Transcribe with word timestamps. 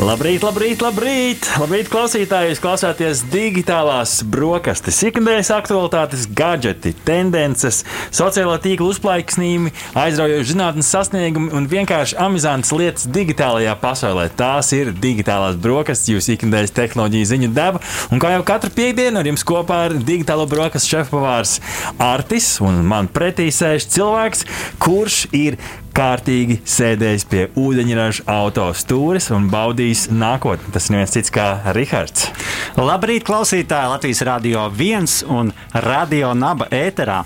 Labrīt, 0.00 0.40
labrīt, 0.40 0.80
labrīt! 0.80 1.46
Labrīt, 1.60 1.88
klausītāji! 1.92 2.54
Jūs 2.54 2.60
klausāties 2.64 3.18
digitālās 3.28 4.14
brokastis, 4.24 4.96
ikdienas 5.04 5.50
aktualitātes, 5.52 6.22
gadgeti, 6.24 6.94
tendences, 7.04 7.82
sociālā 8.16 8.54
tīkla 8.64 8.88
uzplaiksnījumi, 8.94 9.74
aizraujoši 10.00 10.54
zinātnes 10.54 10.88
sasniegumi 10.94 11.52
un 11.52 11.68
vienkārši 11.68 12.16
amizantas 12.24 12.72
lietas 12.72 13.04
digitālajā 13.12 13.74
pasaulē. 13.82 14.30
Tās 14.40 14.72
ir 14.78 14.94
digitālās 14.96 15.60
brokastis, 15.60 16.14
jūsu 16.14 16.32
ikdienas 16.38 16.72
tehnoloģiju 16.80 17.30
ziņu 17.34 17.52
deva. 17.60 17.84
Un 18.08 18.24
kā 18.24 18.32
jau 18.38 18.46
katru 18.48 18.72
piekdienu 18.80 19.20
ar 19.20 19.28
jums 19.28 19.44
kopā 19.52 19.82
ir 19.90 19.98
digitālo 20.00 20.48
brokastu 20.48 20.94
šefpavārs 20.94 21.58
Artis 22.00 22.54
un 22.64 22.80
man 22.88 23.12
pretī 23.12 23.50
sēž 23.52 23.90
cilvēks, 23.92 24.48
kurš 24.80 25.26
ir 25.36 25.60
kārtīgi 26.00 26.60
sēdējis 26.64 27.26
pie 27.28 27.42
ūdeņraža 27.60 28.24
auto 28.32 28.70
stūres 28.76 29.28
un 29.36 29.50
baudījis 29.52 30.06
nākotni. 30.14 30.72
Tas 30.72 30.88
neviens 30.92 31.12
cits 31.12 31.32
kā 31.34 31.48
Rihards. 31.76 32.30
Labrīt, 32.80 33.26
klausītāji! 33.28 33.90
Latvijas 33.92 34.24
Rādio 34.24 34.64
1 34.70 35.26
un 35.28 35.52
Radio 35.84 36.32
Naba 36.38 36.70
ēterā. 36.72 37.24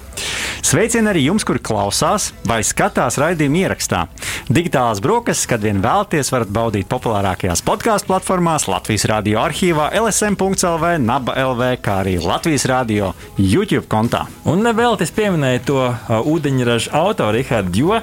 Sveicieni 0.65 1.11
arī 1.11 1.27
jums, 1.27 1.45
kuri 1.45 1.61
klausās 1.61 2.31
vai 2.49 2.63
skatās 2.65 3.19
raidījuma 3.21 3.59
ierakstā. 3.67 4.07
Digitālās 4.49 5.03
brokastis, 5.05 5.47
kad 5.51 5.61
vien 5.61 5.83
vēlaties, 5.85 6.31
varat 6.33 6.49
baudīt 6.57 6.89
populārākajās 6.89 7.61
podkāstu 7.67 8.09
platformās, 8.09 8.65
Latvijas 8.73 9.05
Rādio 9.11 9.43
arhīvā, 9.43 9.91
LSM.CLV, 10.01 10.95
Naba 11.05 11.37
LV, 11.45 11.69
kā 11.85 11.99
arī 12.03 12.17
Latvijas 12.23 12.65
Rādio 12.71 13.13
YouTube 13.37 13.85
kontā. 13.93 14.25
Un 14.49 14.65
nevēlaties 14.65 15.13
pieminēt 15.15 15.69
to 15.69 15.83
uh, 15.85 16.17
ūdeņraža 16.33 16.97
autoru 16.97 17.37
Rihardu, 17.37 17.85
jo 17.85 18.01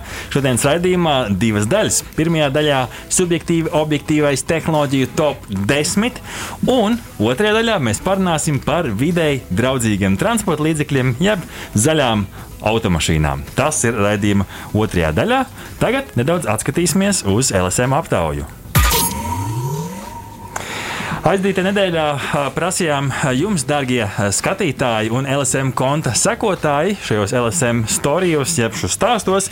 šodienas 0.62 0.66
raidījumā 0.68 1.16
divas 1.40 1.68
daļas. 1.70 2.02
Pirmajā 2.16 2.50
daļā 2.54 2.82
subjektīvi 3.10 3.72
objektīvais 3.74 4.44
tehnoloģiju 4.46 5.10
top 5.16 5.38
10, 5.50 6.22
un 6.70 7.00
otrajā 7.20 7.56
daļā 7.58 7.80
mēs 7.82 8.02
parunāsim 8.04 8.62
par 8.64 8.90
videi 8.90 9.42
draudzīgiem 9.50 10.18
transporta 10.18 10.64
līdzekļiem, 10.64 11.16
jeb 11.20 11.42
zaļām 11.74 12.28
automašīnām. 12.62 13.46
Tas 13.56 13.84
ir 13.88 13.98
raidījuma 13.98 14.46
otrajā 14.74 15.12
daļā. 15.18 15.44
Tagad 15.82 16.14
nedaudz 16.16 16.50
atskatīsimies 16.50 17.26
uz 17.26 17.54
LSM 17.54 17.98
aptauju. 17.98 18.61
Aizdītā 21.22 21.62
nedēļā 21.62 22.04
prasījām 22.56 23.12
jums, 23.38 23.62
darbie 23.70 24.00
skatītāji 24.34 25.12
un 25.14 25.28
LSM 25.30 25.70
konta 25.78 26.16
sekotāji, 26.18 26.96
šajos 27.06 27.36
LSM 27.38 27.84
storijos, 27.94 28.56
jeb 28.58 28.74
šos 28.74 28.96
stāstos, 28.98 29.50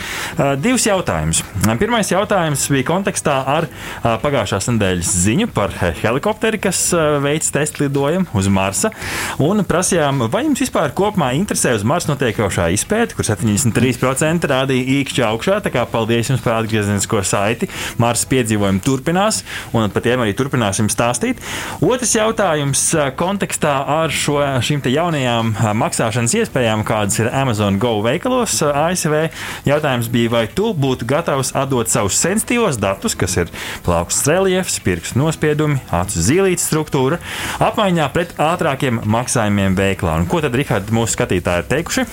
divus 0.64 0.88
jautājumus. 0.88 1.44
Pirmais 1.78 2.10
jautājums 2.10 2.64
bija 2.74 2.88
kontekstā 2.88 3.36
ar 3.54 3.68
pagājušās 4.02 4.72
nedēļas 4.72 5.12
ziņu 5.28 5.50
par 5.54 5.76
helikopteri, 6.02 6.58
kas 6.64 6.82
veids 7.22 7.54
testu 7.54 7.86
lidojumu 7.86 8.34
uz 8.42 8.50
Marsa. 8.50 8.90
Un 9.38 9.62
prasījām, 9.62 10.26
vai 10.34 10.48
jums 10.48 10.66
vispār 10.66 10.96
kopumā 10.98 11.36
interesē 11.38 11.76
uz 11.78 11.86
Marsa 11.86 12.16
notiekošā 12.16 12.72
izpēte, 12.80 13.14
kur 13.14 13.30
73% 13.30 14.50
rādīja 14.50 14.90
īkšķi 15.04 15.26
augšā. 15.30 15.62
Tā 15.62 15.76
kā 15.78 15.86
paldies 15.94 16.34
jums 16.34 16.42
par 16.42 16.64
atgriezenisko 16.64 17.22
saiti. 17.22 17.70
Marsa 18.02 18.26
piedzīvojumi 18.34 18.82
turpinās, 18.90 19.44
un 19.78 19.86
par 19.94 20.08
tiem 20.10 20.26
arī 20.26 20.34
turpināsim 20.34 20.90
stāstīt. 20.90 21.46
Otrs 21.80 22.12
jautājums 22.16 22.82
kontekstā 23.20 23.72
ar 23.88 24.12
šo, 24.12 24.40
šīm 24.66 24.82
jaunajām 24.90 25.54
maksāšanas 25.80 26.34
iespējām, 26.42 26.84
kādas 26.88 27.20
ir 27.22 27.30
Amazon 27.32 27.78
Go 27.80 28.00
veikalos 28.04 28.58
ASV. 28.68 29.30
Jautājums 29.68 30.10
bija, 30.12 30.32
vai 30.34 30.44
tu 30.52 30.74
būtu 30.76 31.08
gatavs 31.10 31.54
atdot 31.58 31.92
savus 31.92 32.20
sensitīvos 32.20 32.80
datus, 32.82 33.16
kas 33.20 33.38
ir 33.40 33.54
plaukstas 33.86 34.28
reliefs, 34.28 34.80
pirkstu 34.84 35.22
nospiedumi, 35.22 35.80
acu 35.96 36.24
zīlītes 36.24 36.68
struktūra, 36.70 37.20
apmaiņā 37.64 38.10
pret 38.16 38.36
ātrākiem 38.40 39.02
maksājumiem 39.10 39.78
veiklā. 39.80 40.18
Un 40.20 40.28
ko 40.30 40.42
tad, 40.44 40.56
Rihard, 40.60 40.92
mūsu 40.96 41.16
skatītāji 41.16 41.64
ir 41.64 41.70
teikuši? 41.72 42.06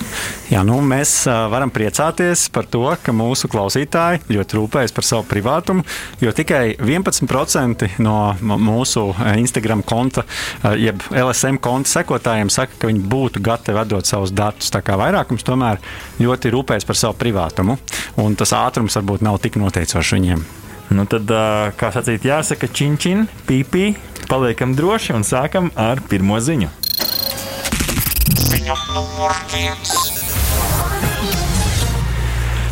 Jā, 0.53 0.63
nu, 0.67 0.79
mēs 0.85 1.13
varam 1.27 1.71
priecāties 1.73 2.47
par 2.55 2.67
to, 2.71 2.85
ka 3.03 3.15
mūsu 3.15 3.51
klausītāji 3.51 4.23
ļoti 4.31 4.59
rūpējas 4.59 4.95
par 4.95 5.07
savu 5.07 5.27
privātumu, 5.27 5.83
jo 6.23 6.31
tikai 6.35 6.77
11% 6.79 7.91
no 8.03 8.17
mūsu 8.41 9.09
Instagram 9.41 9.83
konta, 9.87 10.23
jeb 10.79 11.03
LSM 11.11 11.59
konta 11.63 11.91
sekotājiem 11.97 12.51
saka, 12.53 12.75
ka 12.81 12.91
viņi 12.91 13.03
būtu 13.07 13.41
gatavi 13.45 13.81
atdot 13.83 14.09
savus 14.09 14.33
datus. 14.35 14.71
Tā 14.73 14.83
kā 14.85 14.97
vairākums 14.99 15.45
tomēr 15.47 15.81
ļoti 16.21 16.53
rūpējas 16.53 16.87
par 16.87 16.99
savu 16.99 17.17
privātumu, 17.21 17.77
un 18.23 18.37
tas 18.39 18.55
ātrums 18.57 18.97
varbūt 18.99 19.25
nav 19.27 19.41
tik 19.43 19.59
noteicošs 19.61 20.13
viņiem. 20.17 20.45
Nu 20.97 21.03
tad, 21.09 21.27
kā 21.75 21.89
sacīt, 21.91 22.23
jāsaka, 22.27 22.69
činčin, 22.71 23.25
pīpī, 23.47 23.89
paliekam 24.31 24.75
droši 24.77 25.17
un 25.17 25.27
sākam 25.27 25.71
ar 25.75 25.99
pirmo 26.07 26.39
ziņu. 26.39 26.71
Ziņa 28.47 28.79
numur 28.93 29.35
viens. 29.51 30.16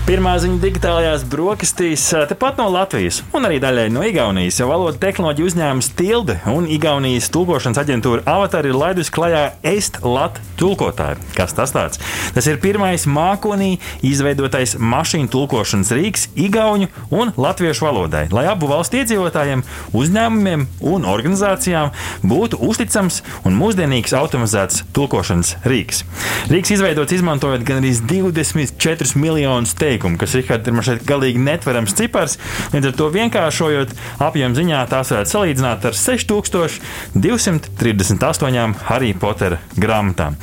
Pirmā 0.05 0.35
ziņa 0.37 0.59
digitālajās 0.61 1.23
brokastīs, 1.25 2.03
tepat 2.29 2.59
no 2.61 2.67
Latvijas 2.69 3.23
un 3.33 3.47
arī 3.47 3.55
daļai 3.57 3.87
no 3.89 4.03
Igaunijas. 4.05 4.59
Jau 4.59 4.67
valodas 4.69 4.99
tehnoloģija 5.01 5.47
uzņēmums 5.49 5.87
Tilde 5.97 6.35
un 6.51 6.67
Igaunijas 6.69 7.31
tulkošanas 7.33 7.79
aģentūra 7.81 8.21
Avatar 8.29 8.69
ir 8.69 8.77
laidusi 8.77 9.09
klajā 9.15 9.39
EST-LAT 9.65 10.37
tulkotāju. 10.61 11.17
Kas 11.33 11.57
tas 11.57 11.73
tāds? 11.73 11.97
Tas 12.35 12.45
ir 12.45 12.59
pirmais 12.61 13.07
mākonī 13.09 13.79
izveidotais 14.05 14.75
mašīnu 14.77 15.31
tulkošanas 15.33 15.95
rīks 15.97 16.27
Igauņu 16.37 16.91
un 17.09 17.33
Latviešu 17.33 17.87
valodai, 17.87 18.27
lai 18.29 18.45
abu 18.51 18.69
valstu 18.69 19.01
iedzīvotājiem, 19.01 19.65
uzņēmumiem 19.97 20.67
un 20.85 21.09
organizācijām 21.15 21.89
būtu 22.21 22.61
uzticams 22.61 23.23
un 23.41 23.57
mūsdienīgs 23.57 24.13
automatizēts 24.21 24.85
tulkošanas 24.93 25.55
rīks. 25.65 26.05
Rīks 26.53 26.77
izveidots 26.77 27.17
izmantojot 27.17 27.65
gan 27.65 27.81
arī 27.81 27.97
24 28.05 29.17
miljonus 29.17 29.73
teikumu 29.73 29.94
teikumu, 29.95 30.19
kas 30.19 30.35
Rihards, 30.35 30.67
ir 30.67 30.83
šeit 30.85 31.01
galīgi 31.07 31.39
netverams 31.41 31.95
cipars. 31.95 32.37
Līdz 32.73 32.87
ar 32.91 32.95
to 32.99 33.05
vienkāršojot 33.15 33.89
apjomu 34.25 34.55
ziņā, 34.57 34.79
tās 34.91 35.11
varētu 35.13 35.29
salīdzināt 35.31 35.79
ar 35.89 35.95
6238 35.95 38.73
Harry 38.89 39.13
Potter 39.19 39.51
grāmatām. 39.79 40.33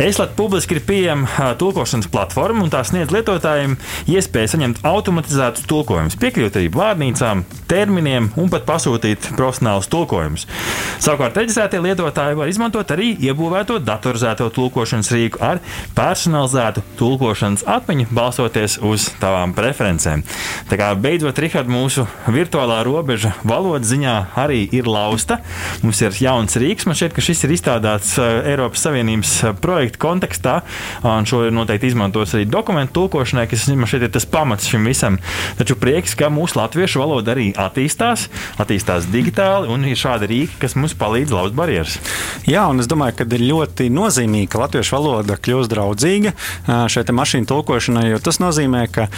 ESLAT 0.00 0.30
publiski 0.34 0.74
ir 0.74 0.82
pieejama 0.86 1.52
tulkošanas 1.60 2.08
platforma, 2.10 2.62
un 2.64 2.70
tā 2.72 2.80
sniedz 2.86 3.10
lietotājiem 3.14 3.72
iespēju 4.10 4.48
saņemt 4.54 4.76
automatizētus 4.88 5.66
tulkojumus, 5.70 6.18
piekļūt 6.18 6.54
arī 6.58 6.68
vārnīcām, 6.74 7.36
terminiem 7.70 8.24
un 8.40 8.46
pat 8.50 8.62
pasūtīt 8.66 9.20
profesionālus 9.38 9.88
tulkojumus. 9.92 10.42
Savukārt, 11.04 11.36
reģistrētie 11.38 11.80
lietotāji 11.84 12.38
var 12.40 12.46
izmantot 12.50 12.88
arī 12.94 13.08
iebūvēto 13.28 13.74
datorizēto 13.84 14.46
tulkošanas 14.54 15.08
rīku 15.14 15.36
ar 15.44 15.56
personalizētu 15.94 16.80
tulkošanas 16.98 17.62
atmiņu, 17.76 18.04
balstoties 18.14 18.72
uz 18.82 18.93
tavām 19.22 19.54
preferencēm. 19.56 20.24
Tā 20.70 20.80
kā 20.80 20.90
beidzot, 20.98 21.38
Rihard, 21.38 21.70
mūsu 21.70 22.06
virtuālā 22.26 22.80
robeža 22.86 23.34
valodas 23.46 23.92
ziņā 23.92 24.16
arī 24.40 24.64
ir 24.74 24.88
lausta. 24.90 25.40
Mums 25.84 26.02
ir 26.04 26.16
jauns 26.24 26.58
rīks, 26.60 26.88
man 26.88 26.98
šķiet, 26.98 27.14
ka 27.16 27.24
šis 27.24 27.44
ir 27.46 27.54
izstrādāts 27.56 28.16
Eiropas 28.18 28.84
Savienības 28.84 29.36
projekta 29.62 29.84
projekta 29.84 29.98
kontekstā, 29.98 30.54
un 31.02 31.26
šo 31.26 31.50
noteikti 31.50 31.90
izmantos 31.90 32.34
arī 32.34 32.46
dokumentu 32.48 33.00
tulkošanai, 33.00 33.46
kas 33.50 33.66
man 33.68 33.88
šeit 33.90 34.06
ir 34.06 34.12
tas 34.14 34.26
pamats 34.26 34.68
šim 34.70 34.86
visam. 34.86 35.18
Taču 35.58 35.76
prieks, 35.76 36.14
ka 36.14 36.30
mūsu 36.32 36.58
latviešu 36.58 37.00
valoda 37.02 37.34
arī 37.34 37.52
attīstās, 37.52 38.28
attīstās 38.58 39.08
digitāli, 39.12 39.68
un 39.68 39.84
ir 39.84 39.98
šādi 39.98 40.28
rīki, 40.30 40.60
kas 40.62 40.76
mums 40.78 40.94
palīdz 40.94 41.34
lauzt 41.34 41.54
barjeras. 41.54 41.98
Jā, 42.46 42.66
un 42.70 42.80
es 42.80 42.88
domāju, 42.90 43.18
ka 43.18 43.28
ir 43.28 43.44
ļoti 43.44 43.90
nozīmīgi, 43.92 44.50
ka 44.52 44.62
latviešu 44.64 44.96
valoda 44.96 45.36
kļūst 45.36 45.72
draudzīga 45.72 46.34
šai 46.66 47.04
mašīnu 47.14 47.48
tulkošanai, 47.50 48.08
jo 48.12 48.20
tas 48.22 48.40
nozīmē, 48.42 48.83
ka 48.88 49.08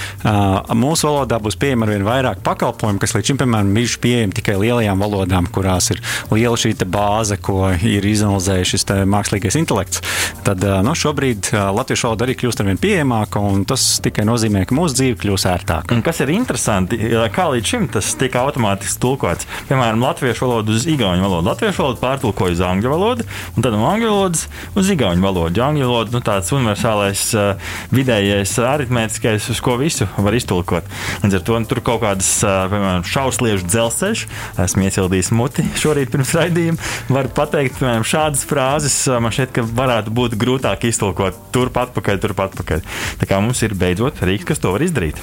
mūsu 0.74 1.10
valodā 1.10 1.38
būs 1.42 1.58
pieejama 1.60 1.86
arvien 1.86 2.06
vairāk 2.06 2.42
pakalpojumu, 2.46 3.00
kas 3.02 3.14
līdz 3.14 3.32
šim, 3.32 3.40
piemēram, 3.44 3.72
bijuši 3.76 4.02
pieejami 4.02 4.38
tikai 4.40 4.58
lielajām 4.64 5.06
valodām, 5.06 5.48
kurās 5.54 5.92
ir 5.94 6.02
liela 6.34 6.58
šī 6.58 6.74
bāze, 6.90 7.38
ko 7.40 7.70
ir 7.74 8.04
izanalizējis 8.06 8.74
šis 8.74 8.88
mākslīgais 9.08 9.58
intelekts. 9.58 10.02
Tad 10.46 10.56
tad 10.56 10.84
no, 10.84 10.94
šobrīd 10.96 11.50
latviešu 11.52 12.08
valoda 12.08 12.26
arī 12.26 12.36
kļūst 12.38 12.62
ar 12.62 12.68
vien 12.70 12.80
pieejamāka, 12.80 13.40
un 13.42 13.64
tas 13.68 13.84
tikai 14.04 14.26
nozīmē, 14.28 14.64
ka 14.68 14.76
mūsu 14.76 14.98
dzīve 14.98 15.18
kļūs 15.22 15.46
ērtāka. 15.50 15.96
Un 15.96 16.02
kas 16.06 16.20
ir 16.24 16.32
interesanti, 16.34 16.98
kā 17.34 17.48
līdz 17.52 17.72
šim 17.72 17.88
tas 17.92 18.12
tika 18.18 18.44
automātiski 18.46 19.00
tulkots. 19.02 19.48
Piemēram, 19.70 20.02
latviešu 20.04 20.46
valodu 20.46 20.76
uz 20.76 20.86
igauņu 20.90 21.24
valodu. 21.24 21.50
Latviešu 21.50 21.84
valodu 21.84 22.02
pārtulkoja 22.02 22.56
uz 22.56 22.62
angļu 22.70 22.92
valodu, 22.92 23.26
un 23.54 23.66
tad 23.66 23.76
no 23.76 23.88
angļu 23.90 24.12
valodas 24.12 24.46
uz 24.78 24.92
igauņu 24.94 25.26
valodu. 25.26 25.64
Angļu 25.66 25.90
valoda 25.90 26.16
nu, 26.16 26.22
tāds 26.24 26.52
universālais 26.56 27.24
vidējais 27.94 28.56
aritmētiskais 28.62 29.50
ko 29.64 29.76
visu 29.80 30.08
var 30.16 30.36
iztulkot. 30.36 30.88
Līdz 31.24 31.38
ar 31.38 31.44
to 31.46 31.60
nu, 31.60 31.68
tur 31.70 31.82
kaut 31.86 32.02
kādas, 32.04 32.30
piemēram, 32.42 33.06
šausliežu 33.06 33.68
dzelzceļš, 33.68 34.24
esmu 34.66 34.86
iesildījis 34.88 35.32
muti 35.36 35.66
šorīt 35.80 36.12
pirms 36.14 36.34
raidījuma, 36.36 36.90
var 37.12 37.30
pateikt, 37.36 37.78
piemēram, 37.80 38.06
šādas 38.06 38.44
frāzes 38.48 38.98
man 39.22 39.34
šķiet, 39.34 39.54
ka 39.56 39.66
varētu 39.66 40.14
būt 40.16 40.38
grūtāk 40.40 40.88
iztulkot 40.90 41.38
turpat 41.54 41.94
pakaļ, 41.96 42.22
turpat 42.22 42.58
pakaļ. 42.60 42.84
Tā 43.22 43.30
kā 43.30 43.40
mums 43.42 43.62
ir 43.66 43.76
beidzot 43.78 44.22
rīks, 44.26 44.48
kas 44.48 44.62
to 44.62 44.74
var 44.74 44.84
izdarīt. 44.86 45.22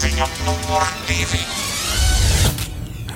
Ziņa 0.00 0.30
numur 0.46 0.94
divi. 1.08 1.69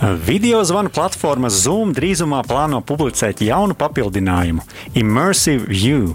Video 0.03 0.65
zvanu 0.65 0.91
platforma 0.91 1.49
Zoom 1.51 1.93
drīzumā 1.95 2.41
plāno 2.49 2.81
publicēt 2.83 3.41
jaunu 3.47 3.77
papildinājumu- 3.79 4.63
Immersive 5.01 5.67
View. 5.69 6.15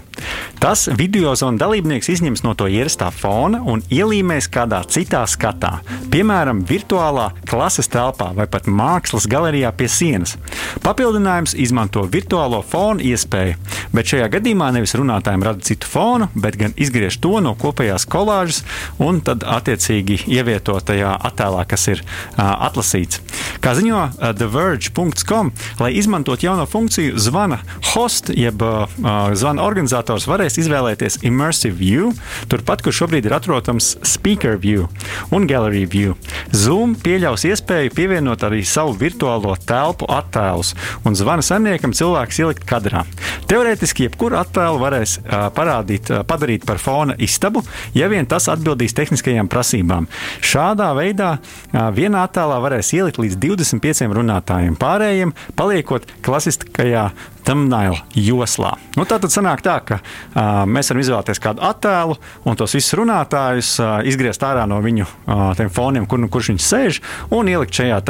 Tas 0.60 0.88
video 0.92 1.32
zvanu 1.34 1.58
dalībnieks 1.58 2.10
izņems 2.12 2.42
no 2.44 2.52
to 2.54 2.66
ierastā 2.68 3.08
fona 3.10 3.62
un 3.64 3.80
ielīmēs 3.88 4.50
kādā 4.52 4.82
citā 4.84 5.22
skatā, 5.24 5.78
piemēram, 6.12 6.60
virtuālā 6.68 7.30
klases 7.48 7.88
telpā 7.88 8.34
vai 8.36 8.46
pat 8.46 8.68
mākslas 8.68 9.26
galerijā 9.26 9.72
pie 9.72 9.88
sienas. 9.88 10.36
Papildinājums 10.84 11.56
izmanto 11.56 12.04
virtuālo 12.04 12.60
fonu 12.62 13.00
iespēju, 13.00 13.56
bet 13.96 14.12
šajā 14.12 14.28
gadījumā 14.36 14.68
nevis 14.76 14.94
runātājiem 14.94 15.42
rada 15.42 15.64
citu 15.64 15.88
fonu, 15.88 16.28
bet 16.34 16.58
gan 16.60 16.76
izgriež 16.76 17.16
to 17.20 17.40
no 17.40 17.54
kopējās 17.54 18.04
kolāžas 18.04 18.62
un 18.98 19.22
tad 19.24 19.40
attiecīgi 19.40 20.26
ievieto 20.28 20.76
tajā 20.76 21.16
attēlā, 21.30 21.64
kas 21.64 21.88
ir 21.88 22.04
uh, 22.04 22.68
atlasīts. 22.68 23.24
Kā 23.64 23.69
ziņo 23.76 24.00
uh, 24.00 24.30
TheVerge.com, 24.36 25.52
lai 25.80 25.92
izmantot 25.98 26.42
jauno 26.42 26.66
funkciju, 26.66 27.18
zvana 27.20 27.60
host 27.92 28.30
jeb 28.34 28.62
uh, 28.62 28.86
zvana 29.34 29.64
organizators 29.66 30.26
varēs 30.30 30.58
izvēlēties 30.62 31.20
Immersive 31.26 31.76
View, 31.78 32.10
turpat, 32.50 32.84
kur 32.84 32.94
šobrīd 32.94 33.28
ir 33.28 33.34
atrodams 33.36 33.94
Speaker 34.06 34.58
View 34.60 34.88
un 35.34 35.46
Gallery 35.50 35.84
View. 35.90 36.16
Zoom 36.56 36.94
pieļaus 36.98 37.46
iespēju 37.48 37.94
pievienot 37.96 38.44
arī 38.46 38.62
savu 38.66 38.94
virtuālo 39.00 39.54
telpu 39.66 40.08
attēlus, 40.10 40.74
un 41.06 41.18
zvana 41.18 41.44
saimniekam 41.44 41.94
cilvēks 41.96 42.40
ielikt 42.42 42.66
kadrā. 42.68 43.04
Teorētiski 43.50 44.06
jebkuru 44.08 44.38
attēlu 44.40 44.80
varēs 44.82 45.18
uh, 45.20 45.48
parādīt, 45.54 46.10
uh, 46.12 46.24
padarīt 46.26 46.66
par 46.68 46.80
fona 46.82 47.16
istabu, 47.18 47.64
ja 47.96 48.10
vien 48.12 48.28
tas 48.30 48.48
atbildīs 48.52 48.94
tehniskajām 48.96 49.50
prasībām. 49.50 50.08
Šādā 50.44 50.90
veidā 50.98 51.32
uh, 51.38 51.88
vienā 51.94 52.24
attēlā 52.28 52.60
varēs 52.62 52.92
ielikt 52.96 53.20
līdz 53.22 53.40
25 53.60 54.16
runātājiem, 54.16 54.78
pārējiem 54.80 55.34
paliekot 55.58 56.08
klasiskajā 56.26 57.10
thumbnail 57.44 57.96
joslā. 58.14 58.74
Nu, 58.98 59.06
tā 59.08 59.18
tad 59.22 59.32
sanāk 59.32 59.62
tā, 59.64 59.78
ka 59.86 59.98
uh, 60.00 60.62
mēs 60.68 60.90
varam 60.90 61.02
izvēlēties 61.02 61.42
kādu 61.42 61.64
attēlu 61.66 62.16
un 62.48 62.58
tos 62.58 62.74
visus 62.76 62.94
runātājus 62.98 63.72
uh, 63.80 63.98
izgriezt 64.06 64.44
ārā 64.46 64.66
no 64.70 64.80
viņu 64.84 65.06
uh, 65.06 65.62
foniem, 65.72 66.06
kur, 66.10 66.20
nu, 66.22 66.30
kurš 66.32 66.52
viņš 66.52 66.66
sēž, 66.66 67.00
un 67.36 67.50
ielikt 67.50 67.80
šajā 67.80 68.00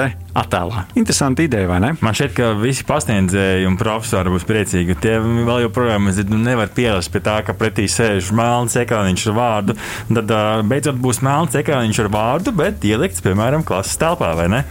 attēlā. 0.40 0.84
Interesanti 0.98 1.46
ideja, 1.48 1.68
vai 1.70 1.80
ne? 1.82 1.92
Man 2.04 2.16
šķiet, 2.16 2.34
ka 2.36 2.50
visi 2.60 2.86
pasniedzēji 2.88 3.68
un 3.68 3.78
profesori 3.80 4.32
būs 4.34 4.46
priecīgi. 4.48 4.98
Tie 5.02 5.16
vēl 5.20 5.64
joprojām 5.66 6.10
nu, 6.30 6.42
nevar 6.44 6.70
pierast 6.74 7.12
pie 7.12 7.22
tā, 7.24 7.40
ka 7.46 7.56
pretī 7.58 7.88
sēž 7.90 8.32
melns 8.36 8.78
ekrāniņš 8.80 9.26
ar 9.30 9.38
vārdu. 9.40 9.78
Tad 10.12 10.36
uh, 10.36 10.52
beidzot 10.70 11.00
būs 11.00 11.22
melns 11.26 11.58
ekrāniņš 11.58 12.04
ar 12.04 12.14
vārdu, 12.14 12.54
bet 12.56 12.86
ielikts, 12.86 13.24
piemēram, 13.24 13.66
klases 13.66 13.98
telpā, 14.00 14.34
vai 14.38 14.50
ne? 14.52 14.64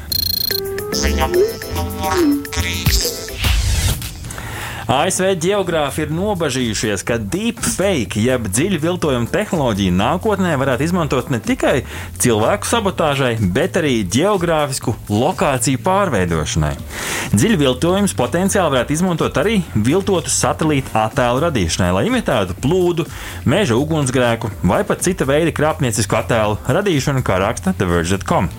Ziņa 0.89 1.27
numur 1.29 2.17
3. 2.55 3.18
ASV 4.89 5.35
geogrāfi 5.37 6.01
ir 6.01 6.13
nobažījušies, 6.17 7.03
ka 7.05 7.19
deepfake, 7.21 8.17
jeb 8.25 8.47
dziļu 8.49 8.79
viltojumu 8.81 9.29
tehnoloģiju 9.29 9.93
nākotnē 9.93 10.55
varētu 10.57 10.87
izmantot 10.87 11.27
ne 11.29 11.37
tikai 11.45 11.83
cilvēku 12.17 12.65
sabotāžai, 12.65 13.35
bet 13.53 13.77
arī 13.77 13.99
geogrāfisku 14.09 14.95
lokāciju 15.13 15.83
pārveidošanai. 15.85 16.71
Dziļu 17.35 17.59
viltojumus 17.61 18.15
potenciāli 18.17 18.73
varētu 18.73 18.95
izmantot 18.95 19.37
arī 19.37 19.59
viltotu 19.75 20.33
satelītu 20.33 20.95
attēlu 20.97 21.43
radīšanai, 21.45 21.91
lai 21.93 22.03
imitētu 22.09 22.57
plūdu, 22.57 23.05
meža 23.45 23.77
ugunsgrēku 23.77 24.49
vai 24.65 24.81
pat 24.89 25.05
cita 25.05 25.29
veida 25.29 25.53
krāpniecisku 25.53 26.17
attēlu 26.17 26.57
radīšanu, 26.65 27.21
kā 27.21 27.37
raksta 27.45 27.75
TheVerge.com. 27.77 28.49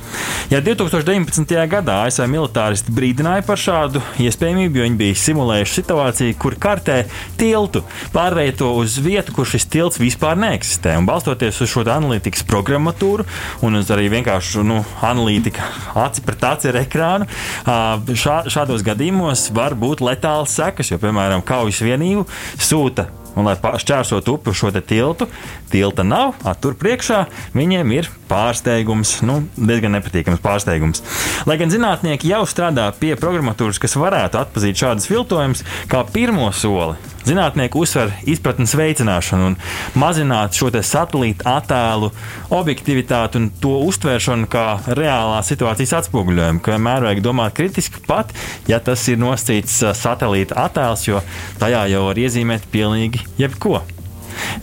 Ja 0.54 0.62
2019. 0.62 1.58
gadā 1.74 2.04
ASV 2.06 2.30
militāristi 2.30 2.94
brīdināja 2.94 3.42
par 3.50 3.58
šādu 3.58 4.06
iespējamību, 4.22 4.78
jo 4.78 4.86
viņi 4.86 5.02
bija 5.02 5.20
simulējuši 5.26 5.78
situāciju, 5.80 6.19
situāciju, 6.20 6.36
kur 6.38 6.56
kartē 6.60 7.04
tiltu, 7.38 7.82
pārveido 8.12 8.74
uz 8.76 8.98
vietu, 9.00 9.32
kur 9.32 9.46
šis 9.46 9.66
tilts 9.66 10.00
vispār 10.00 10.36
neeksistē. 10.36 10.96
Un 10.98 11.06
balstoties 11.06 11.60
uz 11.60 11.70
šo 11.70 11.84
analītikas 11.84 12.44
programmatūru 12.44 13.24
un 13.62 13.76
uz 13.80 13.90
arī 13.90 14.10
vienkāršu 14.10 14.64
nu, 14.64 14.84
analītiku 15.02 15.60
aci 15.94 16.22
pret 16.22 16.44
aci 16.44 16.70
ar 16.70 16.82
ekrānu, 16.84 17.26
šā, 17.66 18.44
šādos 18.50 18.84
gadījumos 18.84 19.50
var 19.54 19.74
būt 19.74 20.04
letāls 20.04 20.56
sekas, 20.56 20.92
jo, 20.92 21.00
piemēram, 21.00 21.42
kaujas 21.42 21.80
vienību 21.84 22.26
sūta 22.58 23.19
Un, 23.36 23.46
lai 23.46 23.56
šķērsotu 23.56 24.36
upi 24.36 24.54
šo 24.56 24.72
tiltu, 24.80 25.28
tilta 25.70 26.06
nav, 26.06 26.34
tur 26.62 26.74
priekšā 26.78 27.24
viņiem 27.54 27.94
ir 27.94 28.10
pārsteigums, 28.30 29.18
nu, 29.26 29.40
diezgan 29.56 29.94
nepatīkams 29.98 30.42
pārsteigums. 30.42 31.04
Lai 31.46 31.58
gan 31.60 31.72
zinātnieki 31.72 32.30
jau 32.30 32.42
strādā 32.48 32.88
pie 32.98 33.14
programmatūras, 33.20 33.80
kas 33.82 33.98
varētu 34.00 34.40
atpazīt 34.40 34.82
šādus 34.82 35.10
viltojumus, 35.10 35.64
kā 35.90 36.04
pirmo 36.10 36.50
soli 36.56 36.98
Zinātnieki 37.20 37.76
uzsver 37.76 38.14
izpratnes 38.32 38.72
veicināšanu 38.78 39.50
un 39.50 39.56
mazināt 40.00 40.56
šo 40.56 40.70
satelīta 40.72 41.58
attēlu 41.58 42.08
objektivitāti 42.56 43.36
un 43.36 43.50
to 43.60 43.74
uztvēršanu 43.90 44.48
kā 44.50 44.64
reālā 44.96 45.42
situācijas 45.44 45.92
atspoguļojumu, 45.98 46.62
ka 46.64 46.78
vienmēr 46.78 47.04
vajag 47.04 47.20
domāt 47.26 47.58
kritiski 47.58 48.00
pat, 48.06 48.32
ja 48.70 48.80
tas 48.80 49.04
ir 49.12 49.20
nosacīts 49.20 49.82
satelīta 50.00 50.56
attēls, 50.64 51.04
jo 51.10 51.20
tajā 51.60 51.84
jau 51.92 52.06
var 52.08 52.22
iezīmēt 52.24 52.64
pilnīgi 52.72 53.19
jebko. 53.40 53.80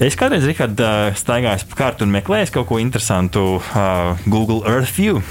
Es 0.01 0.15
kādreiz, 0.17 0.45
Rihard, 0.47 0.79
staigāju 1.19 1.67
pa 1.71 1.79
kartu 1.83 2.07
un 2.07 2.13
meklēju 2.15 2.53
kaut 2.55 2.69
ko 2.69 2.79
interesantu 2.81 3.43
uh, 3.59 4.17
Google 4.25 4.63
Earth 4.69 4.95
View. 4.97 5.21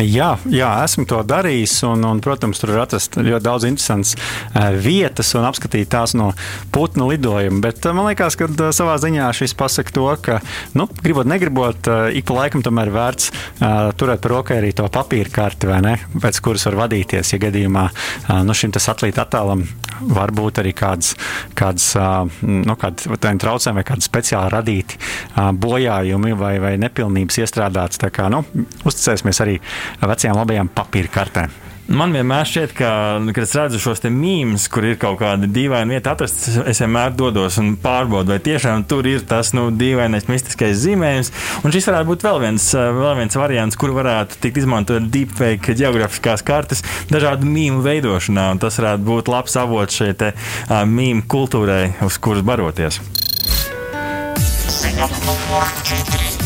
Jā, 0.00 0.30
jā, 0.48 0.68
esmu 0.84 1.04
to 1.10 1.20
darījis. 1.26 1.74
Un, 1.88 2.04
un, 2.08 2.20
protams, 2.24 2.60
tur 2.60 2.74
ir 2.74 2.82
atrastas 2.82 3.20
ļoti 3.24 3.44
daudz 3.44 3.66
interesantas 3.68 4.14
uh, 4.16 4.70
vietas 4.76 5.34
un 5.38 5.46
apskatīt 5.48 5.90
tās 5.92 6.14
no 6.18 6.30
putnu 6.74 7.10
lidojuma. 7.10 7.60
Bet 7.66 7.84
uh, 7.84 7.94
man 7.96 8.08
liekas, 8.10 8.38
ka 8.40 8.48
uh, 8.48 8.70
savā 8.76 8.96
ziņā 9.02 9.28
šis 9.36 9.56
pasaka 9.58 9.94
to, 9.96 10.06
ka, 10.24 10.40
nu, 10.78 10.88
gribot, 11.02 11.28
negribot, 11.28 11.90
ik 12.16 12.26
pa 12.28 12.38
laikam 12.42 12.64
tomēr 12.64 12.90
vērts 12.94 13.30
turēt 14.00 14.22
par 14.22 14.32
rokai 14.32 14.58
arī 14.60 14.72
to 14.76 14.86
papīra 14.92 15.32
karti, 15.32 15.68
ne? 15.84 15.96
Pēc 16.20 16.40
kuras 16.44 16.66
var 16.68 16.78
vadīties, 16.84 17.34
ja 17.34 17.40
gadījumā 17.42 17.86
nu, 18.46 18.56
šim 18.56 18.72
atlīta 18.74 19.24
attēlam 19.26 19.64
var 20.00 20.32
būt 20.34 20.60
arī 20.62 20.72
kādas 20.76 21.86
uh, 21.98 22.24
nu, 22.40 22.76
kāda 22.80 23.34
traucējumi 23.40 23.80
vai 23.80 23.86
kādi 23.86 24.06
speciāli 24.06 24.52
radīti 24.54 24.98
uh, 24.98 25.50
bojājumi 25.52 26.34
vai, 26.38 26.54
vai 26.62 26.74
nepilnības 26.80 27.40
iestrādāts. 27.42 28.00
Kā 28.14 28.30
nu, 28.32 28.42
uzticēsimies 28.88 29.42
arī 29.44 29.58
vecajām 30.02 30.40
labajām 30.40 30.72
papīra 30.74 31.12
kartēm. 31.20 31.58
Man 31.90 32.12
vienmēr 32.14 32.46
šķiet, 32.46 32.72
ka, 32.78 32.88
kad 33.34 33.42
es 33.42 33.52
redzu 33.58 33.80
šos 33.82 34.04
mīmīmus, 34.04 34.68
kur 34.70 34.84
ir 34.86 34.98
kaut 35.00 35.16
kāda 35.18 35.48
dīvaina 35.50 35.96
vieta 35.96 36.12
atrasta, 36.14 36.62
es 36.70 36.78
vienmēr 36.84 37.16
dodos 37.18 37.56
un 37.58 37.72
pārbaudu, 37.82 38.30
vai 38.30 38.38
tiešām 38.46 38.84
tur 38.86 39.08
ir 39.10 39.24
tas 39.26 39.50
nu, 39.58 39.64
dīvainais 39.74 40.28
mistiskais 40.30 40.78
zīmējums. 40.84 41.32
Un 41.66 41.74
šis 41.74 41.90
varētu 41.90 42.12
būt 42.12 42.26
vēl 42.28 42.38
viens, 42.44 42.68
vēl 42.78 43.18
viens 43.18 43.38
variants, 43.40 43.78
kur 43.80 43.90
varētu 43.96 44.38
tikt 44.38 44.62
izmantot 44.62 45.10
deepfake 45.10 45.74
geogrāfiskās 45.80 46.46
kartes 46.46 46.84
dažādu 47.10 47.50
mīmu 47.50 47.82
veidošanā. 47.82 48.52
Tas 48.62 48.78
varētu 48.78 49.08
būt 49.10 49.32
labs 49.34 49.58
avots 49.58 49.98
šai 49.98 50.14
mīmu 50.86 51.26
kultūrai, 51.26 51.96
uz 52.06 52.20
kuras 52.22 52.46
baroties. 52.46 53.02
Numur 54.94 55.66
4. 55.90 56.39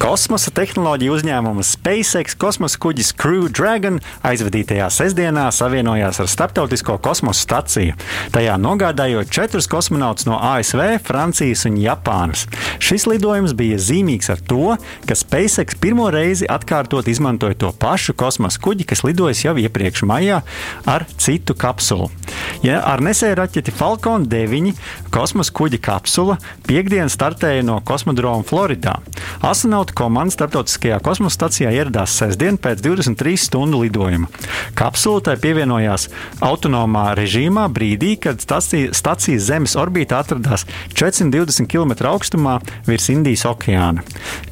Kosmosa 0.00 0.48
tehnoloģija 0.56 1.12
uzņēmuma 1.12 1.60
SpaceX 1.60 2.32
kosmosa 2.40 2.78
kuģis 2.80 3.10
Crew 3.20 3.50
Dragon 3.52 3.98
aizvadītajā 4.24 4.86
sestdienā 4.96 5.42
savienojās 5.52 6.22
ar 6.22 6.30
starptautisko 6.32 6.94
kosmosa 7.04 7.42
staciju. 7.44 7.98
Tajā 8.32 8.54
nogādājot 8.56 9.28
četrus 9.28 9.68
kosmonautus 9.68 10.24
no 10.24 10.38
ASV, 10.40 10.80
Francijas 11.04 11.66
un 11.68 11.76
Japānas. 11.82 12.46
Šis 12.80 13.04
lidojums 13.10 13.52
bija 13.58 13.76
zīmīgs 13.76 14.32
ar 14.32 14.40
to, 14.40 14.78
ka 15.04 15.18
SpaceX 15.20 15.76
pirmo 15.82 16.08
reizi 16.08 16.48
atkārtot 16.48 17.10
izmantoja 17.12 17.60
to 17.60 17.74
pašu 17.76 18.16
kosmosa 18.16 18.64
kuģi, 18.64 18.88
kas 18.88 19.04
lidojis 19.04 19.44
jau 19.44 19.58
iepriekš 19.60 20.06
maijā 20.08 20.40
ar 20.88 21.04
citu 21.20 21.52
kapsulu. 21.52 22.08
Ja 22.64 22.80
ar 22.88 23.04
nesēju 23.04 23.36
raķeti 23.36 23.76
Falcon 23.76 24.24
9 24.32 24.72
kosmosa 25.10 25.52
kuģa 25.54 25.80
kapsula 25.82 26.36
piekdien 26.68 27.10
startēja 27.10 27.64
no 27.66 27.80
kosmodroma 27.86 28.46
Floridā. 28.46 28.96
Astronautu 29.44 29.94
komanda 29.98 30.34
starptautiskajā 30.34 31.00
kosmosa 31.04 31.36
stacijā 31.36 31.72
ieradās 31.74 32.14
sestdien 32.16 32.58
pēc 32.60 32.82
23 32.84 33.34
stundu 33.40 33.82
lidojuma. 33.82 34.30
Kapsula 34.78 35.24
tai 35.26 35.36
pievienojās 35.42 36.08
autonomā 36.44 37.10
režīmā 37.18 37.66
brīdī, 37.74 38.14
kad 38.22 38.40
stacija, 38.42 38.94
stacijas 38.96 39.48
Zemes 39.50 39.74
orbītā 39.80 40.20
atradās 40.22 40.66
420 40.94 41.66
km 41.70 41.96
augstumā 42.12 42.58
virs 42.86 43.10
Indijas 43.12 43.46
okeāna. 43.50 44.04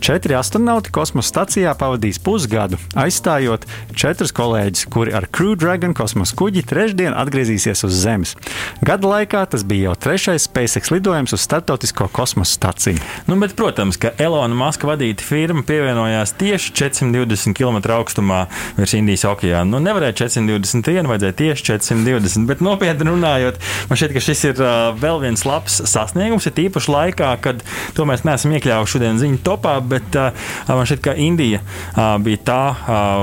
Četri 0.02 0.34
astronauti 0.38 0.92
kosmosa 0.94 1.30
stacijā 1.30 1.74
pavadīs 1.78 2.18
pusgadu, 2.22 2.80
aizstājot 2.98 3.68
četrus 3.94 4.34
kolēģus, 4.34 4.86
kuri 4.90 5.14
ar 5.14 5.28
Crew 5.30 5.54
Dragon 5.58 5.94
kosmosa 5.94 6.36
kuģi 6.38 6.64
trešdien 6.66 7.14
atgriezīsies 7.14 7.84
uz 7.86 7.96
Zemes. 8.02 8.34
Gada 8.82 9.14
laikā 9.14 9.44
tas 9.52 9.64
bija 9.68 9.90
jau 9.90 9.96
trešais 10.08 10.47
SpaceX 10.48 10.90
lidojums 10.90 11.32
uz 11.32 11.40
starptautisko 11.44 12.08
kosmosa 12.12 12.52
staciju. 12.52 12.98
Nu, 13.26 13.36
bet, 13.36 13.54
protams, 13.56 13.98
ka 14.00 14.10
Elona 14.18 14.56
Maska 14.56 14.88
vadīta 14.88 15.24
firma 15.24 15.62
pievienojās 15.66 16.32
tieši 16.40 16.72
420 16.78 17.54
km 17.58 17.78
augstumā 17.98 18.46
virs 18.78 18.94
Indijas 18.96 19.26
okeāna. 19.28 19.68
Nu, 19.68 19.80
nevarēja 19.84 20.16
421, 20.24 21.08
vajadzēja 21.10 21.36
tieši 21.38 21.66
420, 21.68 22.48
bet 22.48 22.64
nopietni 22.64 23.10
runājot, 23.10 23.60
man 23.90 24.00
šķiet, 24.00 24.14
ka 24.16 24.24
šis 24.24 24.44
ir 24.50 24.62
uh, 24.62 24.72
vēl 24.98 25.20
viens 25.26 25.44
labs 25.48 25.80
sasniegums, 25.92 26.48
ir 26.48 26.62
īpaši 26.68 26.92
laikā, 26.94 27.34
kad 27.44 27.62
to 27.96 28.08
mēs 28.08 28.24
neesam 28.26 28.56
iekļāvuši 28.56 28.96
šodien 28.96 29.20
ziņu 29.20 29.42
topā, 29.46 29.76
bet 29.84 30.16
uh, 30.18 30.48
man 30.70 30.88
šķiet, 30.88 31.04
ka 31.04 31.16
Indija 31.28 31.60
uh, 31.60 32.16
bija 32.24 32.42
tā 32.48 32.62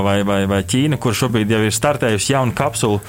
vai, 0.06 0.20
vai, 0.26 0.40
vai 0.48 0.62
Ķīna, 0.66 0.98
kur 1.02 1.16
šobrīd 1.16 1.50
jau 1.50 1.60
ir 1.66 1.74
startējusi 1.74 2.32
jaunu 2.32 2.54
kapsulu 2.56 3.00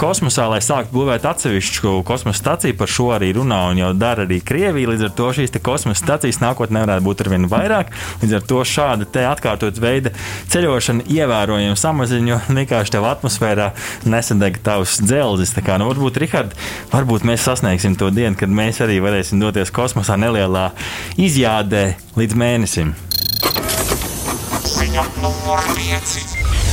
kosmosā, 0.00 0.46
lai 0.50 0.62
sāktu 0.64 0.94
būvēt 0.94 1.26
atsevišķu 1.28 2.00
kosmosa 2.06 2.40
staciju. 2.40 2.76
Par 2.78 2.90
šo 2.90 3.10
arī 3.16 3.32
runā 3.36 3.55
un 3.70 3.80
jau 3.80 3.90
dara 3.96 4.26
arī 4.26 4.38
Krievija. 4.44 4.90
Līdz 4.92 5.08
ar 5.08 5.14
to 5.18 5.30
šīs 5.36 5.54
kosmosa 5.64 6.02
stacijas 6.02 6.40
nākotnē 6.42 6.84
varētu 6.84 7.06
būt 7.06 7.24
arvien 7.24 7.48
vairāk. 7.50 7.92
Līdz 8.22 8.36
ar 8.38 8.46
to 8.50 8.62
šāda 8.66 9.08
atkārtot 9.30 9.80
veida 9.82 10.12
ceļošana 10.52 11.06
ievērojami 11.12 11.78
samazina, 11.80 12.34
jo 12.34 12.40
vienkārši 12.58 12.96
tev 12.96 13.08
atmosfērā 13.08 13.70
nesadeg 14.08 14.60
tavs 14.66 15.00
dzelzis. 15.02 15.54
Tā 15.56 15.64
kā, 15.66 15.78
nu, 15.80 15.88
varbūt, 15.90 16.20
Rihard, 16.22 16.56
varbūt 16.92 17.26
mēs 17.28 17.46
sasniegsim 17.48 17.96
to 17.98 18.10
dienu, 18.14 18.36
kad 18.38 18.52
mēs 18.52 18.82
arī 18.84 19.00
varēsim 19.04 19.42
doties 19.42 19.74
kosmosā 19.74 20.18
nelielā 20.20 20.70
izjādē 21.20 21.86
līdz 22.18 22.40
mēnesim. 22.44 22.94
Ziņa 24.66 25.06
numur 25.22 25.62
5. 25.76 26.65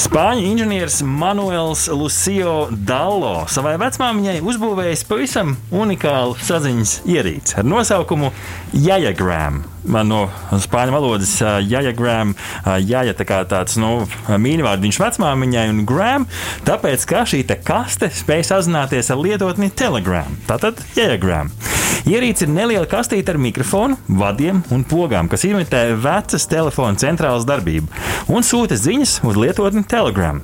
Spāņu 0.00 0.46
inženieris 0.48 1.02
Manuels 1.04 1.82
Lucio 1.92 2.70
Dallo 2.72 3.42
savai 3.52 3.74
vecmāmiņai 3.82 4.38
uzbūvējis 4.48 5.02
pavisam 5.04 5.50
unikālu 5.76 6.38
saziņas 6.40 6.94
ierīci 7.04 7.58
ar 7.60 7.68
nosaukumu 7.68 8.30
Jajagram 8.72 9.60
no 9.84 10.20
spāņu 10.52 10.94
valodas 10.94 11.34
jājagram, 11.40 12.34
jāja 12.84 13.16
tā 13.16 13.26
kā 13.28 13.40
tāds 13.48 13.78
nu, 13.80 14.06
mīļvārdiņš 14.28 15.00
vecmāmiņai 15.02 15.66
un 15.72 15.84
gram, 15.88 16.28
tāpēc, 16.68 17.06
ka 17.08 17.24
šī 17.28 17.44
te 17.48 17.58
kaste 17.64 18.10
spēj 18.14 18.46
sazināties 18.52 19.12
ar 19.12 19.20
lietotni 19.22 19.70
Telegram. 19.70 20.38
Tātad 20.48 20.82
jājagram. 20.98 21.52
Ierīce 22.08 22.46
ir 22.46 22.52
neliela 22.54 22.88
kastīte 22.88 23.34
ar 23.34 23.38
mikrofonu, 23.40 23.98
vadiem 24.08 24.62
un 24.72 24.84
pogām, 24.88 25.28
kas 25.28 25.44
imitē 25.44 25.82
vecas 26.00 26.46
telefona 26.48 26.96
centrālas 27.00 27.44
darbību 27.48 27.90
un 28.32 28.46
sūta 28.46 28.78
ziņas 28.78 29.18
uz 29.26 29.36
lietotni 29.36 29.82
Telegram. 29.88 30.40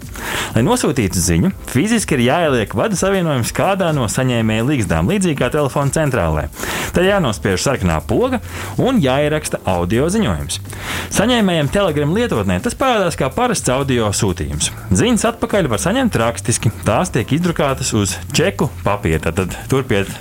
Lai 0.55 0.65
nosūtītu 0.67 1.23
ziņu, 1.23 1.53
fiziski 1.71 2.19
ir 2.19 2.27
jāieliek 2.27 2.75
vada 2.77 2.99
savienojums 2.99 3.55
kādā 3.57 3.93
no 3.97 4.09
saņēmēja 4.11 4.67
līgzdām, 4.69 5.09
līdzīgi 5.11 5.39
kā 5.41 5.51
telefona 5.55 5.95
centrālē. 5.97 6.47
Tad 6.97 7.09
jānospiež 7.09 7.63
sarkanā 7.63 8.01
poga 8.09 8.43
un 8.83 9.01
jāieraksta 9.27 9.61
audio 9.67 10.07
ziņojums. 10.13 10.61
Saņēmējiem 11.17 11.71
Telegram 11.75 12.15
lietotnē 12.17 12.59
tas 12.65 12.79
parādās 12.79 13.19
kā 13.19 13.31
parasts 13.35 13.71
audio 13.73 14.11
sūtījums. 14.15 14.71
Ziņas 14.95 15.29
atpakaļ 15.33 15.71
var 15.73 15.83
saņemt 15.83 16.19
rakstiski. 16.23 16.73
Tās 16.87 17.13
tiek 17.15 17.37
izdrukātas 17.37 17.93
uz 17.97 18.17
čeku 18.37 18.71
papīra. 18.87 19.35
Tad 19.37 19.57
turpiet 19.71 20.13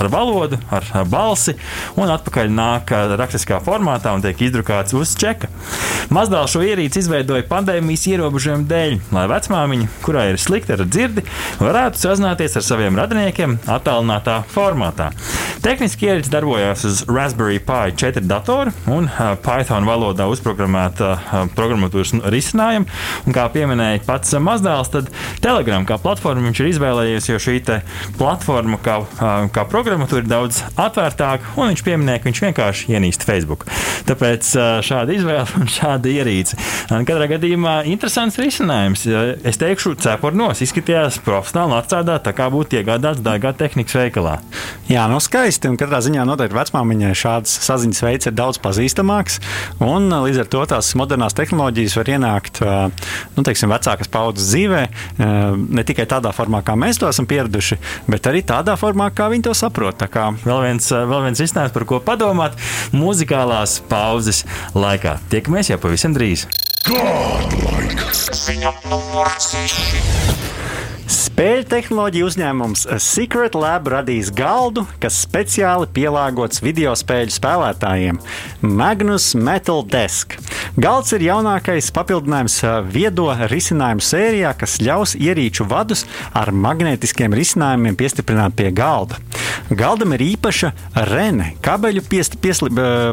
ar 0.00 0.10
valodu, 0.12 0.58
ar 0.74 0.86
balsi, 1.10 1.54
un 2.00 2.10
atpakaļ 2.12 2.50
nāk 2.54 2.92
rakstiskā 3.20 3.60
formātā 3.64 4.14
un 4.14 4.24
tiek 4.24 4.40
izdrukāts 4.48 4.96
uz 4.96 5.14
čeka. 5.18 5.50
Mazdēl 6.14 6.48
šo 6.50 6.62
ierīci 6.66 7.00
izveidoja 7.04 7.46
pandēmijas 7.48 8.06
ierobežojumu 8.12 8.68
dēļ, 8.70 8.96
lai 9.14 9.24
vecmāmiņa, 9.30 9.90
kurai 10.04 10.26
ir 10.32 10.40
slikta 10.40 10.76
ar 10.76 10.84
dzirdi, 10.88 11.24
varētu 11.62 12.02
sazināties 12.02 12.58
ar 12.58 12.66
saviem 12.66 12.98
radiniekiem 12.98 13.58
attālinātā 13.70 14.40
formātā. 14.52 15.10
Tehniski 15.64 16.10
ierīce 16.10 16.32
darbojās 16.32 16.84
uz 16.84 17.02
Raspberry 17.08 17.60
Pi 17.64 17.94
4 17.96 18.26
datora 18.28 18.74
un 18.92 19.08
Python 19.44 19.86
valodā 19.88 20.26
uzprogrammēta 20.28 21.14
programmatūras 21.56 22.12
risinājuma. 22.34 22.90
Un, 23.24 23.32
kā 23.32 23.46
pieminēja 23.54 24.02
pats 24.04 24.34
mazdēls, 24.44 24.92
tad 24.92 25.08
Telegram 25.44 25.86
kā 25.88 25.96
platforma 26.02 26.44
viņš 26.50 26.60
ir 26.60 26.70
izvēlējies, 26.74 27.30
jo 27.30 27.40
šī 27.40 27.56
platforma 28.18 28.76
kā, 28.84 28.98
kā 29.54 29.64
programmatūra 29.84 30.24
ir 30.24 30.30
daudz 30.30 30.60
atvērtāka, 30.80 31.54
un 31.60 31.72
viņš 31.72 31.84
pieminēja, 31.86 32.22
ka 32.22 32.30
viņš 32.30 32.42
vienkārši 32.46 32.94
ienīst 32.96 33.26
Facebook. 33.28 33.66
Tāpēc 34.08 34.50
šāda 34.84 35.16
izvēle 35.16 35.46
un 35.60 35.70
šāda 35.70 36.12
ierīce. 36.12 36.58
Katrā 36.90 37.30
gadījumā 37.36 37.76
interesants 37.90 38.40
risinājums. 38.40 39.06
Es 39.46 39.60
teikšu, 39.60 39.94
cepurnos 40.04 40.64
izskatījās 40.64 41.20
profesionāli 41.24 41.78
atstādāt, 41.78 42.26
tā 42.26 42.34
kā 42.36 42.50
būtu 42.52 42.80
iegādāts 42.80 43.22
dārgā 43.24 43.54
tehnikas 43.56 43.96
veikalā. 44.02 44.38
Jā, 44.90 45.06
no 45.10 45.20
skaisti 45.22 45.44
skaisti. 45.44 45.70
Un 45.70 45.78
katrā 45.78 46.00
ziņā 46.04 46.24
noteikti 46.28 46.56
vecmāmiņai 46.56 47.12
šāds 47.18 47.52
saziņas 47.64 48.02
veids 48.04 48.28
ir 48.28 48.34
daudz 48.36 48.58
pazīstamāks. 48.62 49.40
Un 49.84 50.08
līdz 50.08 50.44
ar 50.44 50.48
to 50.50 50.62
tās 50.70 50.94
modernās 50.96 51.36
tehnoloģijas 51.36 51.96
var 51.98 52.10
ienākt 52.14 52.60
nu, 52.62 53.44
teiksim, 53.44 53.72
vecākas 53.72 54.08
paudzes 54.08 54.48
dzīvē 54.50 54.82
ne 55.74 55.84
tikai 55.86 56.06
tādā 56.10 56.32
formā, 56.34 56.62
kā 56.64 56.76
mēs 56.78 57.00
to 57.00 57.08
esam 57.08 57.28
pieraduši, 57.30 57.78
bet 58.08 58.26
arī 58.30 58.44
tādā 58.46 58.76
formā, 58.80 59.10
kā 59.14 59.28
viņi 59.32 59.48
to 59.48 59.54
saprot. 59.54 59.72
Vēl 60.44 60.62
viens, 60.68 60.90
vēl 60.90 61.26
viens 61.28 61.44
izsnēs, 61.44 61.74
par 61.74 61.86
ko 61.88 62.00
padomāt 62.04 62.58
muzikālās 62.94 63.80
pauzes 63.90 64.44
laikā. 64.74 65.18
Tiekamies 65.32 65.72
jau 65.72 65.80
pavisam 65.82 66.16
drīz. 66.16 66.46
Godlike. 66.84 68.12
Ziņa 68.14 68.70
numur 68.90 69.30
6. 69.40 70.44
Spēļu 71.34 71.64
tehnoloģiju 71.68 72.26
uzņēmums 72.30 72.84
Secret 73.02 73.56
Lab 73.58 73.88
radīs 73.92 74.30
galdu, 74.32 74.84
kas 75.02 75.18
speciāli 75.26 75.88
pielāgots 75.92 76.62
video 76.64 76.94
spēļu 76.96 77.34
spēlētājiem- 77.34 78.20
Magnus 78.80 79.34
Metal 79.34 79.82
Desk. 79.82 80.38
Galds 80.80 81.12
ir 81.12 81.26
jaunākais 81.26 81.90
papildinājums 81.92 82.56
viedo 82.88 83.26
risinājumu 83.50 84.00
sērijā, 84.00 84.54
kas 84.56 84.78
ļaus 84.78 85.16
ierīču 85.18 85.68
vadus 85.68 86.06
ar 86.32 86.52
magnetiskiem 86.52 87.34
risinājumiem 87.34 87.96
piestiprināt 87.96 88.56
pie 88.56 88.70
galda. 88.70 89.18
Galdam 89.70 90.14
ir 90.16 90.24
īpaša 90.34 90.72
rene, 91.10 91.52
kabeļu 91.64 92.04
piest, 92.08 92.36
piesli, 92.42 92.70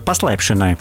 paslēpšanai, 0.08 0.72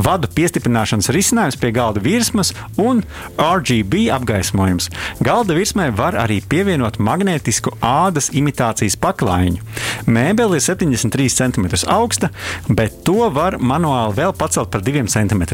vadu 0.00 0.30
piestiprināšanas 0.34 1.10
risinājums 1.14 1.58
pie 1.60 1.72
galda 1.74 2.02
virsmas 2.04 2.52
un 2.80 3.02
RGB 3.38 4.08
apgaismojums. 4.14 4.90
Galda 5.24 5.56
virsmai 5.56 5.90
var 5.96 6.18
arī 6.20 6.40
pievienot 6.42 6.98
magnētisku 7.02 7.76
ādas 7.84 8.30
imitācijas 8.36 8.98
paklājiņu. 9.00 9.62
Mēbele 10.10 10.58
ir 10.58 10.64
73 10.64 11.28
cm 11.40 11.68
augsta, 11.90 12.30
bet 12.68 13.02
to 13.06 13.28
var 13.34 13.58
manuāli 13.60 14.16
vēl 14.20 14.34
pacelt 14.36 14.72
par 14.72 14.84
2 14.86 15.06
cm. 15.12 15.44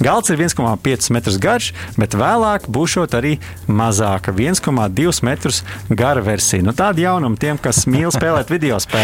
Galds 0.00 0.32
ir 0.32 0.40
1,5 0.40 1.10
m 1.14 1.20
garš, 1.42 1.72
bet 1.98 2.16
vēlāk 2.18 2.68
būšot 2.70 3.16
arī 3.18 3.36
mazāka, 3.66 4.34
1,2 4.34 5.22
m 5.26 5.96
gara 5.96 6.24
versija. 6.24 6.64
Nu, 6.64 6.74
tāda 6.76 7.06
jaunuma 7.06 7.40
tiem, 7.40 7.58
kas 7.60 7.86
mīl 7.90 8.12
spēlēt 8.14 8.52
video 8.52 8.78
spēles. 8.82 8.99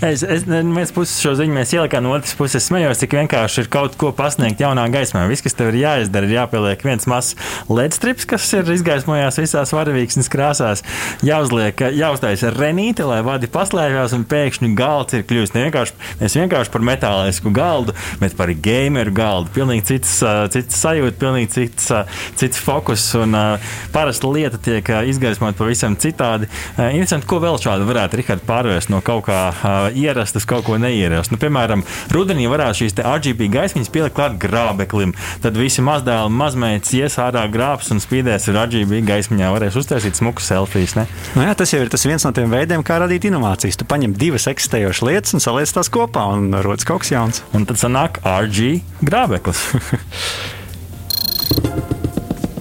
Es, 0.00 0.22
es, 0.22 0.44
no 0.46 0.60
vienas 0.62 0.92
puses 0.94 1.18
šo 1.20 1.32
ziņu 1.38 1.54
mēs 1.56 1.72
ielikām, 1.74 2.04
no 2.06 2.12
otras 2.14 2.32
puses 2.38 2.64
smējos, 2.70 3.00
cik 3.02 3.16
vienkārši 3.18 3.64
ir 3.64 3.68
kaut 3.72 3.96
ko 4.00 4.12
pasniegt 4.16 4.62
jaunā 4.62 4.86
gaismā. 4.92 5.26
Viss, 5.30 5.42
kas 5.44 5.56
tev 5.58 5.72
ir 5.72 5.80
jāizdara, 5.82 6.28
ir 6.28 6.36
jāpieliek 6.38 6.84
viens 6.86 7.08
mazs 7.10 7.34
LED 7.68 7.96
strips, 7.96 8.26
kas 8.30 8.46
ir 8.56 8.70
izgaismojās 8.72 9.40
visās 9.42 9.74
varavīksnes 9.74 10.30
krāsās 10.32 10.84
jāuzliek, 11.26 11.82
jāuztaisa 11.98 12.52
renīte, 12.54 13.04
lai 13.08 13.18
vadi 13.26 13.50
paslēpjas, 13.50 14.14
un 14.16 14.26
pēkšņi 14.30 14.70
galds 14.78 15.18
ir 15.18 15.26
kļuvis 15.28 15.54
ne 15.56 15.66
vienkārši, 15.66 15.98
nevis 16.22 16.38
vienkārši 16.40 16.74
par 16.76 16.86
metālisku 16.90 17.52
galdu, 17.54 17.96
bet 18.22 18.38
par 18.38 18.54
gameru 18.54 19.14
galdu. 19.16 19.52
Pilnīgi 19.56 19.86
cits, 19.92 20.14
cits 20.54 20.80
sajūta, 20.80 21.18
pilnīgi 21.20 21.52
cits, 21.56 21.90
cits 22.40 22.62
fokus, 22.62 23.08
un 23.18 23.34
parasta 23.94 24.30
lieta 24.30 24.62
tiek 24.62 24.94
izgaismota 25.10 25.58
pavisam 25.58 25.98
citādi. 26.00 26.48
Interesanti, 26.78 27.28
ko 27.30 27.42
vēl 27.42 27.58
šādu 27.60 27.88
varētu 27.90 28.22
Rihard 28.22 28.46
pārvērst 28.48 28.94
no 28.94 29.02
kaut 29.04 29.26
kā 29.28 29.39
uh, 29.48 29.88
ierast 29.96 30.36
uz 30.38 30.46
kaut 30.48 30.66
ko 30.66 30.76
neierast. 30.80 31.32
Nu, 31.32 31.38
piemēram, 31.40 31.84
rudenī 32.14 32.46
varētu 32.50 32.82
šīs 32.82 32.96
RGB 33.00 33.48
gaismiņas 33.54 33.92
pielikt 33.94 34.16
klāt 34.18 34.36
grābeklim. 34.42 35.14
Tad 35.44 35.58
visi 35.58 35.84
mazdēli, 35.84 36.32
mazmeitas 36.34 36.92
ies 36.96 37.18
ārā 37.22 37.46
grābs 37.52 37.90
un 37.94 38.02
spīdēs 38.02 38.50
ar 38.52 38.62
RGB 38.66 39.02
gaismiņā. 39.08 39.50
Varēs 39.56 39.80
uztaisīt 39.80 40.20
smuku 40.20 40.44
selfijas. 40.44 40.96
Ne? 40.98 41.06
Nu 41.36 41.46
jā, 41.46 41.56
tas 41.58 41.74
jau 41.74 41.82
ir 41.84 41.92
tas 41.92 42.06
viens 42.08 42.24
no 42.26 42.34
tiem 42.36 42.52
veidiem, 42.52 42.84
kā 42.86 43.00
radīt 43.02 43.28
inovācijas. 43.30 43.80
Tu 43.80 43.88
paņem 43.88 44.16
divas 44.20 44.48
eksistējošas 44.50 45.06
lietas 45.08 45.36
un 45.36 45.44
saliec 45.44 45.72
tās 45.74 45.92
kopā 45.92 46.28
un 46.36 46.54
rodas 46.64 46.88
kaut 46.88 47.04
kas 47.04 47.14
jauns. 47.14 47.44
Un 47.56 47.68
tad 47.68 47.80
sanāk 47.80 48.22
RG 48.26 48.80
grābeklis. 49.06 49.66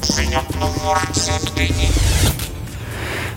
Ziņa 0.09 0.41
numur 0.57 1.01
7. 1.13 1.98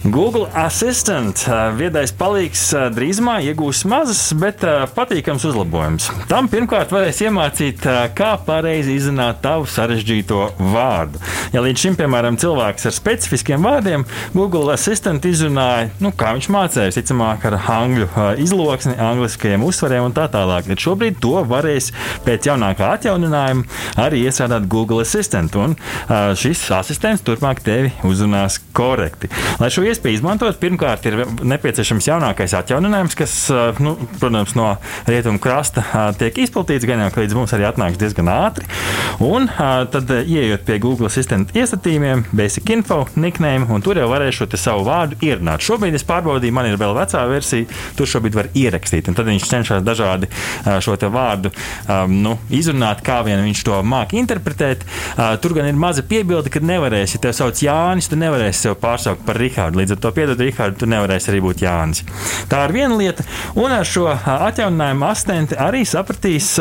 Google 0.02 0.48
Assistant 0.58 1.44
viedais 1.78 2.10
palīgs 2.18 2.64
drīzumā 2.90 3.36
iegūs 3.46 3.84
mazas, 3.86 4.32
bet 4.34 4.64
patīkams 4.96 5.44
uzlabojums. 5.46 6.08
Tam 6.26 6.48
pirmkārt 6.50 6.90
varēs 6.90 7.20
iemācīt, 7.22 7.86
kā 8.18 8.32
pareizi 8.42 8.96
izrunāt 8.98 9.38
tavu 9.44 9.68
sarežģīto 9.70 10.40
vārdu. 10.72 11.20
Ja 11.54 11.62
līdz 11.62 11.84
šim, 11.84 11.98
piemēram, 12.00 12.38
cilvēks 12.42 12.88
ar 12.90 12.96
specifiskiem 12.96 13.62
vārdiem 13.62 14.02
Google 14.34 14.72
Assistant 14.74 15.22
izrunāja, 15.28 15.92
nu, 16.02 16.10
kā 16.18 16.32
viņš 16.34 16.50
mācījās, 16.50 16.98
ticamāk, 16.98 17.46
ar 17.52 17.60
angļu 17.60 18.10
izloksni, 18.42 18.96
angliskajiem 18.98 19.62
uzsvariem 19.68 20.08
un 20.08 20.16
tā 20.18 20.26
tālāk, 20.34 20.66
tad 20.72 20.82
šobrīd 20.82 21.22
to 21.22 21.44
varēs 21.46 21.92
pēc 22.26 22.50
jaunākā 22.50 22.90
atjauninājuma 22.96 24.02
arī 24.02 24.24
iestrādāt 24.26 24.66
Google 24.66 25.06
Assistant. 25.06 25.54
Un 25.62 25.78
šis 26.42 26.66
asistents 26.74 27.22
turpmāk 27.22 27.62
tevi 27.62 27.94
uzrunās 28.08 28.58
korekti. 28.74 29.30
Lai 29.62 29.70
šo 29.70 29.86
iespēju 29.92 30.18
izmantot, 30.18 30.58
pirmkārt, 30.62 31.06
ir 31.08 31.22
nepieciešams 31.46 32.08
jaunākais 32.08 32.56
atjauninājums, 32.58 33.16
kas, 33.18 33.36
nu, 33.82 33.94
protams, 34.18 34.56
no 34.58 34.72
rietumu 35.08 35.40
krasta 35.42 35.84
tiek 36.18 36.40
izplatīts, 36.42 36.88
gan 36.88 37.04
jau 37.04 37.10
līdz 37.22 37.36
mums 37.38 37.54
arī 37.56 37.68
atnāks 37.68 38.00
diezgan 38.00 38.30
ātri. 38.32 38.66
Un 39.22 39.48
tad, 39.92 40.10
ieejot 40.22 40.64
pie 40.66 40.78
Google 40.82 41.10
Assistant 41.10 41.52
iestatījumiem, 41.56 42.26
Basic 42.32 42.68
Info, 42.74 43.02
nickname, 43.14 43.68
un 43.70 43.84
tur 43.84 44.00
jau 44.00 44.08
varēšu 44.10 44.48
savu 44.56 44.86
vārdu 44.88 45.18
ierunāt. 45.24 45.62
Šobrīd 45.64 45.96
es 45.96 46.06
pārbaudīju, 46.08 46.54
man 46.56 46.68
ir 46.70 46.78
vēl 46.80 46.94
vecā 46.96 47.22
versija, 47.30 47.68
tur 47.98 48.08
šobrīd 48.10 48.36
var 48.38 48.48
ierakstīt. 48.58 49.10
Tad 49.12 49.28
viņš 49.28 49.48
cenšas 49.50 49.84
dažādi 49.86 50.30
šo 50.82 50.96
vārdu 51.12 51.52
nu, 52.10 52.36
izrunāt, 52.52 53.02
kā 53.04 53.20
vien 53.26 53.42
viņš 53.44 53.62
to 53.68 53.80
māca 53.86 54.16
interpretēt. 54.18 54.86
Tur 55.42 55.56
gan 55.56 55.68
ir 55.68 55.78
maza 55.78 56.04
piebilde, 56.06 56.52
ka 56.52 56.62
nevarēs, 56.62 57.16
ja 57.16 57.22
tev 57.22 57.36
sauc 57.36 57.60
Jānis, 57.62 58.08
tu 58.10 58.18
nevarēsi 58.20 58.66
sev 58.66 58.78
pārsaukt 58.82 59.26
par 59.26 59.40
Rihārdu. 59.40 59.81
Līdz 59.82 59.96
ar 59.96 59.98
to 59.98 60.10
piedod, 60.14 60.38
Rihārd, 60.38 60.76
tu 60.78 60.86
nevarēsi 60.86 61.32
arī 61.32 61.40
būt 61.42 61.62
Jānis. 61.64 62.04
Tā 62.46 62.60
ir 62.68 62.74
viena 62.76 62.94
lieta, 62.94 63.24
un 63.58 63.72
ar 63.74 63.86
šo 63.88 64.04
atjauninājumu 64.12 65.06
asistenti 65.08 65.56
arī 65.58 65.80
sapratīs 65.88 66.52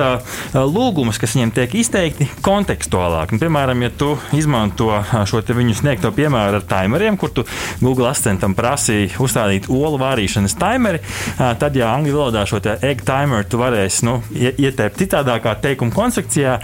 lūgumus, 0.55 1.19
kas 1.21 1.35
viņiem 1.37 1.51
tiek 1.53 1.75
izteikti 1.77 2.25
kontekstuālāk. 2.41 3.35
Un, 3.35 3.41
piemēram, 3.43 3.83
ja 3.85 3.91
tu 3.93 4.15
izmanto 4.33 4.89
šo 5.29 5.43
viņu 5.45 5.75
sniegto 5.77 6.09
piemēru 6.15 6.57
ar 6.57 6.65
timeriem, 6.65 7.19
kur 7.21 7.29
tu 7.35 7.45
Google 7.83 8.09
asistentam 8.09 8.55
prasīji 8.57 9.11
uzstādīt 9.21 9.69
olu 9.69 9.99
vārīšanas 10.01 10.57
timeri, 10.57 11.03
tad, 11.37 11.77
ja 11.77 11.91
angļu 11.93 12.17
valodā 12.17 12.47
šo 12.49 12.57
egg 12.81 13.05
timer 13.05 13.45
tu 13.45 13.61
varēsi 13.61 14.07
nu, 14.07 14.17
ieteikt 14.33 14.97
citādākā 15.03 15.53
teikuma 15.61 15.93
konstrukcijā, 15.93 16.57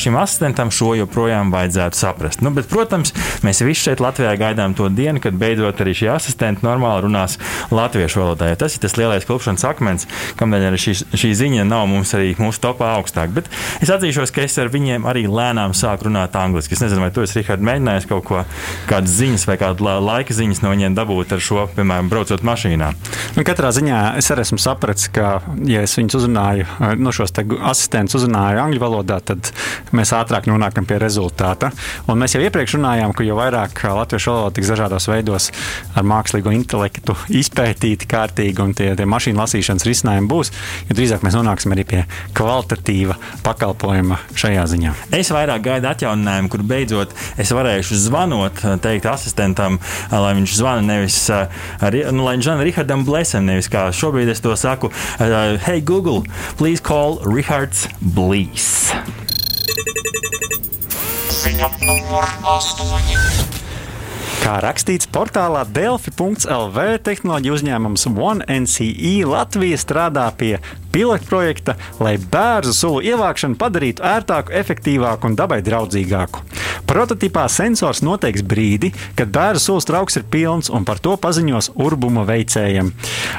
šim 0.00 0.18
asistentam 0.18 0.74
šo 0.74 0.96
joprojām 0.98 1.54
vajadzētu 1.54 2.02
saprast. 2.02 2.42
Nu, 2.42 2.50
bet, 2.56 2.66
protams, 2.70 3.14
mēs 3.46 3.62
visi 3.62 3.86
šeit 3.86 4.02
Latvijā 4.02 4.34
gaidām 4.40 4.74
to 4.74 4.90
dienu, 4.90 5.22
kad 5.22 5.38
beidzot 5.38 5.84
arī 5.84 5.94
šī 6.00 6.10
asistente 6.14 6.66
normāli 6.66 7.06
runās 7.06 7.36
latviešu 7.72 8.22
valodā. 8.22 8.50
Tas 8.60 8.76
ir 8.76 8.84
tas 8.84 8.96
lielais 8.98 9.26
klupšanas 9.28 9.66
akmens, 9.68 10.08
kamdēļ 10.40 10.68
arī 10.70 10.80
šī, 10.80 10.96
šī 11.20 11.32
ziņa 11.44 11.66
nav 11.68 11.86
mums 11.90 12.14
arī 12.16 12.32
mūsu 12.40 12.62
topā 12.64 12.94
augstāk. 12.98 13.32
Bet 13.36 13.50
es 13.84 13.92
atzīšos, 13.92 14.32
ka 14.34 14.44
es 14.46 14.58
ar 14.60 14.72
viņiem 14.72 15.06
arī 15.08 15.26
lēnām 15.30 15.74
sāku 15.76 16.08
runāt 16.08 16.36
angliski. 16.38 16.76
Es 16.76 16.84
nezinu, 16.84 17.04
vai 17.04 17.12
tu 17.14 17.24
esi 17.24 17.40
Rihards 17.40 17.66
mēģinājis 17.66 18.08
kaut 18.10 18.26
ko, 18.28 18.42
kādas 18.90 19.14
ziņas 19.18 19.46
vai 19.48 19.56
kādu 19.60 19.86
laika 20.04 20.34
ziņas 20.36 20.62
no 20.64 20.72
viņiem 20.72 20.96
dabūt 20.98 21.34
ar 21.36 21.42
šo, 21.44 21.66
piemēram, 21.76 22.10
braucot 22.12 22.44
mašīnā. 22.46 22.90
Nu, 23.36 23.44
katrā 23.46 23.72
ziņā 23.74 24.00
es 24.20 24.30
arī 24.32 24.44
esmu 24.46 24.60
sapratis, 24.62 25.08
ka, 25.14 25.38
ja 25.68 25.84
es 25.86 25.96
viņus 25.98 26.18
uzrunāju, 26.20 26.66
no 27.00 27.14
šos 27.14 27.34
asistentus 27.36 28.18
uzrunāju 28.20 28.62
angļu 28.64 28.82
valodā, 28.82 29.20
tad 29.32 29.52
mēs 29.96 30.14
ātrāk 30.16 30.48
nonākam 30.50 30.88
pie 30.88 31.00
rezultāta. 31.02 31.72
Un 32.10 32.20
mēs 32.20 32.36
jau 32.36 32.42
iepriekš 32.44 32.76
runājām, 32.78 33.14
ka 33.16 33.26
jo 33.26 33.38
vairāk 33.38 33.84
latviešu 34.00 34.34
valoda 34.34 34.56
tiks 34.58 34.72
dažādos 34.72 35.08
veidos 35.10 35.50
ar 35.96 36.06
mākslīgo 36.06 36.52
intelektu 36.54 37.16
izpētīti 37.40 38.08
kārtīgi, 38.10 38.62
un 38.62 38.74
tie, 38.76 38.92
tie 38.98 39.06
mašīnu 39.08 39.40
lasīšanas 39.40 39.86
risinājumi 39.88 40.30
būs, 40.30 40.52
jo 40.88 40.96
drīzāk 40.98 41.24
mēs 41.26 41.36
nonāksim 41.38 41.74
arī 41.74 41.86
pie 41.88 42.02
kvalitatīva 42.36 43.16
pakalpojuma 43.46 44.20
šajā 44.38 44.66
ziņā. 44.74 44.94
Es 45.16 45.32
vairāk 45.34 45.64
gaidu 45.66 45.90
atjauninājumu, 45.90 46.52
kur 46.52 46.64
beidzot 46.66 47.14
es 47.40 47.52
varēšu 47.56 47.98
zvanot, 48.06 48.64
teikt 48.84 49.08
asistentam, 49.10 49.80
lai 50.12 50.34
viņš 50.38 50.56
zvana 50.58 50.86
nevis, 50.86 51.20
nu, 52.14 52.26
lai 52.26 52.36
zvana 52.40 52.66
Rihardam 52.66 53.04
Blesam, 53.08 53.48
nevis 53.48 53.70
kā 53.72 53.88
šobrīd 53.94 54.30
es 54.32 54.44
to 54.44 54.54
saku, 54.58 54.92
Hey 55.18 55.80
Google, 55.80 56.24
please 56.58 56.80
call 56.80 57.20
Rihards 57.26 57.88
Blīs. 58.00 58.90
Ziņa 61.40 61.70
numur 61.80 62.28
8. 62.44 63.59
Kā 64.40 64.54
rakstīts 64.64 65.08
portālā 65.12 65.66
Delfi.CLV, 65.68 66.78
tehnoloģija 67.04 67.56
uzņēmums 67.58 68.06
OneNCE 68.08 68.86
Latvija 69.28 69.76
strādā 69.80 70.24
pie 70.32 70.54
pilotprojekta, 70.92 71.76
lai 72.02 72.16
bērnu 72.18 72.74
sulu 72.76 73.02
ievākšanu 73.06 73.58
padarītu 73.60 74.04
ērtāku, 74.06 74.54
efektīvāku 74.60 75.30
un 75.30 75.38
dabai 75.38 75.60
draudzīgāku. 75.66 76.44
Prototipā 76.90 77.44
sensors 77.52 78.00
noteiks 78.02 78.42
brīdi, 78.46 78.90
kad 79.18 79.30
bērnu 79.30 79.60
sulas 79.62 79.86
trauks 79.86 80.18
ir 80.18 80.24
pilns 80.30 80.70
un 80.74 80.86
par 80.88 80.98
to 81.02 81.14
paziņos 81.20 81.72
urbuma 81.78 82.24
veicējiem. 82.26 82.90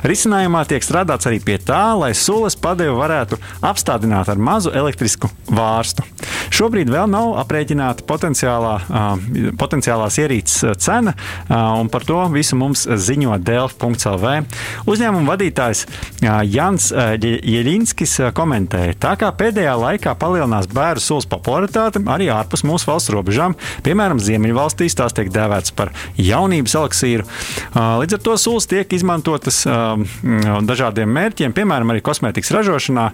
Risinājumā 0.08 0.64
tiek 0.70 0.86
strādāts 0.86 1.28
arī 1.28 1.42
pie 1.44 1.58
tā, 1.60 1.92
lai 2.00 2.14
sulas 2.16 2.56
padevi 2.56 2.96
varētu 2.96 3.40
apstādināt 3.68 4.32
ar 4.32 4.40
mazu 4.40 4.72
elektrisku 4.72 5.30
vārstu. 5.52 6.06
Šobrīd 6.52 6.92
vēl 6.92 7.10
nav 7.12 7.36
aprēķināta 7.44 8.06
potenciālā, 8.08 8.74
uh, 8.88 9.52
potenciālās 9.60 10.20
ierīces 10.22 10.80
cena, 10.84 11.14
uh, 11.16 11.82
un 11.82 11.92
par 11.92 12.06
to 12.08 12.22
visu 12.34 12.56
mums 12.60 12.86
ziņo 12.88 13.38
Delf.CLV. 13.44 14.34
Uzņēmuma 14.92 15.34
vadītājs 15.34 15.86
uh, 15.88 16.42
Jans 16.48 16.92
uh, 16.92 17.14
Jeļinskis 17.42 18.18
komentēja, 18.38 18.96
tā 19.02 19.14
kā 19.20 19.32
pēdējā 19.36 19.74
laikā 19.80 20.14
palielinās 20.20 20.70
bērnu 20.72 21.02
sulas 21.04 21.28
popularitāte 21.30 22.02
arī 22.12 22.30
ārpus 22.34 22.64
mūsu 22.68 22.90
valsts 22.90 23.12
robežām, 23.14 23.56
piemēram, 23.86 24.22
Ziemeļvalstīs 24.22 24.98
tās 24.98 25.16
tiek 25.18 25.32
dēvētas 25.34 25.74
par 25.78 25.92
jaunības 26.20 26.76
eliksīru. 26.82 27.26
Līdz 27.74 28.18
ar 28.18 28.24
to 28.26 28.38
sulas 28.42 28.70
tiek 28.70 28.94
izmantotas 28.94 29.64
dažādiem 30.72 31.12
mērķiem, 31.18 31.56
piemēram, 31.58 31.94
arī 31.94 32.04
kosmētikas 32.06 32.54
ražošanā, 32.56 33.08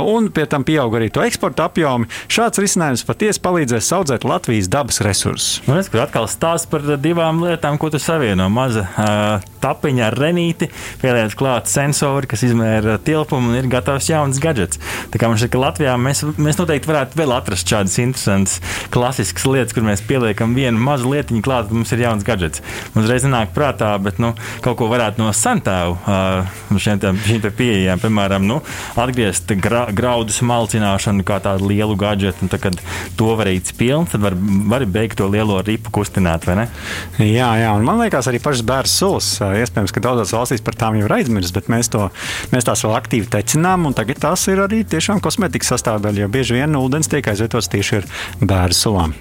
un 0.00 0.30
pie 0.34 0.46
tam 0.50 0.64
pieaug 0.66 0.96
arī 0.98 1.10
to 1.12 1.24
eksporta 1.26 1.68
apjomi. 1.68 2.08
Šāds 2.32 2.62
risinājums 2.62 3.04
patiesi 3.06 3.42
palīdzēs 3.44 3.92
audzēt 3.96 4.26
Latvijas 4.28 4.70
dabas 4.72 5.02
resursus. 5.04 5.60
Nu, 5.68 5.78
es 5.80 5.90
atkal 5.92 6.28
stāstu 6.30 6.72
par 6.74 6.86
divām 7.02 7.42
lietām, 7.44 7.78
ko 7.80 7.90
tu 7.92 8.00
savieno. 8.02 8.48
Maza 8.52 8.86
uh, 8.86 9.46
tapiņa 9.62 10.06
ar 10.08 10.18
renīti, 10.20 10.70
pieliec 11.02 11.34
klāt 11.38 11.70
sensori, 11.70 12.28
kas 12.30 12.44
izmēra 12.46 12.98
tilpumu 13.02 13.52
un 13.52 13.58
ir 13.58 13.65
gatavs 13.72 14.10
jauns 14.10 14.40
gadgets. 14.42 14.80
Tā 15.12 15.20
kā 15.20 15.30
man 15.30 15.40
šķiet, 15.40 15.52
ka 15.54 15.62
Latvijā 15.62 15.96
mēs, 16.00 16.22
mēs 16.36 16.60
noteikti 16.60 16.90
varētu 16.90 17.20
vēl 17.20 17.34
atrast 17.36 17.70
šādas 17.70 17.96
interesantas, 18.02 18.60
klasiskas 18.94 19.46
lietas, 19.48 19.74
kur 19.76 19.86
mēs 19.86 20.04
pieliekam 20.06 20.54
vienu 20.56 20.80
mazu 20.82 21.10
lietiņu 21.12 21.44
klāt, 21.44 21.70
un 21.70 21.82
mums 21.82 21.92
ir 21.94 22.04
jauns 22.06 22.26
gadgets. 22.26 22.62
Mums 22.94 23.10
reiz 23.10 23.26
nāk 23.28 23.52
prātā, 23.56 23.92
bet 24.02 24.20
nu, 24.22 24.32
kaut 24.64 24.78
ko 24.80 24.90
varētu 24.92 25.22
no 25.22 25.32
santēvu 25.36 25.98
te 27.46 27.52
pieejām, 27.56 28.00
piemēram, 28.02 28.46
nu, 28.46 28.60
atgriezt 28.98 29.52
gra, 29.62 29.86
graudu 29.96 30.34
smalcināšanu 30.34 31.24
kā 31.26 31.38
tādu 31.44 31.70
lielu 31.70 31.96
gadgetu, 31.98 32.48
tad, 32.50 32.62
kad 32.62 32.80
to 33.18 33.32
varīts 33.38 33.74
pilns, 33.76 34.12
tad 34.12 34.24
var, 34.24 34.36
var 34.70 34.84
beigt 34.90 35.18
to 35.20 35.28
lielo 35.30 35.58
ripu 35.64 35.92
kustināt? 35.94 36.46
Jā, 36.46 37.50
jā, 37.60 37.70
un 37.74 37.86
man 37.86 38.00
liekas 38.02 38.28
arī 38.30 38.40
pašas 38.42 38.64
bērnu 38.66 38.90
sulas. 38.90 39.30
Iespējams, 39.40 39.94
ka 39.94 40.02
daudzās 40.04 40.34
valstīs 40.36 40.64
par 40.64 40.76
tām 40.78 40.98
jau 40.98 41.06
ir 41.08 41.16
aizmirsts, 41.18 41.54
bet 41.56 41.70
mēs, 41.72 41.90
to, 41.92 42.08
mēs 42.52 42.66
tās 42.68 42.84
vēl 42.84 42.96
aktīvi 42.98 43.30
tecinām, 43.56 43.86
un 43.88 43.94
tagad 43.96 44.20
tās 44.20 44.44
ir 44.52 44.60
arī 44.60 44.84
tiešām 44.84 45.20
kosmetikas 45.24 45.72
sastāvdaļa, 45.72 46.20
jo 46.20 46.28
bieži 46.28 46.58
vien 46.58 46.76
ūdens 46.76 47.08
tiek 47.08 47.24
aizvietots 47.24 47.70
tieši 47.72 48.02
ar 48.02 48.04
bērnu 48.40 48.76
sulām. 48.76 49.14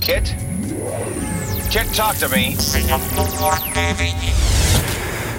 Kit? 0.00 0.34
Kit, 1.70 1.90
talk 1.96 2.14
to 2.20 2.28
me! 2.30 2.54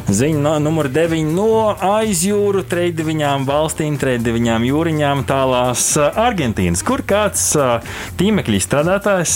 Ziņa 0.07 0.39
no 0.39 0.53
numur 0.63 0.87
9 0.87 1.33
no 1.35 1.75
aizjūru 1.83 2.61
trījām 2.71 3.43
valstīm, 3.43 3.97
trījām 3.99 4.63
jūriņām, 4.63 5.25
tālās 5.27 5.81
Argentīnas, 5.99 6.79
kur 6.87 7.03
kāds 7.03 7.41
tīmekļa 8.15 8.61
strādātājs, 8.63 9.33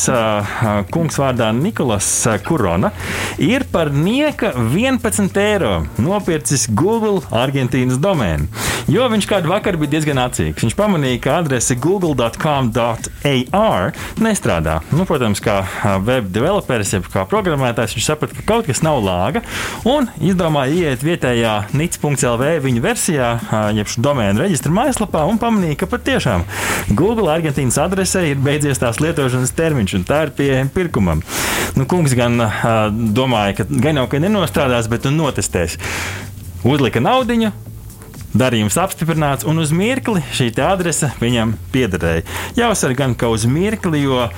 kungs 0.95 1.19
vārdā 1.19 1.51
Nikolas 1.57 2.07
Kurona, 2.47 2.93
ir 3.35 3.67
par 3.73 3.91
nieka 3.91 4.53
11 4.55 5.35
eiro 5.43 5.83
nopircis 5.99 6.69
Google 6.71 7.19
Argentīnas 7.35 7.99
domēnu. 7.99 8.47
Jo 8.91 9.07
viņš 9.11 9.27
kādu 9.27 9.51
vakaru 9.51 9.83
bija 9.83 9.97
diezgan 9.97 10.23
acīgs. 10.23 10.63
Viņš 10.63 10.75
pamanīja, 10.79 11.19
ka 11.23 11.35
adrese 11.41 11.75
google.com.ar 11.83 13.91
nestrādā. 14.23 14.79
Nu, 14.95 15.03
protams, 15.09 15.43
kā 15.43 15.67
web 16.07 16.31
developeris, 16.31 16.95
jeb 16.95 17.11
kā 17.11 17.27
programmētājs, 17.29 17.95
viņš 17.99 18.07
saprata, 18.07 18.39
ka 18.39 18.47
kaut 18.47 18.65
kas 18.71 18.83
nav 18.85 19.03
lāga 19.03 19.43
un 19.87 20.07
izdomāja 20.23 20.60
domāja 20.61 20.91
iet 20.91 21.01
vietējā 21.01 21.53
nits.lv 21.73 22.49
viņa 22.61 22.81
versijā, 22.83 23.29
jeb 23.73 23.87
domēnu 23.97 24.43
reģistra 24.43 24.71
mājaslapā 24.71 25.23
un 25.25 25.39
pamanīja, 25.41 25.79
ka 25.81 25.87
patiešām 25.89 26.43
Google 26.93 27.31
Argentīnas 27.33 27.79
adresē 27.81 28.27
ir 28.29 28.37
beidzies 28.37 28.77
tās 28.77 28.99
lietošanas 29.01 29.55
termiņš, 29.57 29.95
un 29.97 30.05
tā 30.05 30.27
ir 30.27 30.33
pieejama 30.37 30.69
pirkumam. 30.75 31.23
Nu, 31.73 31.87
kungs 31.89 32.13
gan 32.13 32.37
domāja, 32.93 33.57
ka 33.57 33.65
gan 33.71 33.97
jau 33.97 34.07
ka 34.11 34.21
nenostrādās, 34.21 34.89
bet 34.91 35.09
nu 35.09 35.23
notestēs. 35.23 35.79
Uzlika 36.61 37.01
naudiņu, 37.01 37.49
Darījums 38.31 38.77
apstiprināts, 38.79 39.43
un 39.47 39.59
uz 39.59 39.73
mirkli 39.75 40.21
šī 40.31 40.51
adrese 40.63 41.09
viņam 41.19 41.53
piederēja. 41.73 42.23
Jāuzsver 42.55 42.93
gan, 42.95 43.15
ka 43.19 43.27
uz 43.31 43.43
mirkli, 43.49 44.03
jo, 44.05 44.29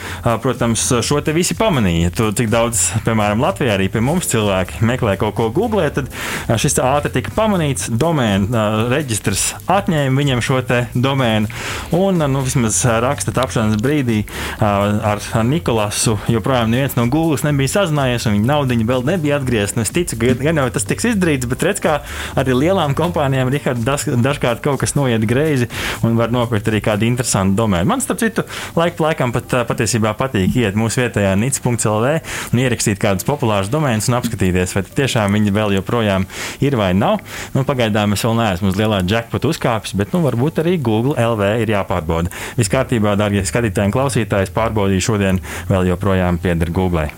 protams, 0.41 0.85
šo 1.05 1.19
te 1.21 1.33
visi 1.35 1.53
pamanīja. 1.57 2.13
Tu, 2.17 2.29
cik 2.39 2.49
daudz, 2.49 2.87
piemēram, 3.05 3.43
Latvijā 3.43 3.75
arī 3.77 3.89
pie 3.93 4.01
mums 4.01 4.29
cilvēki 4.31 4.81
meklē 4.85 5.13
kaut 5.21 5.35
ko 5.37 5.49
googlē, 5.53 5.91
tad 5.93 6.09
šis 6.49 6.79
ātri 6.81 7.13
tika 7.19 7.33
pamanīts. 7.37 7.91
Domēna 7.93 8.89
reģistrs 8.93 9.45
atņēma 9.69 10.17
viņam 10.21 10.41
šo 10.45 10.61
domēnu, 10.93 11.49
un 11.97 12.21
nu, 12.31 12.43
vismaz 12.45 12.79
raksta 13.03 13.33
tapšanas 13.35 13.81
brīdī 13.83 14.21
ar 14.63 15.21
Nikolasu 15.45 16.17
joprojām 16.31 16.71
neviens 16.71 16.95
no 16.97 17.05
Google 17.11 17.37
nebija 17.43 17.71
sazinājies, 17.75 18.27
un 18.27 18.37
viņa 18.37 18.49
naudiņa 18.49 18.87
vēl 18.89 19.05
nebija 19.07 19.37
atgriezta. 19.39 19.79
Nu, 19.79 19.85
es 19.85 19.93
ticu, 19.93 20.17
ka 20.21 20.35
gan 20.39 20.61
jau 20.61 20.67
tas 20.73 20.87
tiks 20.87 21.09
izdarīts, 21.11 21.49
bet 21.49 21.65
redz, 21.67 21.81
kā 21.83 21.99
arī 22.39 22.55
lielām 22.57 22.95
kompānijām, 22.97 23.51
Richard, 23.53 23.82
daž, 23.85 24.07
dažkārt 24.23 24.63
kaut 24.63 24.81
kas 24.81 24.95
noiet 24.97 25.23
greizi 25.29 25.69
un 26.03 26.17
var 26.19 26.33
nopirkt 26.33 26.69
arī 26.71 26.81
kādu 26.83 27.07
interesantu 27.07 27.57
domēnu. 27.61 27.89
Man, 27.89 28.03
starp 28.03 28.21
citu, 28.23 28.45
laik 28.79 28.97
pa 28.97 29.09
laikam 29.09 29.33
pat 29.35 29.57
patiesībā 29.69 30.13
patīk 30.19 30.57
iet 30.59 30.77
mūsu 30.79 31.03
vietējā 31.03 31.33
nits.lv 31.39 32.13
un 32.53 32.63
ierakstīt 32.63 33.01
kādus 33.01 33.27
populārus 33.27 33.71
domēnus 33.73 34.09
un 34.11 34.19
apskatīties, 34.19 34.75
vai 34.77 34.85
tiešām 34.87 35.37
viņi 35.37 35.55
vēl 35.55 35.77
joprojām 35.79 36.27
ir 36.63 36.77
vai 36.79 36.91
nav. 36.97 37.21
Nu, 37.55 37.65
pagaidām 37.67 38.15
es 38.15 38.25
vēl 38.25 38.37
neesmu 38.39 38.71
uz 38.71 38.79
lielā 38.79 39.03
jackpot 39.09 39.49
uzkāpis, 39.49 39.95
bet 39.99 40.15
nu, 40.15 40.23
varbūt 40.25 40.63
arī 40.63 40.77
Google 40.81 41.17
LV 41.19 41.53
ir 41.63 41.75
jāpārbauda. 41.75 42.33
Viss 42.59 42.71
kārtībā, 42.73 43.17
darbie 43.19 43.45
skatītāji 43.47 43.91
un 43.91 43.95
klausītāji, 43.95 44.53
pārbaudīju 44.55 45.07
šodien 45.11 45.43
vēl 45.71 45.93
joprojām 45.93 46.41
pieder 46.43 46.73
Google. 46.73 47.09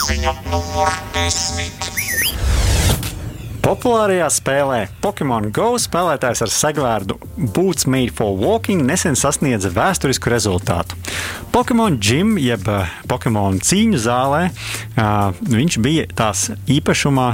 Ziņa 0.00 0.34
numur 0.50 0.94
desmit. 1.14 1.99
Populārajā 3.60 4.24
spēlē 4.32 4.78
Pokemon 5.04 5.50
Go 5.52 5.74
spēlētājs 5.80 6.40
ar 6.46 6.52
segvārdu 6.54 7.18
Boots 7.52 7.84
Made 7.84 8.14
for 8.16 8.32
Walking 8.40 8.86
nesen 8.88 9.18
sasniedza 9.20 9.68
vēsturisku 9.74 10.32
rezultātu. 10.32 10.96
Pokemon 11.50 11.98
Gym, 11.98 12.36
jeb 12.38 12.68
eh, 12.70 12.90
Pokemon 13.10 13.58
cīņu 13.64 13.98
zālē, 13.98 14.42
viņš 15.50 15.76
bija 15.82 16.04
tās 16.14 16.44
īpašumā, 16.70 17.26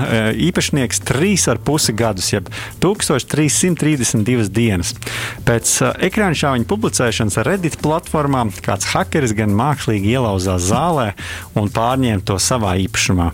īpašnieks 0.46 1.02
3,5 1.04 1.92
gadus, 1.96 2.30
jeb 2.32 2.48
1332 2.80 4.48
dienas. 4.54 4.94
Pēc 5.44 5.72
ekrāna 6.06 6.38
šāviņa 6.38 6.68
publicēšanas 6.70 7.38
Reddit 7.46 7.76
platformā 7.82 8.46
kāds 8.64 8.88
hakeris 8.92 9.34
gan 9.36 9.52
mākslīgi 9.56 10.14
ielauzās 10.14 10.64
zālē 10.70 11.10
un 11.58 11.68
pārņēma 11.72 12.24
to 12.26 12.38
savā 12.40 12.76
īpašumā. 12.86 13.28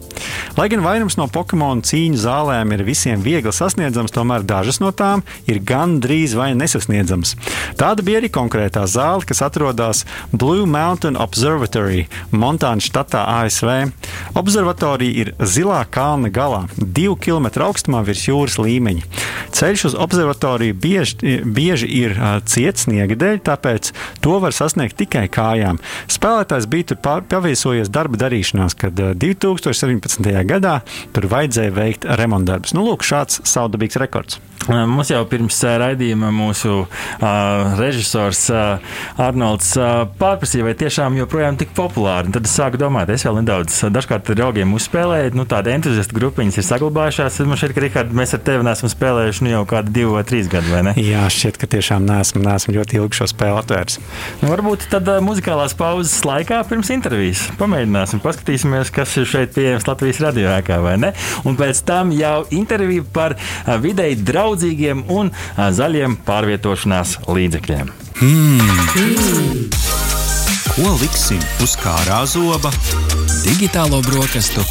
Lai 0.59 0.69
gan 0.73 0.83
vairums 0.85 1.19
no 1.21 1.29
Pokemon 1.33 1.85
cīņu 1.87 2.19
zālēm 2.25 2.75
ir 2.75 2.85
visiem 2.87 3.23
viegli 3.25 3.53
sasniedzams, 3.55 4.15
tomēr 4.15 4.47
dažas 4.49 4.81
no 4.83 4.91
tām 4.97 5.23
ir 5.47 5.63
gan 5.67 5.99
drīz 6.03 6.35
vai 6.39 6.53
nesasniedzamas. 6.59 7.37
Tāda 7.81 8.05
bija 8.07 8.23
arī 8.23 8.33
konkrētā 8.33 8.85
zāle, 8.91 9.25
kas 9.29 9.45
atrodas 9.47 10.05
Blue 10.33 10.67
Mountain 10.73 11.19
Observatory, 11.21 12.07
Montānas 12.33 12.89
štatā 12.89 13.25
ASV. 13.43 13.93
Observatorija 14.39 15.27
ir 15.27 15.33
zilā 15.39 15.83
kalna 15.93 16.33
galā, 16.33 16.65
divu 16.77 17.19
kilometru 17.21 17.69
augstumā 17.69 18.03
virs 18.07 18.25
jūras 18.29 18.59
līmeņa. 18.63 19.05
Ceļš 19.53 19.85
uz 19.91 19.97
observatoriju 20.01 20.77
bieži, 20.81 21.37
bieži 21.45 21.89
ir 22.01 22.17
ciets 22.49 22.87
sniega 22.87 23.17
dēļ, 23.19 23.43
tāpēc 23.47 23.93
to 24.25 24.39
var 24.43 24.57
sasniegt 24.57 24.97
tikai 25.01 25.27
kājām. 25.33 25.81
Spēlētājs 26.11 26.69
bija 26.73 26.93
tur 26.93 27.23
paviesojies 27.29 27.93
darba 27.93 28.21
darīšanās, 28.25 28.77
kad 28.79 28.99
uh, 29.03 29.13
2017. 29.19 30.33
gadā 30.49 30.79
tur 31.15 31.29
vajadzēja 31.33 31.77
veikt 31.77 32.09
remontdarbus. 32.21 32.75
Nu, 32.77 32.87
lūk, 32.89 33.05
šāds 33.07 33.43
saudabīgs 33.49 34.01
rekords. 34.01 34.41
Mums 34.69 35.11
jau 35.11 35.25
pirms 35.27 35.57
raidījuma 35.83 36.29
mūsu 36.35 36.85
uh, 36.85 37.73
režisors 37.81 38.45
uh, 38.55 38.95
Arnolds 39.19 39.73
uh, 39.75 40.05
pārprasīja, 40.21 40.62
vai 40.67 40.75
tiešām 40.79 41.17
joprojām 41.21 41.59
tik 41.61 41.73
populāri. 41.77 42.33
Tad 42.35 42.49
es 42.49 42.55
sāku 42.57 42.81
domāt, 42.81 43.11
es 43.13 43.25
vēl 43.27 43.41
nedaudz, 43.41 43.79
dažkārt 43.93 44.31
ar 44.33 44.39
draugiem 44.39 44.75
uzspēlēju, 44.77 45.35
nu 45.39 45.47
tāda 45.49 45.75
entuziasta 45.75 46.17
grupiņas 46.17 46.61
ir 46.61 46.67
saglabājušās. 46.69 47.41
Man 47.49 47.61
šķiet, 47.61 47.75
ka 47.77 47.85
Rihard, 47.85 48.15
mēs 48.17 48.35
ar 48.37 48.43
tevi 48.47 48.67
neesam 48.67 48.93
spēlējuši 48.93 49.47
nu 49.47 49.55
jau 49.55 49.63
kādu 49.75 49.95
divu 49.95 50.17
vai 50.17 50.25
trīs 50.29 50.51
gadu, 50.53 50.73
vai 50.73 50.85
ne? 50.89 50.95
Jā, 51.01 51.25
šķiet, 51.33 51.61
ka 51.61 51.71
tiešām 51.77 52.07
neesmu, 52.09 52.45
neesmu 52.47 52.77
ļoti 52.79 53.01
ilgi 53.01 53.21
šo 53.21 53.31
spēli 53.33 53.63
atvērs. 53.63 53.99
Nu, 54.43 54.51
varbūt 54.53 54.89
tad 54.93 55.09
uh, 55.11 55.21
muzikālās 55.25 55.77
pauzes 55.79 56.19
laikā 56.27 56.63
pirms 56.71 56.93
intervijas 56.95 57.47
pamēģināsim, 57.61 58.23
paskatīsimies, 58.25 58.93
kas 58.95 59.17
ir 59.21 59.29
šeit 59.29 59.55
pieejams 59.57 59.87
Latvijas 59.89 60.23
radio 60.25 60.53
ēkā, 60.57 60.79
vai 60.85 60.97
ne? 61.01 61.13
Un 61.49 61.59
pēc 61.59 61.83
tam 61.89 62.13
jau 62.17 62.43
intervija 62.55 63.05
par 63.15 63.37
videi 63.83 64.15
draudzīgiem 64.19 65.07
un 65.13 65.33
zaļiem 65.57 66.19
pārvietošanās 66.27 67.21
līdzekļiem. 67.29 67.93
Hmm. 68.23 70.12
Ko 70.73 70.95
liksim 70.97 71.41
uz 71.61 71.75
kārā 71.77 72.23
zoba? 72.25 72.71
Digitālo 73.45 73.99
brokastu 74.07 74.63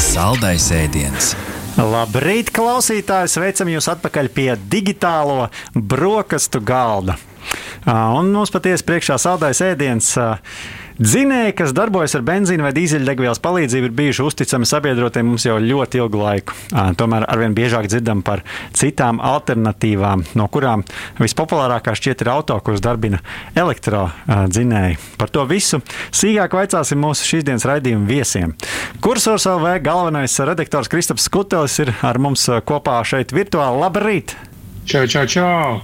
saldais 0.00 0.70
ēdiens. 0.72 1.34
Labrīt, 1.76 2.48
klausītāji! 2.56 3.28
Sveicam 3.34 3.68
jūs 3.68 3.90
atpakaļ 3.92 4.30
pie 4.32 4.46
digitālo 4.72 5.50
brokastu 5.76 6.62
galda. 6.64 7.18
Un 7.84 8.32
mums 8.32 8.54
patiesi 8.54 8.86
priekšā 8.88 9.18
saldais 9.20 9.60
ēdiens. 9.60 10.14
Dzinēji, 11.02 11.54
kas 11.58 11.72
darbojas 11.74 12.12
ar 12.14 12.22
benzīna 12.22 12.68
vai 12.68 12.70
dīzeļdegvielas 12.76 13.40
palīdzību, 13.42 13.88
ir 13.88 13.94
bijuši 13.98 14.22
uzticami 14.22 14.66
sabiedrotie 14.68 15.24
mums 15.26 15.42
jau 15.48 15.56
ļoti 15.58 15.98
ilgu 15.98 16.18
laiku. 16.20 16.54
Tomēr 17.00 17.24
arvien 17.32 17.56
biežāk 17.56 17.88
dzirdam 17.90 18.20
par 18.22 18.44
citām 18.78 19.18
alternatīvām, 19.18 20.22
no 20.38 20.46
kurām 20.52 20.84
vispopulārākā 21.18 21.96
šķiet 21.98 22.22
ir 22.22 22.30
auto, 22.30 22.54
kurus 22.62 22.84
darbina 22.84 23.18
elektrodzinēji. 23.58 25.00
Par 25.18 25.32
to 25.34 25.42
visu 25.50 25.80
sīkāk 26.14 26.54
vaicāsim 26.60 27.02
mūsu 27.02 27.26
šīsdienas 27.32 27.66
raidījuma 27.66 28.06
viesiem. 28.06 28.52
Kursors 29.02 29.48
LV 29.50 29.80
galvenais 29.82 30.36
redaktors 30.46 30.92
Kristaps 30.92 31.26
Skutelis 31.26 31.80
ir 31.82 31.90
ar 31.98 32.20
mums 32.22 32.44
kopā 32.68 33.00
šeit 33.08 33.34
virtuāli. 33.34 33.80
Labrīt! 33.82 34.36
Čau, 34.86 35.08
čau, 35.10 35.24
čau! 35.26 35.80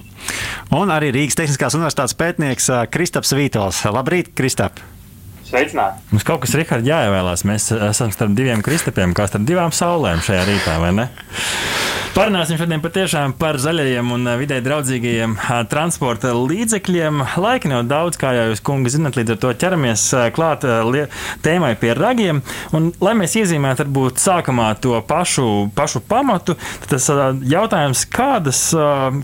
Un 0.79 0.95
arī 0.95 1.11
Rīgas 1.17 1.41
Tehniskās 1.41 1.75
Universitātes 1.75 2.15
pētnieks 2.15 2.71
Kristaps 2.93 3.35
Vītols. 3.35 3.83
Labrīt, 3.91 4.31
Kristap! 4.37 4.79
Sveicināti! 5.49 6.03
Mums 6.13 6.25
kaut 6.27 6.43
kas, 6.43 6.53
Rihard, 6.53 6.85
jāievēlās. 6.85 7.41
Mēs 7.49 7.71
esam 7.73 8.13
starp 8.13 8.35
diviem 8.37 8.61
kristapiem, 8.65 9.15
kā 9.17 9.25
starp 9.29 9.47
divām 9.49 9.73
saulēm 9.73 10.21
šajā 10.21 10.45
rītā, 10.45 10.77
vai 10.83 10.93
ne? 10.93 11.09
Parunāsim 12.09 12.57
šodien 12.57 12.81
patiešām 12.81 13.35
par 13.37 13.59
zaļajiem 13.61 14.07
un 14.11 14.27
vidē 14.41 14.57
draudzīgajiem 14.65 15.35
transporta 15.69 16.31
līdzekļiem. 16.33 17.21
Laika 17.39 17.69
nav 17.69 17.83
daudz, 17.85 18.17
kā 18.19 18.31
jau 18.33 18.47
jūs, 18.49 18.61
kungi, 18.65 18.89
zinat, 18.91 19.15
līdz 19.15 19.35
ar 19.35 19.39
to 19.43 19.51
ķeramies 19.61 20.05
klāt 20.33 20.65
tēmai 21.45 21.69
pie 21.79 21.93
ragiem. 21.95 22.41
Un, 22.75 22.89
lai 23.05 23.13
mēs 23.19 23.37
iezīmētu 23.39 23.85
varbūt 23.85 24.19
sākumā 24.23 24.71
to 24.81 24.97
pašu, 25.05 25.45
pašu 25.77 26.01
pamatu, 26.09 26.57
tad 26.81 26.95
tas 26.95 27.07
jautājums, 27.53 28.03
kādas, 28.09 28.63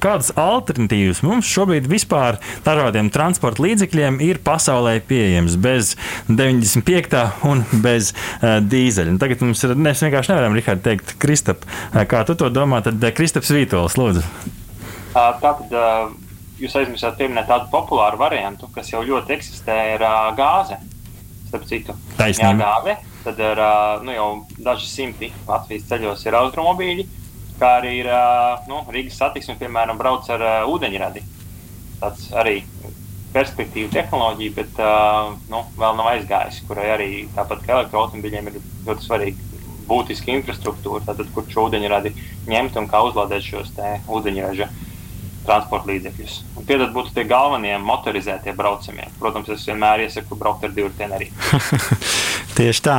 kādas 0.06 0.32
alternatīvas 0.38 1.24
mums 1.26 1.50
šobrīd 1.50 1.90
vispār 1.90 2.38
dažādiem 2.70 3.10
transporta 3.14 3.66
līdzekļiem 3.66 4.22
ir 4.30 4.44
pasaulē 4.46 5.00
pieejams 5.10 5.58
bez 5.58 5.96
95. 6.28 7.24
un 7.50 7.64
bez 7.84 8.12
uh, 8.12 8.60
dīzeļa. 8.64 9.16
Un 9.16 9.22
tagad 9.22 9.44
mums 9.46 9.64
ir, 9.66 9.76
mēs 9.78 10.04
vienkārši 10.06 10.34
nevaram, 10.34 10.58
Rihard, 10.58 10.84
teikt, 10.86 11.16
Kristap, 11.22 11.66
kā 12.10 12.24
tu 12.28 12.38
to 12.40 12.52
domā? 12.54 12.82
Tad 12.86 13.04
Kristaps 13.18 13.52
Vītols, 13.54 13.98
lūdzu. 14.00 14.24
Tātad 15.16 15.72
jūs 16.60 16.76
aizmirsāt 16.80 17.18
pieminēt 17.20 17.50
tādu 17.52 17.70
populāru 17.72 18.20
variantu, 18.20 18.70
kas 18.76 18.92
jau 18.92 19.04
ļoti 19.06 19.36
eksistē, 19.36 19.78
ir 19.96 20.06
gāze. 20.38 20.80
Starp 21.50 21.68
citu, 21.70 21.96
Taisnība. 22.18 22.56
Jā, 22.58 22.72
gāze. 22.80 22.96
tad 23.24 23.40
ir 23.44 23.62
nu, 24.04 24.16
jau 24.16 24.30
daži 24.66 24.90
simti 24.90 25.32
Latvijas 25.48 25.88
ceļos 25.92 26.26
ir 26.26 26.38
austrumobīļi, 26.42 27.08
kā 27.60 27.78
arī 27.80 27.98
ir 28.02 28.12
nu, 28.70 28.82
Rīgas 28.92 29.20
satiksme, 29.22 29.58
piemēram, 29.62 30.00
brauc 30.00 30.28
ar 30.36 30.66
ūdeņradi. 30.72 31.24
Tas 32.02 32.26
arī 32.36 32.60
perspektīva 33.36 33.92
tehnoloģija, 33.94 34.56
bet 34.56 34.80
uh, 34.82 35.36
nu, 35.52 35.62
vēl 35.80 35.98
nav 36.00 36.12
aizgājusi, 36.14 36.64
kurai 36.68 36.88
arī 36.94 37.10
tāpat 37.36 37.64
kā 37.66 37.76
elektroautomobiļiem 37.78 38.52
ir 38.52 38.60
ļoti 38.88 39.08
svarīga 39.08 39.62
būtiska 39.90 40.34
infrastruktūra, 40.34 41.04
tātad, 41.06 41.30
kur 41.36 41.46
šo 41.52 41.68
ūdeņradi 41.70 42.16
ņemt 42.50 42.80
un 42.82 42.88
kā 42.90 43.04
uzlādēt 43.06 43.46
šos 43.46 43.74
ūdeņraža 44.08 44.70
transporta 45.46 45.92
līdzekļus. 45.92 46.38
Tie 46.66 46.78
būtu 46.96 47.14
tie 47.14 47.26
galvenie 47.30 47.76
motorizētie 47.82 48.56
braucamie. 48.58 49.08
Protams, 49.20 49.52
es 49.54 49.66
vienmēr 49.70 50.06
iesaku 50.08 50.38
braukt 50.40 50.66
ar 50.66 50.74
divritienu 50.74 51.18
arī. 51.18 51.30
Tieši 52.56 52.82
tā. 52.86 52.96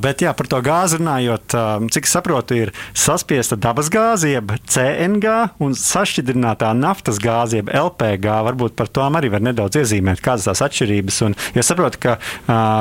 Bet 0.00 0.24
jā, 0.24 0.32
par 0.36 0.48
to 0.48 0.58
gāzi 0.64 0.98
runājot, 0.98 1.54
cik 1.92 2.08
saprotu, 2.08 2.56
ir 2.56 2.72
saspiesta 2.96 3.58
dabas 3.60 3.90
gāze, 3.92 4.30
jeb 4.32 4.54
CNG 4.64 5.34
un 5.62 5.76
sašķidrinātā 5.76 6.72
naftas 6.76 7.20
gāze, 7.22 7.60
jeb 7.60 7.70
LPG. 7.70 8.38
Varbūt 8.48 8.76
par 8.78 8.88
to 8.88 9.04
arī 9.06 9.30
var 9.32 9.44
nedaudz 9.44 9.82
iezīmēt, 9.82 10.22
kādas 10.24 10.48
tās 10.48 10.64
atšķirības. 10.64 11.20
Un, 11.28 11.36
ja 11.54 11.64
saprotu, 11.66 12.00
ka, 12.02 12.16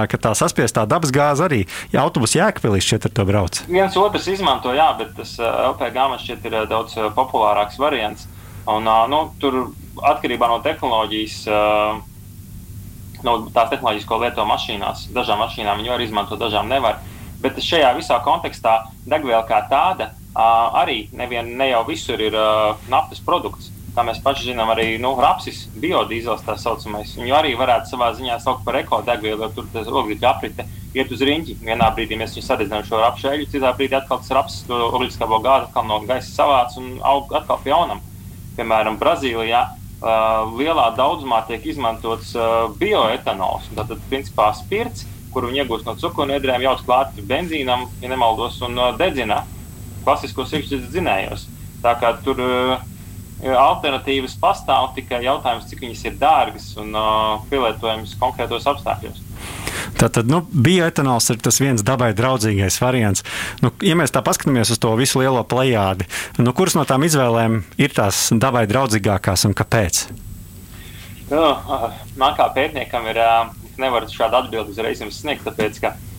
ka 0.09 0.21
tā 0.23 0.31
saspiestā 0.39 0.87
dabas 0.89 1.13
gāze 1.15 1.45
arī 1.45 1.65
ja 1.93 2.05
autobusu 2.05 2.39
jēkpilīs 2.39 2.87
šķiet 2.87 3.09
ar 3.09 3.15
to 3.19 3.27
brauc. 3.27 3.61
Viens 3.67 3.97
otrs 3.99 4.29
izmanto, 4.31 4.73
jā, 4.75 4.87
bet 4.99 5.13
tas 5.19 5.35
LPG 5.41 6.07
man 6.13 6.21
šķiet 6.21 6.47
ir 6.49 6.57
daudz 6.71 6.97
populārāks 7.17 7.79
variants. 7.81 8.29
Un, 8.65 8.88
nu, 9.12 9.19
tur 9.38 9.60
atkarībā 10.01 10.47
no 10.49 10.58
tehnoloģijas, 10.65 11.36
no 13.25 13.36
tās 13.54 13.69
tehnoloģijas, 13.71 14.08
ko 14.10 14.17
lieto 14.23 14.45
mašīnās, 14.49 15.08
dažām 15.13 15.43
mašīnām 15.43 15.82
viņi 15.82 15.93
var 15.93 16.04
izmantot, 16.06 16.41
dažām 16.41 16.69
nevar. 16.71 16.97
Bet 17.43 17.60
šajā 17.62 17.91
visā 17.97 18.17
kontekstā 18.25 18.80
degviela 19.06 19.43
kā 19.45 19.62
tāda 19.69 20.13
arī 20.36 21.06
nevien, 21.13 21.54
ne 21.60 21.69
jau 21.69 21.84
visur 21.88 22.21
ir 22.21 22.36
naftas 22.89 23.21
produkts. 23.21 23.69
Kā 23.95 24.04
mēs 24.04 24.17
paši 24.19 24.49
zinām, 24.49 24.67
arī 24.73 24.97
nu, 24.99 25.13
rapsis, 25.23 25.62
biodīzels 25.80 26.41
tā 26.43 26.58
saucamais, 26.60 27.13
viņu 27.15 27.38
arī 27.38 27.54
varētu 27.56 27.93
savā 27.93 28.10
ziņā 28.17 28.41
saukt 28.43 28.65
par 28.65 28.75
ekodegvielu, 28.82 29.45
jo 29.45 29.49
tur 29.56 29.69
tas 29.71 29.88
oglekļa 29.88 30.34
aprite 30.34 30.65
iet 30.97 31.13
uz 31.15 31.23
riņķi. 31.23 31.56
Vienā 31.63 31.88
brīdī 31.95 32.17
mēs 32.19 32.36
sadedzinām 32.36 32.84
šo 32.89 32.99
rapšu 32.99 33.30
eļļu, 33.32 33.47
citā 33.54 33.71
brīdī 33.78 33.95
atkal 34.01 34.19
tas 34.19 34.34
rapsis, 34.36 34.65
to 34.67 34.82
oglekļa 34.89 35.39
gāzi 35.45 35.69
atkal 35.69 35.88
no 35.88 36.01
gaisa 36.10 36.34
savāc 36.34 36.75
un 36.82 36.91
aug 37.08 37.32
atkal 37.39 37.62
pie 37.63 37.71
jaunam 37.71 38.04
piemēram, 38.57 38.99
Brazīlijā 39.01 39.61
uh, 39.65 40.55
lielā 40.55 40.87
daudzumā 40.97 41.41
tiek 41.49 41.65
izmantots 41.71 42.33
uh, 42.37 42.71
bioetanols. 42.79 43.69
Tātad, 43.75 44.01
principā, 44.09 44.51
spirts, 44.57 45.05
kuru 45.35 45.51
viņi 45.51 45.63
iegūst 45.63 45.87
no 45.87 45.95
cukurniedrēm, 45.99 46.63
jau 46.63 46.75
klāt 46.85 47.19
benzīnam, 47.29 47.87
ja 48.01 48.11
nemaldos, 48.11 48.61
un 48.65 48.79
uh, 48.79 48.91
dedzina 48.99 49.43
klasiskos 50.05 50.53
iekšzemes 50.55 50.91
dzinējos. 50.93 51.47
Tā 51.83 51.95
kā 52.01 52.13
tur 52.25 52.39
uh, 52.41 52.77
alternatīvas 53.43 54.37
pastāv, 54.41 54.93
tikai 54.95 55.23
jautājums, 55.25 55.67
cik 55.69 55.83
viņas 55.83 56.05
ir 56.07 56.19
dārgas 56.21 56.71
un 56.81 56.95
uh, 56.95 57.41
pielietojamas 57.51 58.15
konkrētos 58.21 58.67
apstākļos. 58.71 59.21
Tātad 59.95 60.27
nu, 60.27 60.41
bioetanols 60.51 61.29
ir 61.31 61.39
tas 61.43 61.60
viens 61.63 61.84
dabai 61.86 62.12
draudzīgais 62.17 62.79
variants. 62.84 63.23
Nu, 63.63 63.71
ja 63.86 63.95
mēs 63.95 64.12
tā 64.15 64.23
paskatāmies 64.25 64.73
uz 64.75 64.81
to 64.81 64.91
visu 64.99 65.21
lielo 65.21 65.43
plējādi, 65.47 66.08
nu, 66.41 66.51
kuras 66.58 66.75
no 66.75 66.84
tām 66.88 67.08
izvēlēm 67.08 67.62
ir 67.81 67.95
tās 67.95 68.27
dabai 68.36 68.65
draudzīgākās 68.71 69.47
un 69.47 69.55
kāpēc? 69.55 70.05
Nu, 71.31 71.45
man 72.19 72.36
kā 72.38 72.49
pētniekam 72.53 73.08
ir 73.10 73.21
nevaru 73.81 74.12
šādu 74.12 74.43
atbildi 74.43 74.75
uzreiz 74.75 75.01
jums 75.01 75.23
sniegt, 75.23 75.47
tāpēc 75.47 75.81
ka 75.84 75.95
Uh, 75.95 76.14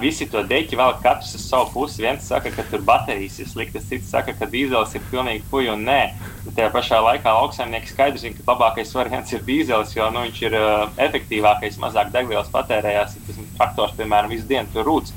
visi 0.00 0.26
to 0.30 0.42
deķi 0.44 0.76
vēl 0.78 0.92
katrs 1.02 1.34
uz 1.34 1.44
savu 1.48 1.70
pusi. 1.72 2.02
Viens 2.04 2.26
saka, 2.28 2.50
ka 2.54 2.64
tur 2.70 2.82
baterijas 2.84 3.38
ir 3.40 3.48
sliktas, 3.48 3.86
cits 3.88 4.10
saka, 4.12 4.34
ka 4.36 4.46
dīzelis 4.50 4.94
ir 4.94 5.06
pilnīgi 5.10 5.44
puja 5.50 5.74
un 5.74 5.84
nē. 5.86 6.00
Bet 6.44 6.56
tajā 6.58 6.70
pašā 6.74 7.00
laikā 7.02 7.32
lauksaimnieki 7.38 7.90
skaidri 7.90 8.22
zina, 8.22 8.36
ka 8.36 8.52
labākais 8.52 8.94
variants 8.94 9.32
ir 9.32 9.42
dīzelis, 9.46 9.96
jo 9.96 10.10
nu, 10.14 10.26
viņš 10.26 10.42
ir 10.44 10.58
uh, 10.58 10.84
efektīvākais, 11.06 11.80
mazāk 11.82 12.12
degvielas 12.14 12.52
patērējās. 12.54 13.16
Tas 13.26 13.40
traktors, 13.56 13.96
piemēram, 13.98 14.30
visu 14.30 14.46
dienu 14.50 14.70
tur 14.74 14.86
rūc. 14.86 15.10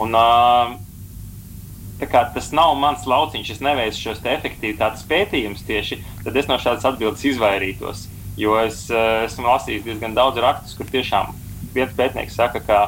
Un, 0.00 0.16
uh, 0.18 0.74
tas 2.00 2.50
nav 2.56 2.74
mans 2.80 3.06
lauciņš, 3.06 3.54
es 3.54 3.62
neveicu 3.62 4.00
šos 4.08 4.24
efektivitātes 4.26 5.06
pētījumus 5.08 5.62
tieši, 5.68 6.00
tad 6.24 6.36
es 6.36 6.50
no 6.50 6.58
šādas 6.58 6.88
atbildes 6.90 7.24
izvairītos. 7.30 8.08
Jo 8.36 8.58
es 8.64 8.88
uh, 8.90 9.22
esmu 9.28 9.46
lasījis 9.46 9.86
diezgan 9.86 10.16
daudz 10.16 10.40
rakstus, 10.42 10.74
kur 10.74 10.90
tiešām 10.90 11.30
viens 11.74 11.94
pētnieks 11.94 12.34
saka, 12.34 12.60
ka 12.64 12.78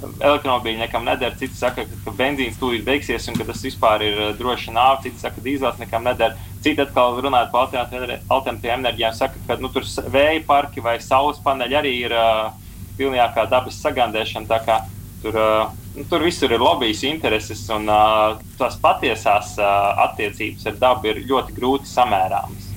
elektromobīļi 0.00 0.80
nekam 0.80 1.04
neder. 1.08 1.34
Citi 1.40 1.56
saka, 1.58 1.84
ka, 2.04 2.14
benzīns 2.16 2.58
tūlīt 2.60 2.84
beigsies 2.86 3.28
un 3.30 3.38
ka 3.38 3.46
tas 3.48 3.64
vispār 3.64 4.04
ir 4.06 4.20
uh, 4.20 4.30
droši 4.38 4.74
nāve. 4.76 5.02
Citi 5.06 5.22
saka, 5.22 5.38
ka 5.38 5.44
dīzels 5.46 5.80
nekam 5.82 6.06
neder. 6.06 6.36
Citi 6.64 6.84
atkal 6.84 7.20
runājot 7.24 7.52
par 7.52 7.68
alternatīvām 7.70 8.84
enerģijām, 8.84 9.16
saka, 9.16 9.42
ka 9.48 9.58
nu, 9.60 9.70
tur 9.72 9.86
vēja 10.12 10.42
parki 10.48 10.84
vai 10.84 10.98
saules 11.04 11.40
paneļi 11.44 11.78
arī 11.80 11.94
ir 12.06 12.16
uh, 12.16 12.50
pilnīgākā 12.98 13.46
dabas 13.50 13.80
sagandēšana. 13.80 14.80
Tur, 15.20 15.36
uh, 15.36 15.72
nu, 15.96 16.04
tur 16.08 16.24
visur 16.24 16.52
ir 16.52 16.62
lobbyis 16.62 17.02
intereses, 17.08 17.66
un 17.72 17.88
uh, 17.92 18.38
tās 18.60 18.78
patiesās 18.80 19.56
uh, 19.60 20.04
attiecības 20.08 20.68
ar 20.70 20.78
dabu 20.80 21.10
ir 21.12 21.24
ļoti 21.28 21.56
grūti 21.56 21.90
samērāmas. 21.90 22.70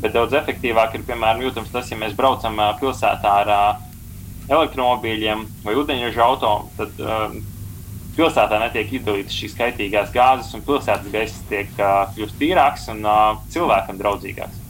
Bet 0.00 0.14
daudz 0.16 0.36
efektīvāk 0.36 0.96
ir, 0.96 1.04
piemēram, 1.08 1.44
jūtams 1.44 1.72
tas, 1.72 1.90
ja 1.92 1.98
mēs 2.00 2.16
braucam 2.16 2.56
uh, 2.60 2.72
pilsētā 2.80 3.34
ar 3.44 3.52
uh, 3.52 3.83
elektromobīļiem 4.48 5.44
vai 5.64 5.76
ūdeņraža 5.80 6.24
auto, 6.24 6.52
tad 6.78 7.00
um, 7.00 7.38
pilsētā 8.16 8.60
netiek 8.62 8.92
izdalītas 8.98 9.38
šīs 9.38 9.56
kaitīgās 9.58 10.12
gāzes, 10.14 10.52
un 10.56 10.64
pilsētas 10.66 11.12
gaiss 11.12 11.46
tiek 11.50 11.70
uh, 11.78 12.04
kļūst 12.16 12.38
tīrāks 12.40 12.90
un 12.92 13.02
uh, 13.06 13.40
cilvēkam 13.54 13.98
draudzīgāks. 14.00 14.60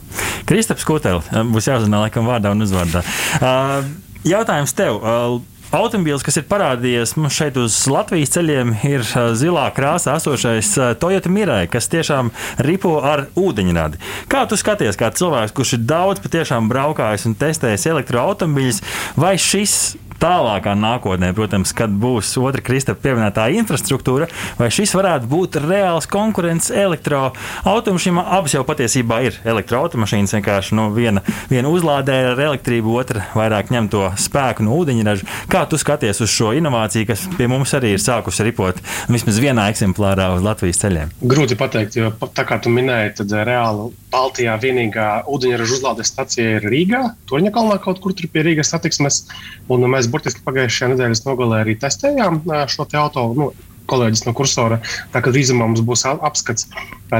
Kristaps 0.47 0.85
Kutēlis 0.87 1.31
būs 1.51 1.67
jāzina 1.67 2.03
laikam 2.05 2.29
vārdā 2.29 2.53
un 2.53 2.63
uzvārdā. 2.65 3.01
Uh, 3.41 3.87
jautājums 4.27 4.75
tev. 4.77 5.01
Uh, 5.01 5.54
Automobīls, 5.73 6.21
kas 6.21 6.37
ir 6.37 6.45
parādījies 6.45 7.15
mums 7.17 7.33
šeit 7.33 7.57
uz 7.57 7.73
Latvijas 7.89 8.35
ceļiem, 8.35 8.75
ir 8.85 9.01
zilā 9.37 9.65
krāsā 9.75 10.13
esošais 10.19 10.69
Toyota 11.01 11.31
Mirai, 11.33 11.65
kas 11.71 11.89
tiešām 11.89 12.29
ripo 12.67 12.99
ar 13.01 13.25
ūdeņradi. 13.39 13.99
Kā 14.31 14.45
tu 14.49 14.59
skaties, 14.61 14.99
kā 14.99 15.09
cilvēks, 15.15 15.55
kurš 15.57 15.75
ir 15.79 15.85
daudz 15.89 16.21
patiešām 16.23 16.69
braukājis 16.71 17.25
un 17.31 17.37
testējis 17.41 17.89
elektroautomobīļus, 17.95 18.81
vai 19.19 19.35
šis 19.41 19.95
tālākā 20.21 20.75
nākotnē, 20.79 21.31
protams, 21.35 21.73
kad 21.75 21.93
būs 22.01 22.33
otra 22.41 22.63
Kristapa 22.65 23.01
pieminētā 23.03 23.47
infrastruktūra, 23.59 24.27
vai 24.59 24.69
šis 24.73 24.95
varētu 24.97 25.29
būt 25.31 25.59
reāls 25.63 26.07
konkurents 26.11 26.71
elektroautomašīnām. 26.73 28.21
Abas 28.37 28.55
jau 28.55 28.63
patiesībā 28.67 29.21
ir 29.27 29.39
elektroautomašīnas, 29.45 30.35
vienkārši 30.37 30.77
nu, 30.77 30.87
viena, 30.95 31.23
viena 31.51 31.71
uzlādē 31.71 32.17
ar 32.31 32.43
elektrību, 32.47 32.95
otra 32.99 33.25
vairāk 33.35 33.73
ņem 33.73 33.89
to 33.93 34.05
spēku 34.21 34.65
no 34.65 34.77
ūdeņraža. 34.79 35.29
Kā 35.51 35.65
tu 35.69 35.79
skaties 35.81 36.23
uz 36.25 36.31
šo 36.31 36.53
inovāciju, 36.57 37.09
kas 37.11 37.27
pie 37.37 37.49
mums 37.51 37.75
arī 37.77 37.95
ir 37.95 38.03
sākusi 38.03 38.47
ripot 38.47 38.81
vismaz 39.11 39.39
vienā 39.41 39.67
eksemplārā 39.73 40.31
uz 40.35 40.45
Latvijas 40.45 40.81
ceļiem? 40.83 41.13
Grūti 41.25 41.57
pateikt, 41.59 41.99
jo 41.99 42.11
tā 42.35 42.47
kā 42.47 42.59
tu 42.63 42.73
minēji, 42.73 43.15
tad 43.21 43.35
eh, 43.35 43.45
reāli 43.47 43.91
Baltijā 44.15 44.55
vienīgā 44.61 45.09
ūdeņraža 45.31 45.77
uzlādes 45.79 46.11
stacija 46.13 46.57
ir 46.57 46.67
Rīgā, 46.71 47.01
Toņa 47.29 47.51
kalnā 47.55 47.77
kaut 47.83 47.99
kur 48.03 48.13
tur 48.15 48.29
pie 48.31 48.45
Rīgas 48.45 48.71
satiksmes. 48.73 49.23
Un 49.71 49.83
mēs 49.91 50.04
burtiski 50.11 50.43
pagājušajā 50.45 50.91
nedēļas 50.93 51.23
nogalē 51.25 51.63
arī 51.63 51.75
testējām 51.81 52.43
šo 52.71 52.87
te 52.89 52.99
auto. 53.01 53.25
Nu, 53.37 53.49
kolēģis 53.89 54.25
no 54.27 54.33
kursora. 54.37 54.79
Tā 55.13 55.21
kā 55.23 55.33
drīzumā 55.33 55.67
mums 55.67 55.83
būs 55.85 56.05
apskats. 56.09 56.69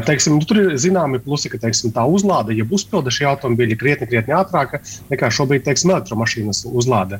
Teiksim, 0.05 0.39
nu, 0.39 0.45
tur 0.47 0.59
ir 0.63 0.71
zināmi 0.81 1.19
plusi, 1.21 1.49
ka 1.51 1.59
teiksim, 1.61 1.93
tā 1.95 2.03
uzlāde, 2.09 2.55
ja 2.57 2.65
uzpilda 2.73 3.13
šī 3.13 3.27
automobīļa 3.29 3.77
krietni, 3.79 4.07
krietni 4.09 4.33
ātrāka 4.35 4.81
nekā 5.11 5.29
šobrīd 5.33 5.65
teiksim, 5.67 5.93
elektromašīnas 5.93 6.63
uzlāde. 6.71 7.19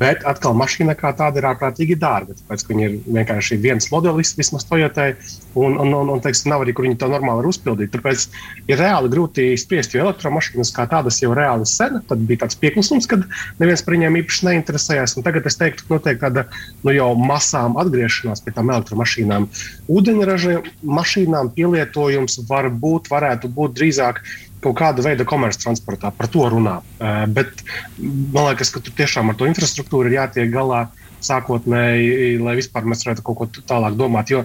Bet 0.00 0.26
atkal 0.28 0.56
mašīna 0.58 0.96
kā 0.98 1.12
tāda 1.16 1.40
ir 1.40 1.48
ārkārtīgi 1.52 1.96
dārga. 2.00 2.34
Tāpēc 2.40 2.66
viņi 2.68 2.86
ir 2.88 2.96
vienkārši 3.06 3.60
viens 3.62 3.86
modelis, 3.92 4.34
vismaz 4.38 4.66
Toyotai, 4.68 5.12
un, 5.54 5.78
un, 5.78 5.94
un, 6.00 6.10
un 6.16 6.24
teiksim, 6.24 6.50
nav 6.52 6.64
arī, 6.64 6.74
kur 6.76 6.88
viņi 6.88 6.98
to 7.00 7.08
normāli 7.12 7.44
var 7.44 7.50
uzpildīt. 7.52 7.94
Tāpēc 7.94 8.26
ir 8.66 8.82
reāli 8.82 9.12
grūti 9.12 9.46
spriest, 9.60 9.94
jo 9.94 10.04
elektromašīnas 10.04 10.74
kā 10.76 10.88
tādas 10.90 11.22
jau 11.22 11.30
reāli 11.36 11.68
sen, 11.70 12.02
tad 12.10 12.26
bija 12.26 12.44
tāds 12.44 12.58
pieklusums, 12.60 13.08
kad 13.10 13.24
neviens 13.62 13.86
par 13.86 13.96
viņiem 13.96 14.18
īpaši 14.24 14.50
neinteresējās. 14.50 15.16
Un 15.16 15.26
tagad 15.26 15.46
es 15.46 15.58
teiktu, 15.60 15.86
ka 15.86 15.96
notiek 15.96 16.20
tāda 16.22 16.46
nu, 16.82 16.94
jau 16.94 17.12
masām 17.18 17.78
atgriešanās 17.80 18.42
pie 18.44 18.54
tām 18.56 18.70
elektromašīnām 18.74 18.79
elektromašīnām. 18.80 19.48
Ūdeņraža 19.92 20.60
mašīnām 20.98 21.52
pielietojums 21.56 22.40
var 22.48 22.70
būt, 22.72 23.10
varētu 23.12 23.52
būt 23.54 23.76
drīzāk 23.78 24.22
kaut 24.60 24.76
kāda 24.76 25.04
veida 25.04 25.24
komerctransportā, 25.24 26.10
par 26.16 26.28
to 26.32 26.48
runā. 26.52 26.80
Uh, 27.00 27.24
bet 27.32 27.62
man 28.00 28.50
liekas, 28.50 28.72
ka 28.74 28.82
tur 28.84 28.96
tiešām 28.98 29.32
ar 29.32 29.38
to 29.40 29.48
infrastruktūru 29.48 30.10
ir 30.10 30.18
jātiek 30.20 30.50
galā 30.52 30.88
sākotnēji, 31.24 32.38
lai 32.42 32.56
vispār 32.58 32.86
mēs 32.88 33.04
varētu 33.06 33.24
kaut 33.26 33.38
ko 33.38 33.64
tālāk 33.68 33.96
domāt. 33.98 34.32
Jo 34.32 34.42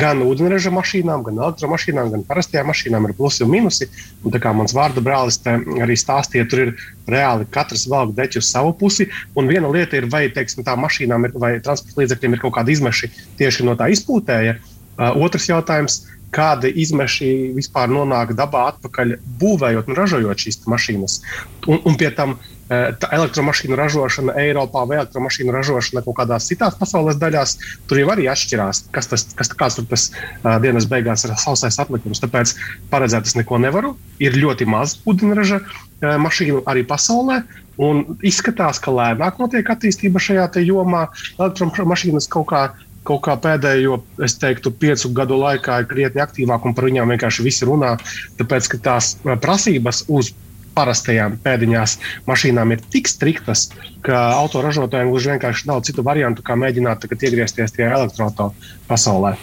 gan 0.00 0.22
ūdeņraža 0.24 0.72
mašīnām, 0.74 1.24
gan 1.26 1.40
elektromašīnām, 1.42 2.10
gan 2.14 2.24
parastajām 2.28 2.68
mašīnām 2.70 3.08
ir 3.08 3.14
plusi 3.18 3.44
un 3.46 3.52
mīnusi. 3.54 3.88
Un 4.24 4.34
tā 4.34 4.42
kā 4.42 4.52
mans 4.56 4.74
vārda 4.76 5.04
brālis 5.04 5.40
arī 5.46 5.96
stāstīja, 5.98 6.48
tur 6.50 6.66
ir 6.66 6.74
reāli 7.08 7.48
katrs 7.54 7.86
velk 7.90 8.14
deķi 8.18 8.42
uz 8.42 8.50
savu 8.52 8.74
pusi. 8.78 9.08
Un 9.38 9.50
viena 9.50 9.70
lieta 9.72 10.00
ir, 10.00 10.08
vai 10.12 10.26
teiksim, 10.34 10.64
tā 10.66 10.76
mašīnām 10.78 11.28
ir, 11.28 11.38
vai 11.38 11.56
transporta 11.64 12.02
līdzekļiem 12.02 12.36
ir 12.36 12.44
kaut 12.44 12.58
kādi 12.58 12.76
izmeši 12.76 13.12
tieši 13.40 13.66
no 13.68 13.78
tā 13.78 13.90
izpūtēja. 13.94 14.58
Uh, 14.98 15.14
otrs 15.22 15.46
jautājums 15.46 16.00
kādi 16.34 16.70
izmeši 16.82 17.54
vispār 17.56 17.90
nonāk 17.92 18.34
dabā 18.36 18.66
atpakaļ, 18.74 19.16
būvējot 19.40 19.88
un 19.88 19.98
ražojot 19.98 20.44
šīs 20.44 20.60
mašīnas. 20.68 21.20
Un, 21.68 21.80
un 21.88 21.96
pie 22.00 22.10
tam 22.14 22.36
elektromašīnu 22.68 23.76
ražošana 23.78 24.34
Eiropā 24.42 24.84
vai 24.88 24.98
elektromašīnu 25.00 25.52
ražošana 25.54 26.02
kaut 26.04 26.18
kādās 26.20 26.48
citās 26.50 26.76
pasaules 26.78 27.16
daļās, 27.20 27.56
tur 27.88 28.00
jau 28.02 28.10
arī 28.12 28.28
atšķirās, 28.32 28.84
kas 28.94 29.08
tas, 29.10 29.24
kas, 29.38 29.52
kāds 29.56 29.78
tur 29.78 29.86
tas 29.88 30.08
uh, 30.12 30.56
dienas 30.62 30.88
beigās 30.90 31.24
ir 31.24 31.36
sausais 31.40 31.78
atlikums. 31.80 32.20
Tāpēc 32.24 32.54
paredzēt 32.92 33.30
es 33.30 33.38
neko 33.38 33.60
nevaru. 33.62 33.94
Ir 34.20 34.36
ļoti 34.36 34.68
maz 34.68 34.98
ūdeņraža 35.08 35.62
uh, 35.62 36.18
mašīnu 36.20 36.64
arī 36.68 36.84
pasaulē. 36.88 37.42
Un 37.78 38.18
izskatās, 38.26 38.80
ka 38.82 38.90
lēnāk 38.90 39.38
notiek 39.38 39.68
attīstība 39.70 40.20
šajā 40.20 40.50
jomā. 40.66 41.06
Elektromašīnas 41.38 42.26
kaut 42.32 42.50
kādā 42.50 42.86
kaut 43.08 43.22
kā 43.24 43.38
pēdējo, 43.40 44.02
es 44.26 44.36
teiktu, 44.40 44.72
piecu 44.74 45.08
gadu 45.16 45.38
laikā 45.40 45.78
ir 45.80 45.88
krietni 45.88 46.20
aktīvāk 46.20 46.66
un 46.68 46.74
par 46.76 46.88
viņām 46.88 47.14
vienkārši 47.14 47.46
visi 47.46 47.68
runā. 47.68 47.94
Tāpēc, 48.36 48.68
ka 48.74 48.82
tās 48.84 49.14
prasības 49.40 50.02
uz 50.12 50.34
parastajām 50.78 51.38
pēdiņās 51.42 51.98
mašīnām 52.30 52.76
ir 52.76 52.86
tik 52.94 53.10
striktas, 53.10 53.68
ka 54.06 54.28
autoražotājiem 54.38 55.12
gluži 55.12 55.34
vienkārši 55.34 55.70
nav 55.70 55.84
citu 55.88 56.06
variantu, 56.06 56.46
kā 56.46 56.58
mēģināt 56.58 57.10
iegriezties 57.18 57.74
tajā 57.74 57.94
elektroautorāta 57.98 58.74
pasaulē. 58.88 59.36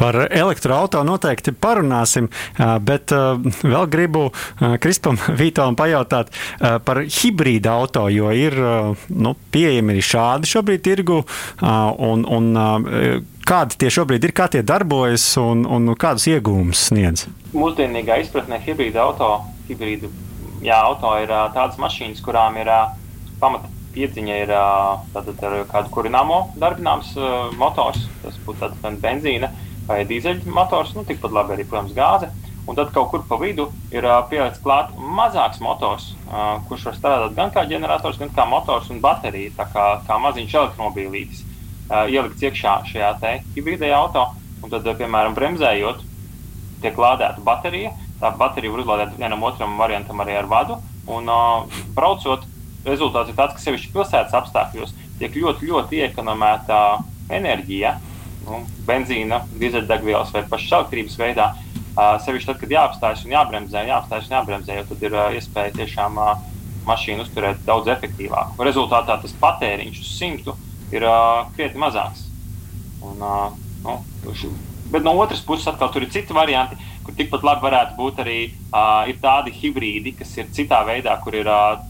Par 0.00 0.16
elektroautorātu 0.16 1.04
noteikti 1.04 1.52
parunāsim, 1.52 2.30
bet 2.86 3.12
vēl 3.12 3.88
gribu 3.92 4.30
Krispam 4.80 5.18
Vītolam 5.40 5.76
pajautāt 5.76 6.32
par 6.86 7.02
hibrīda 7.04 7.74
auto, 7.76 8.06
jo 8.08 8.30
ir 8.32 8.56
nu, 9.10 9.34
pieejami 9.52 9.96
arī 9.96 10.06
šādi 10.06 10.48
šobrīd 10.54 10.86
tirgu. 10.86 11.20
Un, 11.60 12.24
un, 12.24 12.48
kādi 13.50 13.80
tie 13.82 13.92
šobrīd 13.92 14.24
ir, 14.24 14.34
kā 14.36 14.48
tie 14.52 14.64
darbojas 14.64 15.26
un, 15.42 15.66
un 15.68 15.92
kādus 16.00 16.30
iegūmus 16.32 16.88
sniedz? 16.90 17.26
Mūsdienīgā 17.52 18.22
izpratnē 18.24 18.60
hibrīda 18.64 19.04
auto, 19.04 19.30
hibrīda, 19.68 20.08
jā, 20.64 20.78
auto 20.78 21.12
ir 21.22 21.32
tādas 21.56 21.78
mašīnas, 21.80 22.22
kurām 22.24 22.58
ir 22.60 22.70
pamata 23.40 23.70
piedziņa 23.94 24.36
ir 24.44 24.52
tātad, 25.14 25.40
ar 25.42 25.56
kādu 25.70 25.90
kurināmo 25.94 26.44
darbināms 26.60 27.16
motors, 27.58 28.04
tas 28.22 28.36
būtu 28.46 28.68
tāds 28.68 29.00
benzīna 29.02 29.50
vai 29.88 30.04
dīzeļmotors, 30.06 30.94
nu, 30.94 31.04
tikpat 31.08 31.34
labi 31.34 31.56
arī, 31.56 31.66
protams, 31.66 31.96
gāze. 31.96 32.30
Un 32.68 32.76
tad 32.78 32.92
kaut 32.94 33.08
kur 33.10 33.22
pa 33.26 33.38
vidu 33.40 33.64
ir 33.90 34.04
uh, 34.06 34.20
pielikts 34.30 34.60
klāt 34.62 34.92
mazāks 34.94 35.58
motors, 35.64 36.10
uh, 36.28 36.60
kurš 36.68 36.84
var 36.90 36.98
strādāt 36.98 37.32
gan 37.38 37.50
kā 37.54 37.64
ģenerators, 37.66 38.20
gan 38.20 38.30
kā 38.36 38.44
motors 38.46 38.90
un 38.92 39.00
baterija, 39.02 39.54
tā 39.56 39.66
kā, 39.72 39.86
kā 40.06 40.18
maziņš 40.22 40.54
elektromobīlītis. 40.60 41.40
Uh, 41.90 42.04
ielikts 42.12 42.44
iekšā 42.46 42.76
šajā 42.92 43.32
hibridajā 43.56 43.96
auto, 43.96 44.28
un 44.62 44.70
tad, 44.70 44.86
uh, 44.86 44.94
piemēram, 45.00 45.34
bremzējot, 45.34 46.04
tiek 46.84 47.00
lādēta 47.00 47.42
baterija. 47.42 47.90
Tā 48.20 48.30
baterija 48.36 48.74
var 48.74 48.82
uzlādēt 48.84 49.16
vienam 49.16 49.44
otram 49.48 49.78
variantam 49.80 50.20
arī 50.20 50.36
ar 50.36 50.48
vadu. 50.50 50.76
Un, 51.10 51.28
uh, 51.32 51.80
braucot, 51.96 52.44
rezultāts 52.84 53.32
ir 53.32 53.38
tāds, 53.38 53.56
ka 53.56 53.64
sevišķi 53.64 53.92
pilsētas 53.94 54.36
apstākļos 54.36 54.94
tiek 55.20 55.34
ļoti, 55.36 55.68
ļoti 55.70 56.04
iekonomēta 56.06 56.78
enerģija 57.32 57.96
nu, 58.46 58.62
benzīna, 58.88 59.42
dīzeļdegvielas 59.60 60.32
vai 60.34 60.44
pašas 60.48 60.78
elektrības 60.78 61.18
veidā. 61.20 61.50
Uh, 61.90 62.16
sevišķi 62.22 62.52
tad, 62.52 62.60
kad 62.60 62.76
jāapstājas 62.76 63.24
un 63.26 63.34
jābremzē, 63.34 63.84
jāapstājas 63.88 64.30
un 64.30 64.36
jābremzē, 64.38 64.78
jo 64.78 64.86
tad 64.92 65.04
ir 65.08 65.16
uh, 65.16 65.26
iespēja 65.36 65.74
tiešām 65.80 66.20
uh, 66.20 66.32
mašīnu 66.86 67.26
uzturēt 67.26 67.64
daudz 67.66 67.90
efektīvāk. 67.92 68.54
Un 68.56 68.68
rezultātā 68.68 69.18
tas 69.20 69.36
patēriņš 69.42 70.00
uz 70.04 70.12
simtu 70.14 70.56
ir 70.94 71.06
uh, 71.06 71.48
krietni 71.56 71.82
mazāks. 71.82 72.26
Un, 73.04 73.20
uh, 73.20 73.50
nu, 73.84 73.98
bet 74.92 75.04
no 75.06 75.16
otras 75.18 75.42
puses, 75.46 75.68
atkal 75.70 75.92
tur 75.92 76.06
ir 76.06 76.12
citi 76.14 76.36
varianti, 76.36 76.78
kur 77.10 77.18
tikpat 77.18 77.44
labi 77.46 77.66
varētu 77.66 77.96
būt 77.98 78.20
arī 78.22 78.38
uh, 78.70 79.08
tādi 79.20 79.52
hibrīdi, 79.54 80.14
kas 80.18 80.36
ir 80.38 80.50
citā 80.54 80.80
veidā, 80.86 81.16
kur 81.24 81.34
ir 81.34 81.48
uh, 81.50 81.80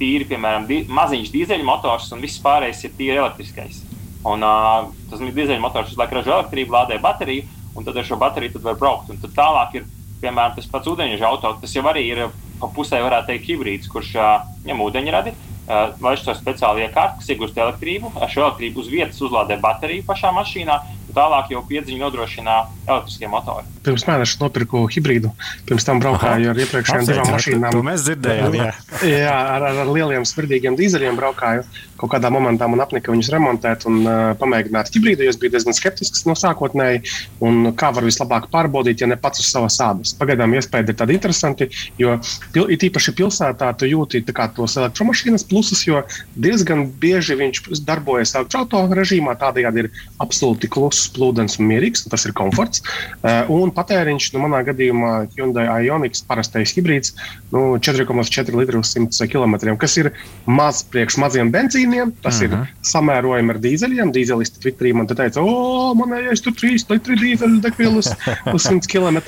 tīri, 0.00 0.26
piemēram, 0.26 0.66
di 0.66 0.82
maziņš 0.90 1.30
dīzeļmotors 1.30 2.10
un 2.14 2.22
viss 2.24 2.42
pārējais 2.42 2.84
ir 2.84 2.94
tīri 2.98 3.20
elektriskais. 3.20 3.82
Un, 4.26 4.42
uh, 4.42 4.90
tas 5.10 5.20
dīzeļmotors 5.22 5.94
laiku 6.00 6.18
ražo 6.18 6.34
elektrību, 6.40 6.74
lādē 6.74 6.98
bateriju, 7.02 7.46
un 7.74 7.86
tad 7.86 7.96
ar 7.96 8.06
šo 8.08 8.18
bateriju 8.18 8.62
var 8.64 8.78
braukt. 8.80 9.12
Un 9.12 9.20
tad 9.22 9.36
tālāk 9.36 9.78
ir 9.78 9.86
piemēram 10.22 10.56
tas 10.56 10.68
pats 10.70 10.90
ūdeņraža 10.90 11.30
auto, 11.30 11.54
tas 11.60 11.74
jau 11.74 11.84
arī 11.90 12.06
ir 12.10 12.24
pa 12.60 12.70
pusē, 12.72 13.02
varētu 13.04 13.30
teikt, 13.30 13.50
hibrīds, 13.50 13.90
kurš 13.92 14.14
uh, 14.18 14.38
ņem 14.66 14.82
ūdeņradi. 14.88 15.34
Uh, 15.64 15.94
Laiž 16.02 16.24
to 16.26 16.34
speciāli 16.36 16.84
iekārtu, 16.84 17.20
kas 17.20 17.30
iegūst 17.32 17.56
elektrību. 17.60 18.10
Ar 18.18 18.32
šo 18.32 18.48
elektrību 18.48 18.82
uz 18.82 18.90
vietas 18.90 19.22
uzlādē 19.24 19.56
bateriju 19.62 20.04
pašā 20.08 20.32
mašīnā, 20.34 20.76
tālāk 21.16 21.52
jau 21.54 21.62
piedziņu 21.68 22.00
nodrošina 22.02 22.56
elektriskie 22.86 23.30
motori. 23.30 23.66
Pirms 23.84 24.06
mēneša 24.08 24.40
nopirku 24.42 24.84
hibrīdu, 24.92 25.30
pirms 25.68 25.86
tam 25.86 26.00
braukāju 26.02 26.52
ar 26.52 26.60
iepriekšējām 26.64 27.08
divām 27.08 27.32
mašīnām. 27.34 27.74
To 27.76 27.82
mēs 27.86 28.06
dzirdējām, 28.06 28.58
jā. 28.58 28.70
jā, 29.24 29.34
ar, 29.56 29.66
ar, 29.70 29.82
ar 29.84 29.92
lieliem 29.92 30.26
smirdīgiem 30.28 30.78
dīzeļiem 30.80 31.20
braukāju. 31.20 31.66
Kaut 32.00 32.10
kādā 32.10 32.30
momentā 32.32 32.66
man 32.70 32.82
apnika 32.82 33.12
viņus 33.14 33.30
remontēt 33.32 33.86
un 33.88 34.00
uh, 34.02 34.32
pamēģināt 34.40 34.90
hibrīdu. 34.94 35.28
Es 35.30 35.38
biju 35.40 35.54
diezgan 35.54 35.76
skeptisks 35.76 36.24
no 36.26 36.34
sākotnēji, 36.38 37.04
un 37.46 37.70
kā 37.78 37.92
var 37.94 38.06
vislabāk 38.06 38.48
pārbaudīt, 38.52 39.04
ja 39.04 39.08
ne 39.10 39.18
pats 39.20 39.42
uz 39.42 39.50
savas 39.52 39.78
ādas. 39.84 40.14
Pagaidām 40.18 40.56
iespēja 40.58 40.88
ir 40.88 40.98
tāda 40.98 41.14
interesanti, 41.14 41.68
jo 42.00 42.16
pil, 42.54 42.66
it 42.74 42.82
īpaši 42.88 43.14
pilsētā 43.18 43.70
tu 43.78 43.88
jūti 43.90 44.24
tos 44.26 44.76
elektromašīnas 44.80 45.46
plusus, 45.50 45.84
jo 45.86 46.02
diezgan 46.34 46.86
bieži 47.00 47.38
viņš 47.38 47.62
darbojas 47.86 48.34
elektroautorāta 48.34 48.98
režīmā, 48.98 49.36
tādējādi 49.38 49.84
ir 49.84 49.90
absolūti 50.22 50.70
kluss 50.70 51.06
plūdens 51.14 51.60
un 51.60 51.70
mierīgs, 51.70 52.04
un 52.04 52.14
tas 52.14 52.26
ir 52.26 52.34
komforts. 52.36 52.82
Uh, 53.22 53.46
un 53.54 53.70
patēriņš, 53.74 54.32
nu, 54.34 54.42
manā 54.44 54.64
gadījumā, 54.66 55.14
Hyundai 55.38 55.68
Ioniq 55.86 56.18
parastais 56.28 56.74
hibrīds, 56.74 57.14
nu, 57.54 57.78
4,4 57.78 58.58
litru 58.58 58.82
uz 58.82 58.94
100 58.96 59.30
km, 59.30 59.76
kas 59.78 59.96
ir 60.02 60.10
maz 60.50 60.82
priekš 60.90 61.18
maziem 61.22 61.54
benzīniem. 61.54 61.83
Tas 62.22 62.40
uh 62.40 62.48
-huh. 62.48 62.62
ir 62.62 62.74
samērojami 62.82 63.50
ar 63.50 63.58
dīzeļiem. 63.66 64.12
Dīzelisti 64.14 64.60
Twitterī 64.62 64.94
man 64.94 65.06
te 65.06 65.14
teica, 65.14 65.42
o, 65.42 65.94
manējais 65.94 66.42
tur 66.44 66.52
3 66.52 66.86
litri 66.90 67.16
dīzeļu 67.20 67.60
degvielas 67.60 68.12
uz 68.54 68.66
100 68.66 68.88
km. 68.88 69.18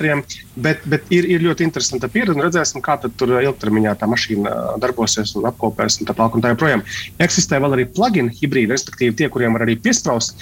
Bet, 0.55 0.81
bet 0.85 1.03
ir, 1.09 1.25
ir 1.25 1.41
ļoti 1.41 1.63
interesanta 1.63 2.07
pieredze, 2.07 2.37
un 2.37 2.45
redzēsim, 2.45 2.81
kā 2.81 2.97
tur 3.17 3.41
ilgtermiņā 3.41 3.95
tā 3.95 4.07
mašīna 4.07 4.79
darbosies 4.81 5.35
un 5.35 5.45
apkopēs 5.45 6.01
un 6.01 6.07
tā 6.07 6.13
tālāk. 6.13 6.35
Un 6.35 6.41
tā 6.41 6.53
joprojām 6.53 6.83
eksistē 7.19 7.59
vēl 7.61 7.77
arī 7.77 7.85
plug-in 7.85 8.29
hibrīdi, 8.29 8.71
respektīvi 8.71 9.15
tie, 9.15 9.29
kuriem 9.29 9.53
var 9.53 9.65
arī 9.67 9.77
piesprāst 9.79 10.37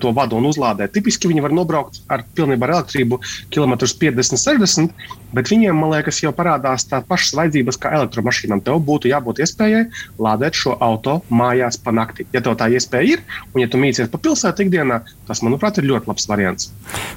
to 0.00 0.12
vadu 0.12 0.36
un 0.38 0.48
uzlādēt. 0.48 0.92
Tipiski 0.92 1.28
viņi 1.30 1.44
var 1.44 1.54
nobraukt 1.54 2.00
ar 2.08 2.24
pilnībā 2.34 2.66
ar 2.66 2.74
elektrību 2.78 3.20
kilometrus 3.54 3.94
50, 3.98 4.40
60, 4.40 5.06
bet 5.34 5.50
viņiem, 5.50 5.76
man 5.76 5.92
liekas, 5.94 6.22
jau 6.22 6.32
parādās 6.34 6.86
tādas 6.88 7.08
pašas 7.08 7.36
vajadzības 7.38 7.78
kā 7.80 7.92
elektromašīnām. 8.00 8.62
Tev 8.64 8.80
būtu 8.84 9.12
jābūt 9.12 9.42
iespējai 9.44 9.86
lādēt 10.18 10.58
šo 10.58 10.76
auto 10.80 11.20
mājās 11.58 11.78
pa 11.82 11.92
nakti. 11.92 12.26
Ja 12.32 12.40
tev 12.44 12.56
tā 12.58 12.68
iespēja 12.70 13.16
ir, 13.16 13.22
un 13.54 13.62
ja 13.62 13.68
tu 13.68 13.78
mīcies 13.80 14.10
pa 14.10 14.18
pilsētu 14.18 14.64
ikdienā, 14.66 15.02
tas, 15.26 15.42
manuprāt, 15.42 15.78
ir 15.78 15.88
ļoti 15.88 16.08
labs 16.10 16.28
variants. 16.28 16.70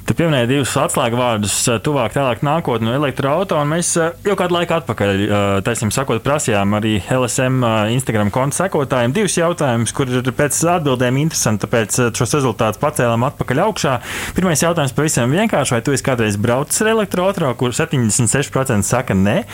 Tu 0.06 0.14
pieminēji 0.18 0.50
divus 0.50 0.74
atslēgu 0.76 1.18
vārdus- 1.18 1.54
tuvāk, 1.86 2.12
tālāk 2.16 2.42
nākotnē 2.42 2.90
no 2.90 2.94
elektroautorāta. 2.98 3.68
Mēs 3.68 3.94
jau 3.96 4.36
kādu 4.36 4.56
laiku 4.56 4.74
atpakaļ, 4.74 5.62
taisnīm 5.62 5.92
sakot, 5.92 6.22
prasījām 6.22 6.74
arī 6.78 7.00
LSM 7.10 7.62
Instagram 7.92 8.30
konta 8.30 8.66
sekotājiem 8.66 9.12
divus 9.12 9.36
jautājumus, 9.36 9.92
kur 9.94 10.06
ir 10.08 10.22
pēc 10.22 10.58
atbildēm 10.76 11.20
interesanti, 11.20 11.66
tāpēc 11.66 12.12
šos 12.16 12.34
rezultātus 12.38 12.80
pacēlām 12.82 13.22
atpakaļ 13.30 13.62
augšā. 13.66 14.00
Pirmais 14.34 14.62
jautājums 14.62 14.92
pavisam 14.92 15.30
vienkārši, 15.30 15.76
vai 15.76 15.82
tu 15.82 15.92
esi 15.92 16.02
kādreiz 16.02 16.36
braucis 16.36 16.82
ar 16.82 16.88
elektroautorātu, 16.96 17.56
kur 17.56 17.70
76% 17.70 18.82
saka 18.82 19.14
nē? 19.14 19.44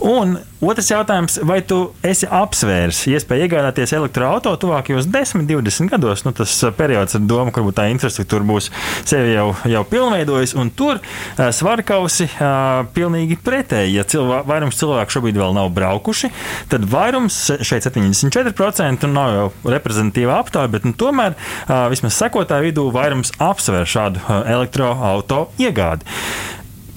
Un 0.00 0.38
otrs 0.60 0.90
jautājums, 0.92 1.38
vai 1.46 1.60
tu 1.64 1.78
esi 2.06 2.28
apsvērs 2.28 3.02
iespēju 3.10 3.46
iegādāties 3.46 3.94
elektroautorātu 3.96 4.66
tuvākajos 4.66 5.08
10, 5.10 5.46
20 5.48 5.90
gados? 5.92 6.24
Nu, 6.26 6.32
tas 6.36 6.52
uh, 6.64 6.72
periods 6.76 7.16
ar 7.16 7.24
domu, 7.24 7.52
ka 7.54 7.64
tā 7.76 7.86
infrastruktūra 7.92 8.46
būs 8.46 8.70
sevi 9.08 9.34
jau, 9.34 9.48
jau 9.68 9.82
pilnveidojusi, 9.88 10.58
un 10.60 10.72
tur 10.76 11.00
uh, 11.00 11.48
svarkausi 11.56 12.28
uh, 12.28 12.84
pilnīgi 12.96 13.38
pretēji. 13.40 13.96
Ja 13.96 14.04
cilvē, 14.04 14.42
vairums 14.48 14.78
cilvēku 14.80 15.16
šobrīd 15.16 15.40
vēl 15.40 15.56
nav 15.56 15.72
braukuši, 15.76 16.32
tad 16.72 16.86
vairums 16.90 17.40
šeit 17.66 17.88
74% 17.88 19.10
nav 19.10 19.34
jau 19.36 19.48
reprezentatīva 19.72 20.38
aptāja, 20.42 20.70
bet 20.72 20.86
nu, 20.88 20.92
tomēr 20.96 21.36
vismaz 21.90 22.18
sekotāju 22.20 22.68
vidū 22.68 22.86
vairums 22.94 23.32
apsver 23.40 23.88
šādu 23.88 24.22
elektroautorātu 24.28 25.46
iegādi. 25.60 26.06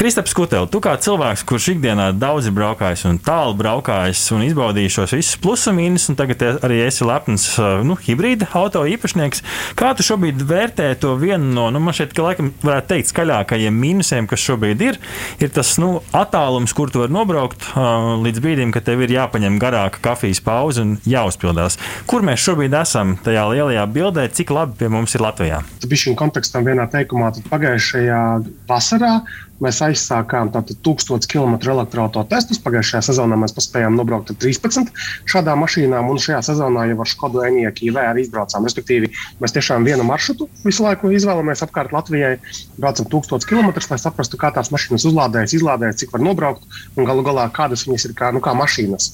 Kristaps 0.03 0.33
Kutels, 0.35 0.67
tu 0.67 0.81
kā 0.83 0.97
cilvēks, 0.99 1.45
kurš 1.47 1.69
ikdienā 1.77 2.09
daudz 2.19 2.49
ir 2.49 2.53
braukājis 2.57 3.05
un 3.07 3.15
tālu 3.23 3.53
braukājis 3.55 4.19
un 4.35 4.41
izbaudījis 4.43 4.97
šos 4.97 5.13
visus 5.15 5.37
plusus, 5.39 6.09
un 6.11 6.17
tagad 6.19 6.41
arī 6.59 6.81
esi 6.83 7.05
lepns 7.07 7.45
nu, 7.87 7.95
hibrīda 8.03 8.49
auto 8.59 8.81
īpašnieks, 8.83 9.39
kā 9.79 9.93
tu 9.95 10.03
šobrīd 10.03 10.43
vērtē 10.49 10.89
to 10.99 11.13
vienu 11.21 11.53
no, 11.55 11.69
nu, 11.71 11.79
man 11.79 11.95
šeit, 11.95 12.11
ka 12.11 12.25
laikam 12.25 12.49
varētu 12.65 12.89
teikt, 12.89 13.13
skaļākajiem 13.13 13.77
mīnusiem, 13.79 14.27
kas 14.27 14.43
šobrīd 14.43 14.83
ir, 14.83 14.99
ir 15.39 15.53
tas 15.55 15.71
nu, 15.79 15.93
attālums, 16.11 16.75
kur 16.75 16.91
tu 16.91 17.05
vari 17.05 17.15
nobraukt 17.15 17.63
uh, 17.69 18.19
līdz 18.25 18.43
brīdim, 18.43 18.75
kad 18.75 18.83
tev 18.89 19.05
ir 19.07 19.15
jāpaņem 19.15 19.55
garāka 19.63 20.03
kafijas 20.03 20.43
pauze 20.43 20.83
un 20.83 20.97
jāuzpildās. 21.07 21.79
Kur 22.11 22.27
mēs 22.27 22.43
šobrīd 22.43 22.75
esam 22.81 23.15
tajā 23.23 23.47
lielajā 23.53 23.87
bildē, 23.95 24.27
cik 24.35 24.51
labi 24.51 24.81
pie 24.83 24.91
mums 24.91 25.15
ir 25.15 25.23
Latvijā? 25.23 25.63
Tas 25.79 25.87
bija 25.87 26.09
šim 26.09 26.19
kontekstam 26.19 26.67
vienā 26.67 26.91
teikumā, 26.91 27.31
tad 27.39 27.47
pagājušajā 27.55 28.21
vasarā 28.67 29.15
mēs 29.63 29.79
aizsākām 29.85 30.51
1000 30.53 31.27
km 31.31 31.55
elektroautorāta 31.73 32.35
testus. 32.35 32.61
Pagājušajā 32.63 33.01
sezonā 33.09 33.37
mēs 33.39 33.55
paspējām 33.55 33.97
nobraukt 33.97 34.33
ar 34.33 34.39
13 34.43 34.91
šādām 35.29 35.63
mašīnām, 35.63 36.09
un 36.11 36.21
šajā 36.21 36.41
sezonā 36.49 36.87
jau 36.91 36.99
ar 37.03 37.11
Skodu 37.11 37.43
Enijaki 37.47 37.89
IV 37.89 38.01
arī 38.03 38.25
izbraucām. 38.25 38.67
Respektīvi, 38.67 39.11
mēs 39.43 39.55
tiešām 39.55 39.87
vienu 39.87 40.07
maršrutu 40.07 40.49
visu 40.63 40.85
laiku 40.85 41.13
izvēlamies 41.15 41.63
apkārt 41.65 41.95
Latvijai, 41.95 42.35
braucam 42.77 43.07
1000 43.11 43.47
km, 43.49 43.71
lai 43.89 44.01
saprastu, 44.01 44.39
kā 44.41 44.51
tās 44.55 44.73
mašīnas 44.73 45.07
uzlādējas, 45.11 45.55
izlādējas, 45.59 46.01
cik 46.03 46.15
var 46.15 46.25
nobraukt 46.25 46.83
un 46.97 47.09
galu 47.09 47.25
galā 47.25 47.47
kādas 47.53 47.87
viņas 47.87 48.09
ir 48.09 48.17
kā, 48.19 48.33
nu, 48.35 48.43
kā 48.43 48.55
mašīnas. 48.57 49.13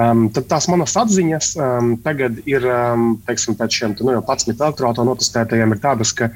Um, 0.00 0.28
tad 0.32 0.46
tās 0.48 0.68
manas 0.70 0.94
atziņas 0.96 1.50
um, 1.60 1.92
tagad 2.04 2.38
ir, 2.48 2.64
um, 2.64 3.16
teiksim, 3.26 3.56
pēc 3.58 3.80
šiem 3.80 3.96
nu, 3.98 4.14
jau 4.14 4.22
11 4.22 4.54
elektroautorāta 4.54 5.04
notestētajiem, 5.04 5.74
ir 5.74 5.82
tādas, 5.82 6.14
ka 6.16 6.30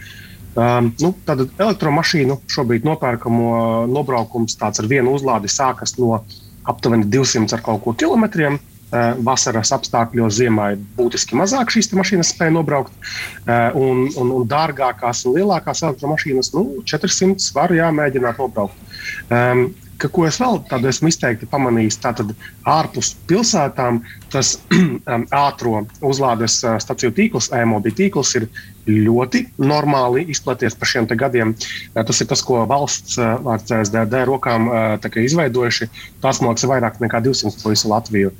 um, 0.56 0.90
nu, 1.02 1.12
elektromašīnu 1.58 2.38
šobrīd 2.50 2.86
nopērkamo 2.86 3.48
nobraukums 3.90 4.58
tāds 4.60 4.82
ar 4.82 4.90
vienu 4.90 5.14
uzlādi 5.16 5.50
sākas 5.52 5.96
no 5.98 6.22
aptuveni 6.68 7.08
200 7.10 7.58
ar 7.58 7.64
kaut 7.64 7.84
ko 7.84 7.96
kilometriem. 8.04 8.60
Uh, 8.94 9.16
vasaras 9.26 9.72
apstākļos 9.74 10.36
ziemā 10.36 10.68
ir 10.74 10.82
būtiski 10.94 11.34
mazāk 11.34 11.72
šīs 11.74 11.88
mašīnas 11.98 12.28
spēja 12.30 12.52
nobraukt, 12.54 12.92
uh, 13.48 13.74
un, 13.74 14.04
un, 14.20 14.28
un 14.36 14.44
dārgākās 14.46 15.24
un 15.26 15.34
lielākās 15.38 15.82
elektromašīnas 15.88 16.52
nu, 16.54 16.62
400 16.86 17.48
var 17.56 17.74
jāmēģināt 17.74 18.38
nobraukt. 18.38 19.00
Um, 19.32 19.64
ka, 19.98 20.08
ko 20.08 20.26
es 20.28 20.38
vēl 20.42 20.60
tādu 20.68 20.88
esmu 20.90 21.10
izteikti 21.10 21.48
pamanījis, 21.50 21.98
tātad 22.02 22.32
ārpus 22.68 23.14
pilsētām 23.28 24.00
tas 24.32 24.54
um, 24.74 25.26
ātrā 25.34 25.84
uzlādes 26.04 26.60
uh, 26.64 26.76
staciju 26.82 27.14
tīkls, 27.16 27.50
e-mobīļu 27.54 27.98
tīkls 28.00 28.34
ir 28.40 28.48
ļoti 28.88 29.44
normāli 29.62 30.26
izplatījies 30.34 30.76
par 30.80 30.90
šiem 30.90 31.08
gadiem. 31.20 31.54
Uh, 31.54 32.02
tas 32.02 32.20
ir 32.20 32.30
tas, 32.30 32.42
ko 32.44 32.64
valsts 32.70 33.20
uh, 33.20 33.38
ar 33.54 33.62
CSDD 33.62 34.24
rokām 34.28 34.68
izveidojuši. 35.04 35.88
Liekas, 36.24 36.64
ir 36.64 36.70
vairāk 36.70 37.00
nekā 37.02 37.22
200 37.24 37.62
pa 37.62 37.72
visu 37.72 37.90
Latviju. 37.92 38.34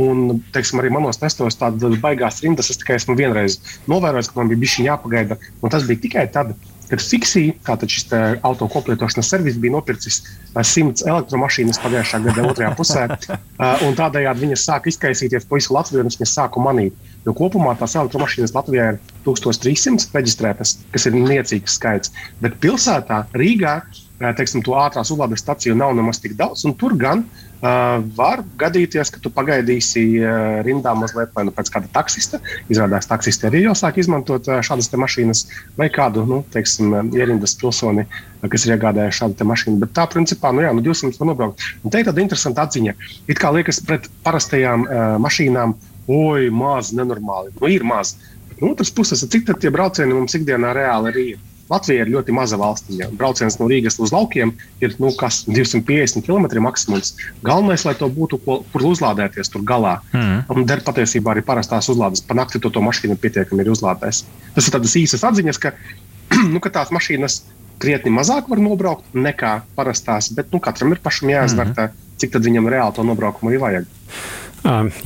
Un, 0.00 0.38
teiksim, 0.54 0.80
arī 0.80 0.88
manos 0.88 1.18
testos 1.20 1.58
tādas 1.60 1.98
baigās 2.00 2.38
rindas 2.40 2.70
es 2.72 2.78
tikai 2.80 2.96
esmu 2.96 3.18
vienreiz 3.18 3.58
novērojis, 3.90 4.30
ka 4.30 4.40
man 4.40 4.48
bija 4.48 4.62
bijis 4.62 4.76
jāpagaida. 4.80 5.36
Un 5.60 5.74
tas 5.74 5.84
bija 5.84 6.00
tikai 6.06 6.24
tad, 6.32 6.54
kad 6.54 6.77
Fixija, 6.96 7.52
tātad 7.66 7.92
šis 7.92 8.08
auto 8.46 8.68
koplietošanas 8.72 9.28
servis, 9.28 9.58
bija 9.60 9.74
nopircis 9.76 10.22
100 10.54 11.04
elektromašīnas 11.04 11.80
pagājušā 11.82 12.22
gada 12.24 12.46
otrajā 12.48 12.72
pusē, 12.78 13.04
un 13.86 13.98
tādējādi 13.98 14.46
viņas 14.46 14.64
sāka 14.70 14.92
izkaisīties 14.92 15.48
pa 15.48 15.60
visu 15.60 15.76
Latviju, 15.76 16.06
un 16.06 16.10
viņas 16.10 16.34
sāka 16.34 16.62
manīt. 16.64 16.96
Jo 17.26 17.36
kopumā 17.36 17.74
tās 17.78 17.98
elektromašīnas 18.00 18.56
Latvijā 18.56 18.92
ir 18.94 19.00
1300 19.28 20.16
reģistrētas, 20.16 20.78
kas 20.94 21.08
ir 21.10 21.18
niecīgs 21.18 21.76
skaits. 21.76 22.14
Bet 22.40 22.56
pilsētā, 22.62 23.26
Rīgā, 23.36 23.82
teiksim, 24.18 24.64
to 24.66 24.74
ātrās 24.78 25.12
uzlādes 25.14 25.44
staciju 25.44 25.76
nav 25.78 25.94
nemaz 25.98 26.18
tik 26.22 26.34
daudz, 26.38 26.66
tur 26.78 26.96
gan 26.98 27.22
uh, 27.24 27.48
Uh, 27.58 28.04
var 28.14 28.44
gadīties, 28.54 29.10
ka 29.10 29.18
tu 29.18 29.32
pagaidīsi 29.34 30.02
uh, 30.20 30.60
rindā 30.62 30.92
mazliet, 30.94 31.32
vai 31.34 31.42
nu 31.48 31.50
pēc 31.50 31.72
kāda 31.74 31.88
taksista. 31.90 32.38
Izrādās, 32.70 33.08
taksisti 33.10 33.48
arī 33.48 33.64
jau 33.64 33.72
sāk 33.74 33.98
izmantot 33.98 34.46
uh, 34.46 34.60
šādas 34.62 34.92
mašīnas, 34.94 35.40
vai 35.74 35.88
kādu 35.90 36.22
nu, 36.28 36.38
teiksim, 36.54 36.94
ierindas 37.18 37.56
pilsoni, 37.58 38.04
kas 38.46 38.68
ir 38.68 38.76
iegādājies 38.76 39.18
šādu 39.18 39.48
mašīnu. 39.50 39.82
Bet 39.82 39.90
tā, 39.98 40.06
principā, 40.12 40.54
nu, 40.54 40.62
jā, 40.62 40.70
nu 40.70 40.86
200 40.86 41.18
var 41.18 41.32
nobraukt. 41.32 41.66
Un 41.82 41.90
te 41.90 41.98
ir 41.98 42.06
tāda 42.06 42.22
interesanta 42.22 42.68
atziņa. 42.68 42.94
It 43.26 43.42
kā 43.42 43.50
liekas, 43.58 43.82
pret 43.90 44.06
parastajām 44.22 44.86
uh, 44.86 45.04
mašīnām, 45.26 45.74
oi, 46.14 46.46
maz, 46.54 46.94
nenormāli. 46.94 47.56
Nu, 47.58 47.74
ir 47.74 47.82
maz. 47.82 48.14
Bet 48.52 48.62
no 48.62 48.70
otras 48.70 48.94
puses, 48.94 49.26
cik 49.34 49.50
tad 49.50 49.58
tie 49.64 49.74
braucieni 49.74 50.14
mums 50.14 50.38
ikdienā 50.38 50.78
reāli 50.78 51.10
arī 51.10 51.30
ir? 51.34 51.42
Latvija 51.68 52.04
ir 52.04 52.12
ļoti 52.14 52.34
maza 52.36 52.58
valstiņa. 52.60 53.10
Brauciens 53.18 53.58
no 53.60 53.68
Rīgas 53.68 53.98
uz 54.00 54.12
laukiem 54.14 54.54
ir 54.84 54.94
nu, 55.02 55.12
kas, 55.18 55.42
250 55.48 56.24
km 56.24 56.48
maksimums. 56.64 57.14
Galvenais, 57.44 57.84
lai 57.84 57.94
to 57.98 58.08
būtu, 58.12 58.40
ko, 58.44 58.60
kur 58.72 58.86
uzlādēties 58.90 59.52
tur 59.52 59.64
galā. 59.68 59.98
Mm. 60.16 60.42
Un 60.54 60.68
der 60.68 60.82
patiesībā 60.86 61.34
arī 61.34 61.44
parastās 61.44 61.90
uzlādes. 61.92 62.24
Pa 62.24 62.36
nakti 62.38 62.60
to, 62.62 62.72
to 62.72 62.82
mašīnu 62.84 63.18
pietiekami 63.20 63.64
ir 63.64 63.72
uzlādējis. 63.74 64.24
Tas 64.56 64.68
ir 64.68 64.76
tādas 64.78 64.96
īsas 65.00 65.24
atziņas, 65.28 65.60
ka, 65.62 65.74
nu, 66.52 66.62
ka 66.64 66.72
tās 66.80 66.92
mašīnas 66.94 67.42
krietni 67.78 68.10
mazāk 68.10 68.48
var 68.50 68.60
nobraukt 68.62 69.14
nekā 69.14 69.60
parastās, 69.76 70.32
bet 70.34 70.50
nu, 70.54 70.60
katram 70.62 70.94
ir 70.94 71.02
pašam 71.04 71.30
jāizvērtē, 71.30 71.88
mm. 71.88 72.10
cik 72.18 72.34
tad 72.34 72.48
viņam 72.48 72.68
reāli 72.72 72.96
to 72.96 73.06
nobraukumu 73.06 73.54
ir 73.54 73.62
vajag. 73.62 73.90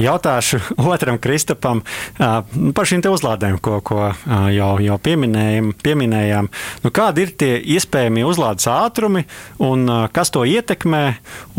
Jautāšu 0.02 0.60
otram 0.92 1.18
Kristapam 1.22 1.82
par 2.18 2.88
šīm 2.88 3.04
uzlādēm, 3.10 3.58
ko, 3.62 3.80
ko 3.84 4.10
jau, 4.54 4.70
jau 4.82 4.98
pieminējām. 5.02 5.72
pieminējām. 5.82 6.48
Nu, 6.84 6.90
kādi 6.94 7.26
ir 7.26 7.34
tie 7.38 7.52
iespējamie 7.76 8.24
uzlādes 8.26 8.66
ātrumi 8.70 9.24
un 9.62 9.86
kas 10.12 10.32
to 10.32 10.44
ietekmē? 10.48 11.04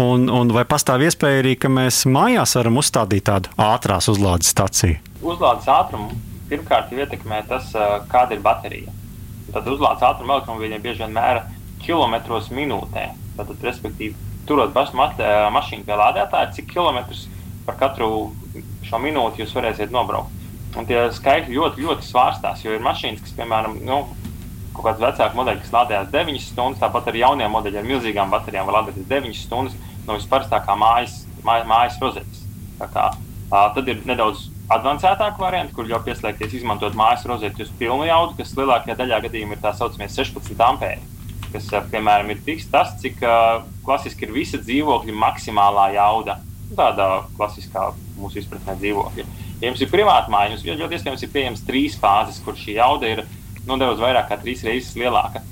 Un, 0.02 0.28
un 0.30 0.52
vai 0.56 0.66
pastāv 0.66 1.06
iespēja 1.06 1.44
arī, 1.44 1.56
ka 1.60 1.70
mēs 1.70 2.04
mājās 2.10 2.56
varam 2.58 2.80
uzstādīt 2.82 3.28
tādu 3.30 3.54
ātrās 3.62 4.10
uzlādes 4.12 4.50
staciju? 4.54 5.00
Uzlādes 5.24 5.70
ātrumu 5.70 6.18
pirmkārt 6.50 6.92
ietekmē 6.94 7.44
tas, 7.50 7.72
kāda 8.12 8.36
ir 8.36 8.44
baterija. 8.44 8.92
Tad 9.54 9.68
uzlādes 9.70 10.04
ātrumu 10.06 10.34
elektromobīļiem 10.38 10.84
bieži 10.84 11.06
vien 11.06 11.14
mēra 11.16 11.46
kilometros 11.84 12.50
minūtē. 12.54 13.10
Tad, 13.38 13.54
respektīvi, 13.62 14.16
turot 14.48 14.74
mašīnu 14.76 15.86
pie 15.88 15.98
lādētāja, 16.00 16.52
cik 16.58 16.72
kilometrus 16.74 17.28
par 17.66 17.78
katru 17.80 18.10
šo 18.84 19.00
minūti 19.02 19.44
jūs 19.44 19.54
varēsiet 19.56 19.94
nobraukt. 19.94 20.42
Un 20.78 20.88
tie 20.90 21.00
skaitļi 21.14 21.54
ļoti, 21.54 21.84
ļoti 21.86 22.08
svārstās, 22.08 22.64
jo 22.66 22.74
ir 22.74 22.82
mašīnas, 22.84 23.22
kas, 23.22 23.36
piemēram, 23.38 23.78
nu, 23.86 24.00
kaut 24.74 24.88
kāds 24.88 25.04
vecāks 25.04 25.36
modelis, 25.38 25.62
kas 25.66 25.76
lādējās 25.76 26.10
9 26.14 26.40
stundas, 26.42 26.82
tāpat 26.82 27.12
arī 27.12 27.22
jaunie 27.22 27.50
modeļi 27.54 27.80
ar 27.80 27.86
milzīgām 27.92 28.34
baterijām 28.34 28.70
var 28.70 28.80
lādēties 28.80 29.06
9 29.12 29.38
stundas 29.38 29.76
no 30.08 30.18
visparastākā 30.18 30.76
mājas, 30.80 31.20
mājas, 31.46 31.68
mājas 31.70 32.00
rozetes. 32.02 32.42
Kā, 32.82 33.12
tā, 33.52 33.62
tad 33.76 33.92
ir 33.92 34.02
nedaudz 34.10 34.48
avansētāka 34.74 35.38
varianta, 35.38 35.76
kur 35.78 35.88
jau 35.88 36.00
pieslēgties 36.04 36.58
izmantot 36.58 36.98
mājas 36.98 37.28
rozeti 37.30 37.68
uz 37.68 37.70
pilnu 37.78 38.08
jaudu, 38.10 38.34
kas 38.40 38.56
lielākajā 38.58 38.98
daļā 38.98 39.20
gadījumā 39.28 39.56
ir 39.56 39.62
tā 39.62 39.76
saucamie 39.78 40.10
16 40.10 40.66
ampēri. 40.72 41.06
Kas, 41.54 41.70
piemēram, 41.94 42.34
ir 42.34 42.42
tiks 42.42 42.66
tas, 42.74 42.96
cik 43.04 43.22
uh, 43.22 43.62
klasiski 43.86 44.26
ir 44.26 44.34
visa 44.34 44.58
dzīvokļa 44.58 45.14
maksimālā 45.22 45.92
jauda. 46.00 46.40
Uh, 46.40 46.53
tādā 46.78 47.08
klasiskā 47.38 47.92
mūsu 48.18 48.42
izpratnē 48.42 48.76
dzīvokļa. 48.80 49.26
Ja 49.62 49.70
jums 49.70 49.82
ir 49.84 49.92
privāta 49.92 50.32
māja, 50.34 50.54
jums 50.54 50.66
ļoti 50.68 50.98
iespējams 50.98 51.24
ir 51.24 51.32
pieejams 51.34 51.66
trīs 51.68 51.98
fāzes, 52.00 52.42
kur 52.44 52.58
šī 52.60 52.78
jauda 52.80 53.10
ir 53.10 53.24
nu, 53.68 53.76
nedaudz 53.76 54.02
vairāk 54.04 54.28
kā 54.32 54.40
trīs 54.42 54.64
reizes 54.68 54.98
lielāka. 55.00 55.44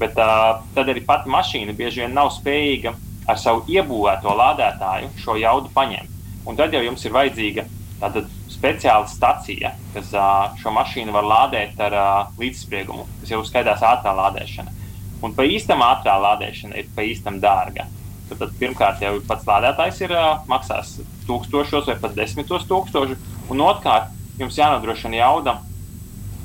Bet 0.00 0.16
uh, 0.18 0.62
tad 0.74 0.88
arī 0.88 1.04
pati 1.06 1.30
mašīna 1.30 1.76
bieži 1.76 2.04
vien 2.04 2.16
nav 2.16 2.32
spējīga 2.34 2.94
ar 3.28 3.38
savu 3.38 3.62
iebūvēto 3.70 4.32
lādētāju 4.40 5.12
šo 5.20 5.36
jaudu 5.38 5.70
paņemt. 5.74 6.18
Un 6.48 6.56
tad 6.58 6.74
jau 6.74 6.80
jums 6.82 7.04
ir 7.04 7.14
vajadzīga 7.14 7.66
tāda 8.00 8.24
speciāla 8.50 9.06
stacija, 9.08 9.74
kas 9.94 10.10
uh, 10.16 10.56
šo 10.60 10.72
mašīnu 10.74 11.14
var 11.14 11.28
lādēt 11.28 11.78
ar 11.84 11.96
uh, 11.96 12.34
līdzspriegumu, 12.40 13.06
kas 13.20 13.34
jau 13.34 13.44
skaitās 13.46 13.84
ātrā 13.86 14.16
lādēšana. 14.16 14.72
Un 15.20 15.36
pa 15.36 15.44
īstam 15.44 15.84
ātrā 15.84 16.16
lādēšana 16.16 16.80
ir 16.80 16.88
pa 16.96 17.04
īstam 17.04 17.38
dārga. 17.44 17.86
Tad 18.30 18.52
pirmkārt 18.60 19.02
jau 19.02 19.16
pats 19.26 19.46
lādētājs 19.48 20.00
ir 20.04 20.14
maksās 20.50 20.98
tūkstošos 21.26 21.88
vai 21.90 21.96
pat 22.02 22.14
desmitos 22.16 22.66
tūkstošu, 22.70 23.16
un 23.50 23.64
otrkārt 23.64 24.12
jums 24.40 24.58
jānodrošina 24.58 25.18
jauda 25.18 25.56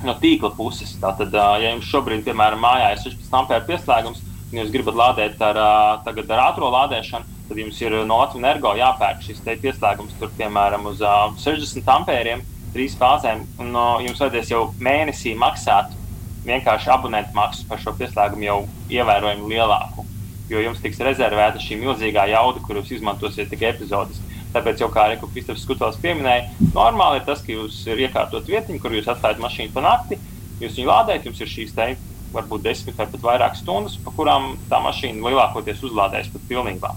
no 0.06 0.16
tīkla 0.22 0.52
puses. 0.58 0.96
Tātad, 1.02 1.34
ja 1.34 1.72
jums 1.72 1.90
šobrīd, 1.90 2.26
piemēram, 2.26 2.62
mājā 2.64 2.94
ir 2.94 3.04
16 3.04 3.38
ampēru 3.42 3.70
pieslēgums, 3.70 4.24
un 4.52 4.60
jūs 4.62 4.74
gribat 4.74 5.00
lādēt 5.02 5.46
ar, 5.46 5.62
tagad 6.08 6.34
ar 6.34 6.44
ātrā 6.50 6.72
lādēšanu, 6.78 7.38
tad 7.50 7.62
jums 7.62 7.82
ir 7.84 8.00
no 8.10 8.20
Latvijas 8.22 8.42
energo 8.42 8.74
jāpērk 8.80 9.22
šis 9.26 9.44
pieslēgums, 9.46 10.18
tur, 10.20 10.34
piemēram, 10.40 10.90
uz 10.92 11.04
60 11.44 11.94
ampēriem, 12.00 12.42
trīs 12.74 12.98
fāzēm, 13.00 13.46
un 13.62 13.78
jums 14.08 14.26
vajadzēs 14.26 14.52
jau 14.52 14.66
mēnesī 14.84 15.36
maksāt 15.40 15.94
vienkārši 16.46 16.92
abonentu 16.94 17.38
maksu 17.38 17.70
par 17.70 17.82
šo 17.82 17.96
pieslēgumu 17.98 18.50
jau 18.50 18.60
ievērojami 18.94 19.56
lielāku 19.56 20.06
jo 20.50 20.62
jums 20.62 20.82
tiks 20.84 21.02
rezervēta 21.06 21.62
šī 21.62 21.80
milzīgā 21.82 22.28
jauda, 22.32 22.62
kur 22.66 22.80
jūs 22.80 22.94
izmantosiet 22.98 23.50
tikai 23.52 23.72
epizodiski. 23.74 24.42
Tāpēc, 24.54 24.84
jau 24.84 24.92
kā 24.94 25.08
Reku 25.12 25.30
Kristofers 25.32 25.66
Skutovs 25.66 26.02
pieminēja, 26.04 26.46
normāli 26.76 27.22
ir 27.22 27.26
tas, 27.28 27.42
ka 27.46 27.54
jūs 27.56 27.82
ir 27.90 28.06
iekārtot 28.08 28.52
vietiņu, 28.52 28.82
kur 28.84 28.96
jūs 28.96 29.10
atstājat 29.12 29.42
mašīnu 29.44 29.74
pa 29.76 29.86
nakti, 29.86 30.20
jūs 30.62 30.78
viņu 30.78 30.92
lādējat, 30.92 31.28
jums 31.30 31.42
ir 31.42 31.52
šīs 31.56 31.76
te 31.76 31.90
varbūt 32.36 32.68
10 32.68 32.96
vai 33.00 33.10
pat 33.10 33.28
vairāk 33.32 33.60
stundas, 33.60 33.98
pa 34.04 34.14
kurām 34.16 34.56
tā 34.70 34.82
mašīna 34.84 35.24
lielākoties 35.30 35.84
uzlādēs 35.88 36.32
pat 36.34 36.48
pilnībā 36.52 36.96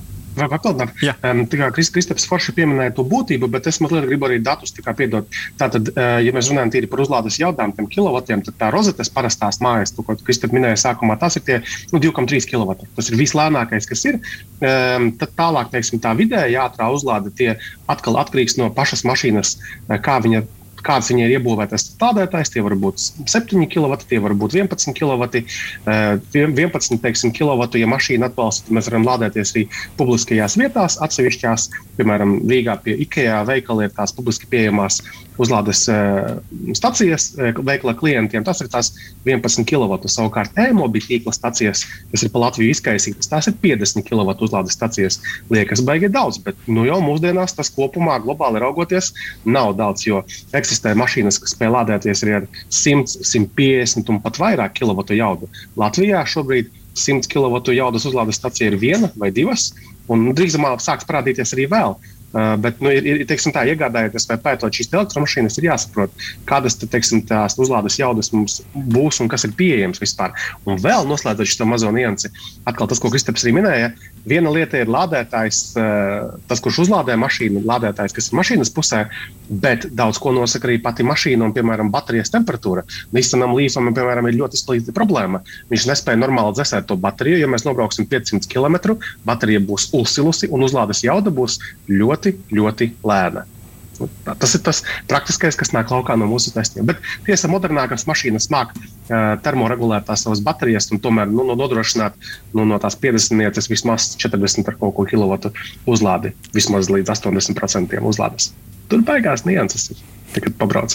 papildināt. 0.52 0.92
Um, 1.26 1.42
Kristaps 1.74 2.26
Forši 2.28 2.54
pieminēja 2.56 2.94
to 2.96 3.04
būtību, 3.08 3.48
bet 3.52 3.66
es 3.70 3.80
mazliet 3.82 4.06
gribu 4.08 4.28
arī 4.28 4.38
datus 4.44 4.74
piedot. 4.98 5.28
Tātad, 5.60 5.90
uh, 5.94 6.18
ja 6.24 6.34
mēs 6.34 6.50
runājam 6.52 6.72
tīri 6.74 6.90
par 6.90 7.02
uzlādes 7.04 7.38
jautājumu, 7.40 7.76
tiem 7.76 7.88
kilovatiem, 7.92 8.44
tad 8.46 8.58
tā 8.60 8.70
rozetes 8.74 9.10
parastās 9.12 9.60
mājas, 9.64 9.94
to, 9.94 10.04
ko 10.06 10.16
Kristaps 10.20 10.54
minēja 10.54 10.78
sākumā, 10.84 11.18
tas 11.20 11.38
ir 11.40 11.46
tie 11.48 11.58
nu, 11.92 12.02
2,3 12.02 12.48
kW. 12.50 12.78
Tas 12.98 13.10
ir 13.10 13.18
vislēnākais, 13.20 13.88
kas 13.90 14.04
ir. 14.10 14.20
Um, 14.60 15.10
tad 15.18 15.34
tālāk, 15.38 15.72
teiksim, 15.74 16.02
tā 16.04 16.14
vidēji 16.18 16.60
ātrā 16.60 16.90
uzlāde 16.94 17.34
tie 17.34 17.56
atkal 17.90 18.20
atkarīgs 18.22 18.58
no 18.60 18.70
pašas 18.74 19.04
mašīnas, 19.08 19.56
kā 20.04 20.20
viņa 20.24 20.44
kāds 20.86 21.10
viņai 21.12 21.26
ir 21.26 21.34
iebūvētas 21.38 21.86
stādētājs. 21.94 22.52
Tie 22.54 22.64
var 22.64 22.76
būt 22.78 23.02
7 23.28 23.66
kW, 23.72 23.98
tie 24.08 24.20
var 24.24 24.34
būt 24.38 24.56
11 24.58 24.96
kW. 24.98 25.42
11 25.88 27.02
teiksim, 27.04 27.34
kW, 27.36 27.68
ja 27.80 27.90
mašīna 27.90 28.30
atbalsta, 28.30 28.66
tad 28.66 28.78
mēs 28.78 28.90
varam 28.90 29.06
lādēties 29.08 29.54
arī 29.54 29.64
publiskajās 30.00 30.58
vietās, 30.60 30.98
atsevišķās, 31.04 31.70
piemēram, 31.98 32.38
Rīgā 32.48 32.78
pie 32.84 32.98
IKEA 33.06 33.42
veikala 33.48 33.88
ir 33.88 33.96
tās 33.96 34.14
publiski 34.16 34.48
pieejamās 34.50 35.02
uzlādes 35.38 35.84
uh, 35.92 36.38
stacijas 36.76 37.30
uh, 37.36 37.52
veikla 37.64 37.94
klientiem. 37.98 38.44
Tas 38.46 38.62
ir 38.62 38.70
tās 38.72 38.92
11 39.26 39.66
kW. 39.68 39.98
Savukārt 40.10 40.58
e-mobīļu 40.58 41.08
tīkla 41.12 41.34
stacijas, 41.36 41.84
kas 42.12 42.24
ir 42.24 42.32
pa 42.34 42.42
Latviju 42.46 42.74
izkaisītas, 42.74 43.30
tās 43.30 43.50
ir 43.50 43.56
50 43.62 44.06
kW 44.08 44.36
uzlādes 44.46 44.76
stacijas. 44.78 45.20
Liekas, 45.52 45.82
baigi 45.86 46.10
daudz, 46.12 46.40
bet 46.44 46.58
nu, 46.66 46.86
jau 46.88 46.98
mūsdienās 47.04 47.56
tas 47.58 47.72
kopumā 47.74 48.18
globāli 48.24 48.62
raugoties 48.62 49.12
nav 49.46 49.74
daudz, 49.78 50.06
jo 50.08 50.24
eksistē 50.56 50.94
mašīnas, 50.98 51.40
kas 51.42 51.54
spēj 51.56 51.72
lādēties 51.76 52.24
arī 52.26 52.36
ar 52.40 52.50
100, 52.68 53.22
150 53.22 54.12
un 54.12 54.20
pat 54.24 54.40
vairāk 54.42 54.78
kW 54.80 55.06
jaudu. 55.18 55.50
Latvijā 55.78 56.24
šobrīd 56.28 56.70
100 56.98 57.30
kW 57.30 57.76
jaudas 57.76 58.06
uzlādes 58.08 58.38
stacija 58.40 58.70
ir 58.70 58.78
viena 58.80 59.10
vai 59.16 59.30
divas, 59.34 59.70
un 60.10 60.30
drīzumā 60.34 60.74
sāks 60.82 61.06
parādīties 61.08 61.54
arī 61.56 61.68
vēl. 61.70 61.96
Uh, 62.28 62.54
bet, 62.60 62.80
nu, 62.84 62.90
ir, 62.92 63.06
ir 63.08 63.22
teiksim, 63.24 63.54
tā, 63.56 63.62
iegādājoties 63.72 64.26
vai 64.28 64.36
pētot 64.44 64.74
šīs 64.76 64.90
elektromašīnas, 64.92 65.54
ir 65.56 65.70
jāsaprot, 65.70 66.26
kādas 66.48 66.76
te, 66.76 66.84
teiksim, 66.90 67.22
tās 67.24 67.56
uzlādes 67.56 67.96
jaudas 67.96 68.28
mums 68.34 68.58
būs 68.74 69.22
un 69.24 69.30
kas 69.32 69.46
ir 69.48 69.54
pieejams 69.56 70.02
vispār. 70.02 70.34
Un 70.68 70.76
vēl 70.82 71.08
noslēdzot 71.08 71.48
šo 71.48 71.68
mazo 71.70 71.88
niansi, 71.94 72.28
atkal 72.68 72.90
tas, 72.90 73.00
ko 73.00 73.08
Kristaps 73.08 73.46
arī 73.46 73.54
minēja, 73.56 73.94
viena 74.28 74.52
lieta 74.52 74.76
ir 74.76 74.92
lādētājs, 74.92 75.62
uh, 75.80 76.36
tas, 76.50 76.60
kurš 76.60 76.82
uzlādē 76.84 77.16
mašīnu, 77.16 77.64
lādētājs, 77.64 78.16
kas 78.18 78.28
ir 78.28 78.38
mašīnas 78.42 78.72
pusē, 78.76 79.06
bet 79.48 79.88
daudz 79.96 80.20
ko 80.20 80.34
nosaka 80.36 80.68
arī 80.68 80.76
pati 80.84 81.06
mašīna 81.08 81.48
un, 81.48 81.56
piemēram, 81.56 81.88
baterijas 81.94 82.32
temperatūra. 82.34 82.84
Nissanam 83.16 83.56
Līfam, 83.56 83.88
piemēram, 83.96 84.28
ir 84.28 84.36
ļoti 84.42 84.60
izplatīta 84.60 84.92
problēma. 84.96 85.40
Viņš 85.72 85.88
nespēja 85.88 86.20
normāli 86.20 86.58
dzēsēt 86.58 86.88
to 86.90 86.98
bateriju. 87.00 87.40
Ja 87.40 87.48
mēs 87.48 87.64
nobrauksim 87.64 88.04
500 88.10 88.50
km, 88.52 88.98
baterija 89.24 89.64
būs 89.64 89.88
uzsilusi 89.96 90.50
un 90.52 90.66
uzlādes 90.68 91.00
jauda 91.06 91.32
būs 91.32 91.56
ļoti 91.88 92.17
ļoti, 92.18 92.34
ļoti 92.58 92.92
lēna. 93.06 93.44
Nu, 93.98 94.06
tas 94.38 94.52
ir 94.54 94.62
tas 94.62 94.84
praktiskais, 95.10 95.56
kas 95.58 95.72
nāk 95.74 95.90
laukā 95.90 96.14
no 96.18 96.28
mūsu 96.30 96.52
testiem. 96.54 96.86
Bet 96.86 97.00
tiesa, 97.26 97.50
modernākās 97.50 98.06
mašīnas 98.06 98.46
māk 98.54 98.70
uh, 98.76 99.34
termoregulēt 99.42 100.06
tās 100.06 100.22
savas 100.22 100.42
baterijas 100.44 100.86
un 100.94 101.02
tomēr 101.02 101.26
nu, 101.32 101.48
nodrošināt 101.58 102.14
nu, 102.54 102.62
no 102.62 102.78
tās 102.78 102.94
50 103.00 103.42
lietas 103.42 103.66
vismaz 103.70 104.12
40 104.22 104.70
ar 104.70 104.78
kaut 104.78 104.94
ko 104.94 105.06
kilovatu 105.08 105.50
uzlādi, 105.90 106.34
vismaz 106.54 106.92
līdz 106.94 107.10
80% 107.16 107.98
uzlādes. 108.06 108.52
Tur 108.88 109.02
beigās 109.04 109.42
nianses 109.48 109.90
ir, 109.90 110.04
kad 110.38 110.54
pabrauc. 110.62 110.94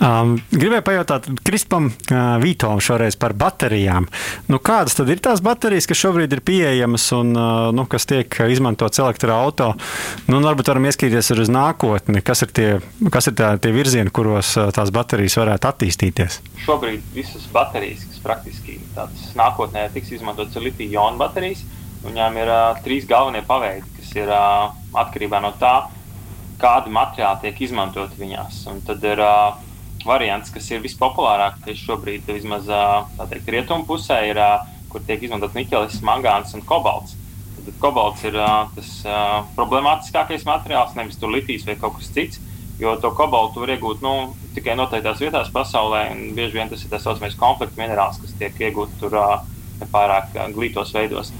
Um, 0.00 0.38
gribēju 0.48 0.80
pajautāt 0.86 1.26
Krispam 1.44 1.90
uh, 1.90 2.38
Vītolam 2.40 2.78
šoreiz 2.80 3.18
par 3.20 3.34
baterijām. 3.36 4.06
Nu, 4.48 4.56
kādas 4.64 4.96
tad 4.96 5.10
ir 5.12 5.20
tās 5.20 5.42
baterijas, 5.44 5.84
kas 5.90 6.00
šobrīd 6.00 6.32
ir 6.32 6.40
pieejamas 6.40 7.04
un 7.18 7.34
uh, 7.36 7.68
nu, 7.76 7.84
kas 7.90 8.08
tiek 8.08 8.38
izmantotas 8.48 9.02
elektroautorā? 9.04 9.76
Nu, 10.32 10.40
varbūt 10.40 10.72
varam 10.72 10.88
ieskatīties 10.88 11.30
arī 11.34 11.44
uz 11.44 11.52
nākotni. 11.52 12.24
Kas 12.24 12.46
ir 12.46 12.56
tie, 12.56 12.68
kas 13.12 13.28
ir 13.28 13.36
tā, 13.36 13.52
tie 13.60 13.76
virzieni, 13.76 14.08
kuros 14.08 14.54
uh, 14.56 14.72
tās 14.72 14.88
baterijas 14.94 15.36
varētu 15.42 15.68
attīstīties? 15.74 16.40
Šobrīd 16.64 17.04
visas 17.12 17.44
baterijas, 17.52 18.08
kas 18.08 18.24
praktiski 18.24 18.80
nākotnē 19.36 19.90
tiks 19.92 20.16
izmantotas, 20.16 20.56
ir 20.56 20.70
litija-ionu 20.70 21.20
baterijas. 21.20 21.66
Viņām 22.08 22.40
ir 22.40 22.48
uh, 22.48 22.68
trīs 22.80 23.04
galvenie 23.04 23.44
paveidi, 23.44 23.84
kas 24.00 24.14
ir 24.16 24.32
uh, 24.32 24.70
atkarībā 24.96 25.44
no 25.44 25.52
tā, 25.60 25.76
kādi 26.60 26.88
materiāli 26.88 27.44
tiek 27.44 27.66
izmantoti 27.68 28.16
viņās. 28.16 28.64
Un 28.72 28.80
tad 28.86 29.04
ir 29.04 29.20
uh, 29.20 29.66
variants, 30.06 30.50
kas 30.52 30.68
ir 30.72 30.82
vispopulārākais 30.84 31.80
šobrīd, 31.80 32.28
vismaz 32.28 32.68
teikt, 33.30 33.50
rietumu 33.54 33.86
pusē, 33.88 34.20
ir, 34.30 34.40
kur 34.90 35.02
tiek 35.06 35.22
izmantot 35.22 35.56
niķelis, 35.56 36.00
mangāns 36.06 36.54
un 36.56 36.64
kobalts. 36.66 37.16
Tad 37.60 37.76
kobalts 37.82 38.24
ir 38.24 38.38
tas 38.76 38.92
problemātiskākais 39.58 40.46
materiāls, 40.48 40.96
nevis 40.96 41.20
tur 41.20 41.32
litīs 41.34 41.66
vai 41.68 41.76
kaut 41.80 41.98
kas 41.98 42.08
cits. 42.14 42.40
Jo 42.80 42.94
to 42.96 43.10
kobaltu 43.12 43.60
var 43.60 43.74
iegūt 43.74 44.00
nu, 44.00 44.32
tikai 44.56 44.72
noteiktās 44.78 45.20
vietās 45.20 45.50
pasaulē, 45.52 46.06
un 46.14 46.30
bieži 46.36 46.56
vien 46.56 46.70
tas 46.70 46.80
ir 46.80 46.88
tā 46.88 46.96
saucamais 47.02 47.36
konflikts 47.36 47.76
minerāls, 47.76 48.16
kas 48.22 48.32
tiek 48.40 48.56
iegūts 48.56 48.96
tur 49.02 49.18
nepārāk 49.82 50.32
glītos 50.56 50.94
veidos. 50.96 51.34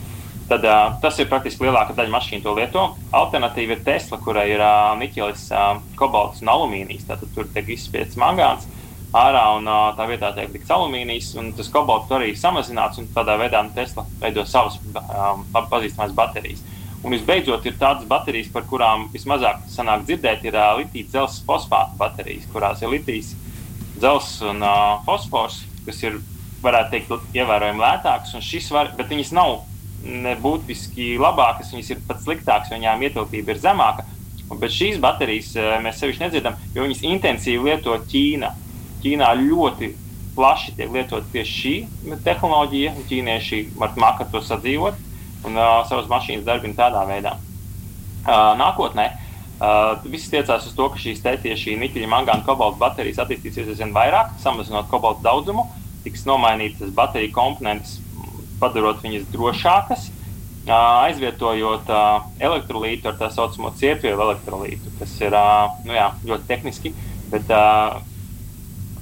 Tad, 0.51 0.65
uh, 0.67 0.97
tas 0.99 1.15
ir 1.23 1.29
praktiski 1.31 1.63
lielākā 1.63 1.95
daļa 1.95 2.11
mašīnu 2.11 2.43
to 2.43 2.53
lieto. 2.57 2.89
Alternatīva 3.15 3.77
ir 3.77 3.85
Tesla, 3.87 4.19
kurai 4.19 4.49
ir 4.51 4.59
uh, 4.59 4.97
niķelis, 4.99 5.45
uh, 5.55 5.77
kobalts 5.99 6.43
un 6.43 6.51
alumīnijas. 6.51 7.07
Tad 7.07 7.23
tur 7.37 7.47
tiek 7.55 7.71
izspiests 7.71 8.19
mangāns 8.19 8.67
ārā 9.15 9.45
un 9.61 9.71
uh, 9.71 9.93
tā 9.95 10.09
vietā 10.11 10.33
tiek 10.35 10.51
likts 10.51 10.73
alumīnijas. 10.75 11.31
Tas 11.55 11.71
kobalts 11.71 12.11
arī 12.19 12.33
ir 12.33 12.43
samazināts 12.43 12.99
un 12.99 13.07
tādā 13.15 13.39
veidā 13.39 13.63
nu, 13.63 13.71
Tesla 13.79 14.03
veido 14.19 14.43
savas 14.43 14.81
um, 14.91 15.47
labi 15.55 15.71
pazīstamas 15.71 16.19
baterijas. 16.19 16.67
Un 17.07 17.15
visbeidzot, 17.15 17.71
ir 17.71 17.79
tādas 17.79 18.11
baterijas, 18.11 18.51
par 18.51 18.67
kurām 18.69 19.07
vismazāk 19.15 19.63
sanāk 19.71 20.03
dzirdēt, 20.11 20.43
ir 20.51 20.59
uh, 20.59 20.75
litijas 20.83 21.15
dzelzs 21.15 21.41
fosfāta 21.47 21.95
baterijas, 22.03 22.51
kurās 22.51 22.83
ir 22.83 22.91
litijas 22.91 23.37
dzelzs 24.01 24.41
un 24.51 24.67
uh, 24.67 24.99
fosfors, 25.07 25.63
kas 25.87 26.03
ir, 26.03 26.19
varētu 26.61 26.99
teikt, 26.99 27.35
ievērojami 27.39 27.81
lētāks. 27.81 28.35
Var, 28.75 28.97
bet 28.99 29.15
viņas 29.15 29.31
nav 29.39 29.61
nebūtiski 30.05 31.15
labākas, 31.21 31.73
viņas 31.75 31.93
ir 31.93 32.03
pat 32.09 32.23
sliktākas, 32.25 32.73
viņām 32.73 33.03
ietilpība 33.07 33.55
ir 33.55 33.63
zemāka. 33.63 34.07
Bet 34.51 34.73
šīs 34.75 34.99
baterijas 35.03 35.53
eh, 35.59 35.77
mēs 35.85 36.01
sevišķi 36.01 36.25
nedzirdam, 36.25 36.57
jo 36.75 36.87
viņas 36.87 37.05
intensīvi 37.07 37.69
lieto 37.69 37.95
Ķīna. 38.11 38.51
Ķīnā 39.05 39.29
ļoti 39.39 39.93
plaši 40.35 40.75
tiek 40.79 40.91
lietot 40.95 41.27
tieši 41.33 41.55
šī 41.61 42.17
tehnoloģija. 42.25 42.97
Ķīnieši 43.11 43.63
var 43.79 43.95
māca 44.01 44.27
to 44.33 44.43
sadzīvot 44.45 44.99
un 45.47 45.57
uh, 45.57 45.81
savas 45.89 46.11
mašīnas 46.11 46.45
darbina 46.45 46.77
tādā 46.77 47.05
veidā. 47.09 47.37
Uh, 48.21 48.53
nākotnē 48.61 49.07
uh, 49.09 49.95
viss 50.05 50.29
tiecās 50.33 50.67
uz 50.69 50.75
to, 50.77 50.89
ka 50.93 51.01
šīs 51.01 51.23
tieši 51.25 51.79
niķeļa, 51.81 52.11
mangāna, 52.11 52.45
kobalta 52.45 52.81
baterijas 52.83 53.23
attīstīsies 53.25 53.73
aizvien 53.73 53.95
vairāk, 53.97 54.35
samazinot 54.43 54.91
kobalta 54.93 55.25
daudzumu, 55.31 55.65
tiks 56.05 56.27
nomainītas 56.29 56.93
bateriju 56.97 57.33
komponentes 57.37 57.99
padarot 58.61 59.03
viņas 59.05 59.29
drošākas, 59.33 60.11
aizvietojot 60.71 61.89
elektrolītu 62.39 63.09
ar 63.11 63.17
tā 63.19 63.31
saucamo 63.33 63.73
cietvielu 63.81 64.21
elektrolītu, 64.29 64.93
kas 64.99 65.17
ir 65.23 65.35
nu 65.87 65.97
jā, 65.97 66.11
ļoti 66.29 66.49
tehniski, 66.51 66.93
bet 67.33 67.49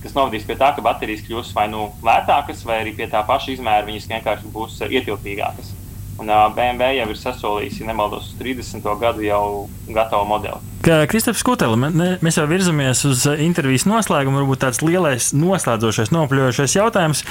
kas 0.02 0.14
novadīs 0.14 0.46
pie 0.46 0.54
tā, 0.58 0.70
ka 0.76 0.84
baterijas 0.84 1.24
kļūs 1.26 1.50
vai 1.56 1.66
nu 1.72 1.88
lētākas, 2.06 2.62
vai 2.68 2.80
arī 2.84 2.94
pie 2.96 3.08
tā 3.10 3.24
paša 3.26 3.56
izmēra 3.56 3.86
viņas 3.88 4.08
vienkārši 4.12 4.54
būs 4.54 4.78
ietilpīgākas. 4.86 5.74
Un 6.18 6.30
BMW 6.54 6.96
jau 6.98 7.10
ir 7.12 7.18
sasolījis, 7.18 7.80
ja 7.82 7.90
nemaldos, 7.90 8.32
uz 8.32 8.38
30. 8.40 8.86
gadu 8.98 9.22
jau 9.22 9.42
gatavu 9.86 10.26
modeli. 10.26 10.77
Kristaps 10.84 11.42
Kutela, 11.42 11.76
mēs 11.76 12.36
jau 12.38 12.44
virzamies 12.48 13.00
uz 13.08 13.24
intervijas 13.42 13.84
noslēgumu. 13.88 14.38
Varbūt 14.42 14.60
tāds 14.62 14.80
lielais 14.84 15.30
noslēdzošais, 15.34 16.12
nopļojošais 16.14 16.76
jautājums. 16.76 17.22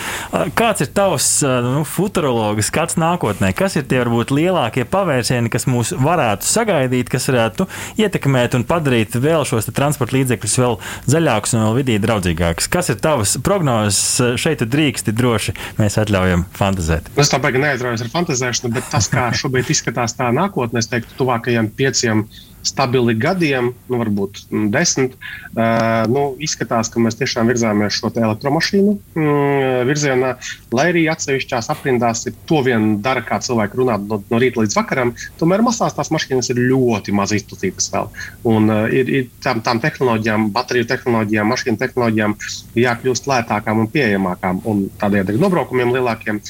Kāds 0.58 0.84
ir 0.84 0.90
tavs 0.96 1.30
nu, 1.64 1.84
futurologs 1.88 2.68
skats 2.68 2.98
nākotnē? 3.00 3.54
Kas 3.58 3.78
ir 3.80 3.86
tie 3.88 4.02
varbūt 4.02 4.34
lielākie 4.36 4.84
pavērsieni, 4.90 5.52
kas 5.54 5.68
mūs 5.70 5.94
varētu 5.96 6.48
sagaidīt, 6.50 7.12
kas 7.14 7.30
varētu 7.32 7.70
ietekmēt 8.04 8.58
un 8.60 8.68
padarīt 8.68 9.16
vēl 9.16 9.48
šos 9.48 9.72
transporta 9.72 10.18
līdzekļus 10.18 10.58
vēl 10.64 10.78
zaļākus 11.16 11.56
un 11.56 11.66
vēl 11.66 11.80
vidī 11.80 11.98
draudzīgākus? 12.04 12.68
Kas 12.74 12.92
ir 12.92 13.00
tavs 13.04 13.38
prognozes? 13.48 14.02
Šeit 14.42 14.66
drīksti 14.68 15.16
droši 15.16 15.56
mēs 15.80 15.98
atļaujam 16.02 16.44
fantazēt. 16.58 17.08
Es 17.16 17.32
tā 17.32 17.40
baigi 17.42 17.64
neaizraujos 17.64 18.04
ar 18.04 18.12
fantazēšanu, 18.12 18.76
bet 18.76 18.92
tas, 18.92 19.08
kā 19.12 19.30
šobrīd 19.38 19.72
izskatās 19.72 20.18
tā 20.18 20.34
nākotnē, 20.36 20.84
es 20.84 20.92
teiktu, 20.92 21.16
tuvākajiem 21.22 21.72
pieciem 21.78 22.18
gadiem 22.18 22.28
stabili 22.68 23.16
gadiem, 23.18 23.72
nu, 23.88 24.00
varbūt 24.02 24.42
mm, 24.48 24.68
desmit, 24.74 25.16
uh, 25.54 26.06
nu, 26.12 26.24
izskatās, 26.44 26.92
ka 26.94 27.02
mēs 27.04 27.18
tiešām 27.20 27.50
virzāmies 27.52 27.98
šo 27.98 28.12
elektromašīnu 28.14 28.94
mm, 29.18 29.88
virzienā, 29.90 30.34
lai 30.76 30.88
arī 30.92 31.06
atsevišķās 31.12 31.72
aprindās 31.74 32.26
ir 32.30 32.36
to 32.50 32.62
vien 32.66 32.98
dara, 33.04 33.24
kā 33.26 33.40
cilvēki 33.44 33.80
runā 33.82 33.98
no, 34.04 34.22
no 34.32 34.42
rīta 34.42 34.62
līdz 34.64 34.78
vakaram. 34.78 35.14
Tomēr 35.40 35.64
masās 35.66 35.96
tās 35.98 36.12
mašīnas 36.14 36.52
ir 36.54 36.62
ļoti 36.72 37.16
maz 37.16 37.34
izplatītas 37.38 37.92
vēl. 37.94 38.12
Un 38.52 38.72
uh, 38.74 38.84
ir, 38.92 39.12
ir 39.22 39.30
tām, 39.46 39.64
tām 39.66 39.82
tehnoloģijām, 39.84 40.50
bateriju 40.56 40.90
tehnoloģijām, 40.92 41.52
mašīnu 41.54 41.82
tehnoloģijām 41.84 42.38
jākļūst 42.84 43.32
lētākām 43.32 43.84
un 43.84 43.92
pieejamākām 43.94 44.62
un 44.68 44.86
tādējādi 45.02 45.40
nobraukumiem 45.42 45.96
lielākiem 45.96 46.42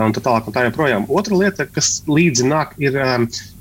un 0.00 0.14
tā 0.14 0.22
tālāk 0.24 0.48
un 0.48 0.56
tā 0.56 0.66
joprojām. 0.68 1.08
Otra 1.10 1.38
lieta, 1.38 1.66
kas 1.70 2.00
līdzi 2.08 2.46
nāk, 2.50 2.76
ir 2.82 2.96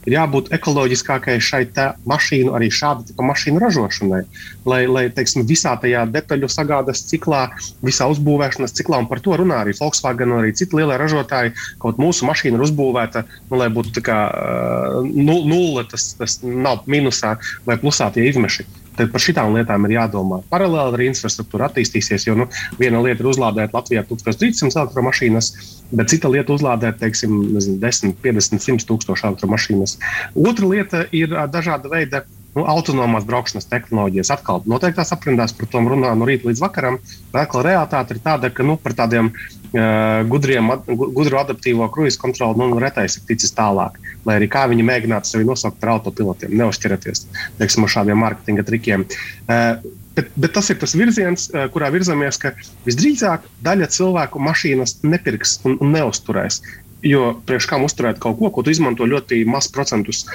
ir 0.08 0.16
jābūt 0.16 0.52
ekoloģiskākai 0.56 1.38
šai 1.43 1.64
mašīnu, 2.10 2.54
arī 2.56 2.70
šāda 2.74 3.06
tipa 3.10 3.26
mašīnu 3.28 3.62
ražošanai. 3.62 4.22
Lai, 4.70 4.82
lai 4.88 5.06
teiksim, 5.14 5.45
visā 5.50 5.76
tajā 5.82 6.06
detaļu 6.14 6.50
sagādas 6.52 7.04
ciklā, 7.10 7.47
visā 7.86 8.08
uzbūvēšanas 8.12 8.76
ciklā, 8.78 9.02
un 9.04 9.10
par 9.12 9.22
to 9.24 9.38
runā 9.39 9.64
arī 9.64 9.76
Volkswagen 9.80 10.36
arī 10.39 10.54
citi 10.56 10.80
lielie 10.80 10.97
ražotāji, 11.00 11.56
kaut 11.84 12.02
mūsu 12.02 12.28
mašīna 12.30 12.60
ir 12.60 12.66
uzbūvēta, 12.68 13.26
nu, 13.50 13.60
lai 13.62 13.70
būtu 13.74 14.04
kā 14.06 14.20
uh, 14.30 15.00
nulle, 15.06 15.86
tas, 15.89 16.14
tas 16.20 16.39
nav 16.43 16.86
minusā 16.89 17.38
vai 17.68 17.80
plusā 17.82 18.12
tie 18.16 18.30
izmeši. 18.30 18.68
Tad 19.00 19.14
par 19.14 19.24
šīm 19.24 19.54
lietām 19.56 19.86
ir 19.88 19.95
jādomā. 19.95 20.41
Paralēli 20.52 20.97
arī 20.97 21.06
infrastruktūra 21.14 21.70
attīstīsies, 21.70 22.28
jo 22.28 22.36
nu, 22.36 22.50
viena 22.82 23.00
lieta 23.06 23.24
ir 23.24 23.30
uzlādēt 23.32 23.76
Latvijā 23.76 24.04
1300 24.10 24.76
elektromašīnas, 24.84 25.52
bet 25.95 26.12
cita 26.12 26.32
lieta 26.32 26.52
ir 26.52 26.58
uzlādēt, 26.58 27.00
teiksim, 27.00 27.38
nezinu, 27.56 27.80
10, 27.80 28.18
50, 28.26 28.66
100 28.66 28.89
tūkstošu 28.89 29.30
elektromašīnas. 29.32 29.95
Otra 30.36 30.74
lieta 30.74 31.06
ir 31.16 31.32
dažāda 31.54 31.93
veida 31.93 32.26
nu, 32.56 32.66
autonomās 32.66 33.28
braukšanas 33.30 33.70
tehnoloģijas. 33.70 34.34
Atkal 34.36 34.64
noteiktās 34.70 35.14
aprindās 35.16 35.54
par 35.56 35.70
to 35.72 35.84
runā 35.86 36.14
no 36.18 36.28
rīta 36.30 36.50
līdz 36.50 36.64
vakaram. 36.64 37.00
Vēl 37.34 37.64
realitāte 37.66 38.16
ir 38.16 38.24
tāda, 38.26 38.52
ka 38.54 38.66
nu, 38.66 38.78
par 38.82 38.95
tādiem 38.97 39.32
uh, 39.32 40.22
gudriem, 40.30 40.74
gudru 40.89 41.41
adaptīvo 41.41 41.89
kruīzu 41.93 42.22
kontroli 42.22 42.62
nu, 42.62 42.82
retais 42.82 43.20
ir 43.20 43.28
ticis 43.30 43.56
tālāk 43.58 44.00
lai 44.28 44.39
arī 44.39 44.50
kā 44.52 44.66
viņi 44.70 44.86
mēģinātu 44.86 45.30
sevi 45.32 45.47
nosaukt 45.47 45.80
par 45.82 45.95
autopilotiem, 45.95 46.54
neuzķerties 46.60 47.26
teiksim, 47.60 47.86
ar 47.86 47.93
šādiem 47.95 48.20
mārketinga 48.20 48.66
trikiem. 48.68 49.06
Uh, 49.47 49.80
bet, 50.18 50.34
bet 50.36 50.54
tas 50.58 50.70
ir 50.74 50.80
tas 50.82 50.95
virziens, 50.97 51.47
kurā 51.74 51.91
virzamies, 51.93 52.41
ka 52.41 52.54
visdrīzāk 52.88 53.47
daļa 53.66 53.89
cilvēku 53.95 54.41
mašīnas 54.43 55.00
nepirks 55.08 55.60
un, 55.64 55.80
un 55.80 55.95
neusturēs. 55.95 56.62
Jo 57.06 57.30
priekš 57.47 57.70
kam 57.72 57.86
uzturēt 57.88 58.18
kaut 58.20 58.36
ko, 58.41 58.50
ko 58.52 58.64
tu 58.66 58.74
izmanto 58.74 59.06
ļoti 59.08 59.45
maz 59.47 59.70
procentus 59.72 60.26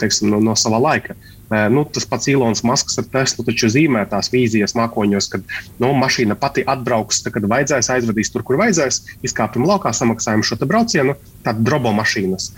teiksim, 0.00 0.30
no, 0.32 0.38
no 0.40 0.54
sava 0.56 0.78
laika. 0.80 1.12
Uh, 1.12 1.39
nu, 1.50 1.84
tas 1.84 2.06
pats 2.06 2.30
Ilons 2.30 2.62
Masks 2.66 2.98
ar 3.00 3.06
Teslu 3.10 3.44
taču 3.46 3.70
zīmē 3.72 4.04
tās 4.10 4.30
vīzijas 4.32 4.76
mākoņos, 4.78 5.30
kad 5.32 5.54
nu, 5.82 5.92
mašīna 5.98 6.38
pati 6.38 6.64
atbrauks, 6.66 7.22
tad, 7.24 7.34
kad 7.36 7.48
vajadzēs, 7.50 7.92
aizvedīs 7.96 8.32
tur, 8.32 8.46
kur 8.46 8.60
vajadzēs, 8.60 9.02
izkāpjam 9.26 9.66
laukā, 9.68 9.92
samaksājam 9.96 10.44
šo 10.46 10.60
braucienu, 10.64 11.16
tāda 11.46 11.66
drobo 11.66 11.94
mašīnas 11.96 12.52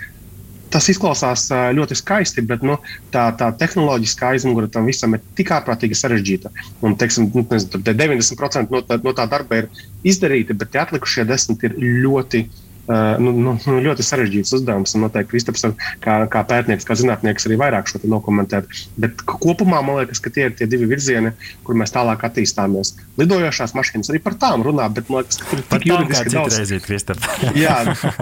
tas 0.72 0.88
izklausās 0.88 1.50
ļoti 1.76 1.98
skaisti, 1.98 2.44
bet 2.48 2.62
nu, 2.64 2.78
tā, 3.12 3.26
tā 3.36 3.50
tehnoloģiskā 3.60 4.32
aizmugure 4.32 4.70
tam 4.72 4.88
visam 4.88 5.12
ir 5.12 5.20
tik 5.36 5.52
ārprātīgi 5.52 5.98
sarežģīta. 5.98 6.52
Un, 6.80 6.96
teiksim, 6.96 7.28
nu, 7.34 7.44
nezinu, 7.50 7.82
90% 7.84 8.72
no 8.72 8.80
tā, 8.88 8.96
no 9.04 9.12
tā 9.16 9.28
darba 9.28 9.60
ir 9.60 9.68
izdarīti, 10.00 10.56
bet 10.56 10.72
tie 10.72 10.80
atlikušie 10.80 11.26
10% 11.28 11.68
ir 11.68 11.76
ļoti 12.06 12.46
Uh, 12.48 12.61
nu, 12.90 13.32
nu, 13.32 13.54
ļoti 13.86 14.04
sarežģīts 14.06 14.56
uzdevums. 14.58 14.94
Noteikti 14.98 15.30
Kristaps, 15.30 15.64
kā, 16.02 16.16
kā 16.30 16.42
pētnieks, 16.48 16.86
kā 16.86 16.96
zinātnieks, 16.98 17.46
arī 17.48 17.58
vairāk 17.60 17.90
šo 17.90 18.02
nokomentēt. 18.10 18.66
Bet 19.00 19.22
kopumā 19.28 19.82
man 19.86 20.02
liekas, 20.02 20.22
ka 20.22 20.32
tie 20.34 20.48
ir 20.50 20.56
tie 20.58 20.66
divi 20.70 20.88
virzieni, 20.90 21.32
kur 21.66 21.78
mēs 21.78 21.94
tālāk 21.94 22.24
attīstāmies. 22.26 22.94
Lidojošās 23.20 23.76
mašīnas 23.78 24.10
arī 24.12 24.22
par 24.24 24.36
tām 24.40 24.64
runā, 24.66 24.88
bet 24.92 25.10
man 25.12 25.22
liekas, 25.22 25.38
ka 25.38 25.50
tur 25.50 25.62
ir 25.62 25.68
tik 25.70 25.86
juridiski 25.90 26.34
daudz. 26.34 26.58
Reizīt, 26.58 26.90
jā, 27.64 27.76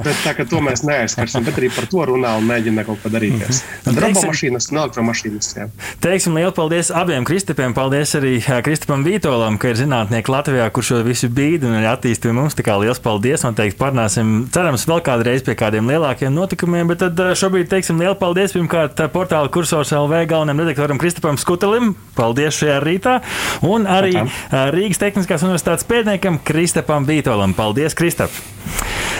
bet 0.04 0.22
tā, 0.26 0.34
to 0.50 0.60
mēs 0.64 0.84
neaizskarsim, 0.84 1.46
bet 1.46 1.60
arī 1.60 1.72
par 1.72 1.88
to 1.90 2.04
runā 2.12 2.34
un 2.40 2.48
mēģina 2.50 2.84
kaut 2.88 3.00
ko 3.02 3.12
darīties. 3.12 3.62
Tad 3.86 3.94
mhm. 3.94 4.02
robomašīnas 4.06 4.70
un 4.72 4.82
elektromašīnas. 4.84 5.50
Jā. 5.56 5.68
Teiksim 6.04 6.36
lielu 6.36 6.52
paldies 6.56 6.92
abiem 6.94 7.24
Kristapiem. 7.28 7.74
Paldies 7.76 8.12
arī 8.18 8.36
Kristapam 8.66 9.06
Vītolam, 9.06 9.56
ka 9.60 9.72
ir 9.72 9.80
zinātnieki 9.80 10.34
Latvijā, 10.34 10.68
kurš 10.74 10.90
šo 10.90 11.00
visu 11.06 11.30
bīdu 11.30 11.70
un 11.70 11.86
attīstīja 11.86 12.34
mums. 12.34 12.56
Tā 12.58 12.66
kā 12.66 12.74
liels 12.82 12.98
paldies! 13.02 13.44
Noteikti 13.46 13.78
parunāsim 13.78 14.49
cerams, 14.54 14.84
vēl 14.88 15.02
kādreiz 15.06 15.44
pie 15.46 15.54
kādiem 15.58 15.88
lielākiem 15.90 16.34
notikumiem. 16.34 16.90
Bet 16.90 17.02
tad 17.04 17.20
eh, 17.22 17.32
šobrīd 17.38 17.70
teiksim 17.70 18.00
lielu 18.02 18.16
paldies 18.18 18.54
pirmkārt 18.56 19.00
eh, 19.02 19.10
portāla 19.12 19.50
kursors 19.52 19.92
LV 19.96 20.24
galvenajam 20.30 20.64
redaktoram 20.64 21.00
Kristapam 21.00 21.38
Skutelim. 21.40 21.94
Paldies 22.18 22.58
šajā 22.60 22.78
rītā. 22.84 23.18
Un 23.66 23.88
arī 23.90 24.14
Atam. 24.16 24.32
Eh, 24.50 24.70
Rīgas 24.76 25.02
Tehniskās 25.02 25.46
Universitātes 25.46 25.86
pētniekam 25.88 26.40
Kristapam 26.46 27.08
Vītolam. 27.08 27.56
Paldies, 27.58 27.98
Kristap! 27.98 28.34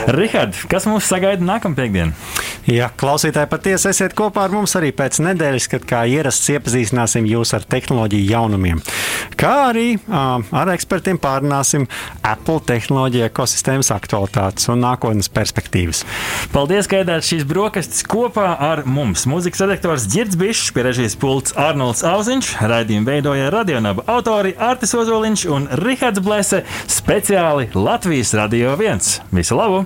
Rihard, 0.09 0.57
kas 0.71 0.87
mums 0.89 1.09
sagaida 1.11 1.45
nākamā 1.45 1.77
piekdiena? 1.77 2.15
Jā, 2.71 2.87
klausītāji, 3.01 3.49
patiesi 3.51 3.91
esiet 3.91 4.15
kopā 4.17 4.47
ar 4.47 4.55
mums 4.55 4.73
arī 4.79 4.93
pēc 4.97 5.19
nedēļas, 5.25 5.67
kad 5.73 5.85
kā 5.89 6.01
ierasts 6.09 6.49
iepazīstināsim 6.55 7.27
jūs 7.29 7.53
ar 7.57 7.67
tehnoloģiju 7.69 8.31
jaunumiem. 8.31 8.81
Kā 9.41 9.53
arī 9.69 9.87
uh, 9.99 10.41
ar 10.57 10.73
ekspertiem 10.73 11.21
pārunāsim 11.21 11.85
Apple 12.25 12.63
tehnoloģiju 12.71 13.27
ekosistēmas 13.29 13.93
aktualitātes 13.93 14.71
un 14.73 14.81
nākotnes 14.85 15.20
perspektīvas. 15.29 16.05
Paldies, 16.55 16.89
ka 16.89 17.03
ēdāt 17.03 17.27
šīs 17.27 17.45
brokastis 17.49 18.07
kopā 18.09 18.55
ar 18.57 18.85
mums. 18.89 19.27
Mūzikas 19.29 19.65
redaktors 19.67 20.07
Girds 20.13 20.39
Bišs, 20.41 20.71
pie 20.73 20.87
režijas 20.87 21.19
pults 21.21 21.57
Arnolds 21.59 22.05
Auziņš, 22.07 22.55
raidījumu 22.73 23.11
veidoja 23.11 23.51
radionaba 23.53 24.07
autori 24.09 24.55
Artis 24.57 24.95
Ozoliņš 24.97 25.47
un 25.53 25.69
Rihards 25.83 26.25
Blese 26.25 26.65
speciāli 26.89 27.69
Latvijas 27.75 28.33
Radio 28.39 28.77
1. 28.79 29.21
Visu 29.37 29.59
labu! 29.59 29.85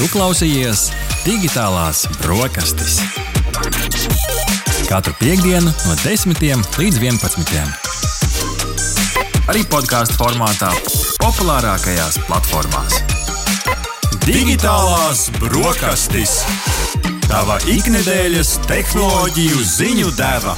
Tu 0.00 0.06
klausījies 0.08 0.88
digitālās 1.26 2.06
brokastis. 2.22 3.00
Katru 4.88 5.12
piekdienu 5.20 5.68
no 5.68 5.96
10 6.02 6.40
līdz 6.80 7.02
11. 7.04 7.90
Arī 9.50 9.66
podkāstu 9.68 10.16
formātā, 10.16 10.72
populārākajās 11.20 12.18
platformās. 12.26 13.00
Digitālās 14.24 15.28
brokastis. 15.38 16.40
Tava 17.28 17.60
ikdienas 17.70 18.56
tehnoloģiju 18.66 19.62
ziņu 19.76 20.12
deva. 20.18 20.56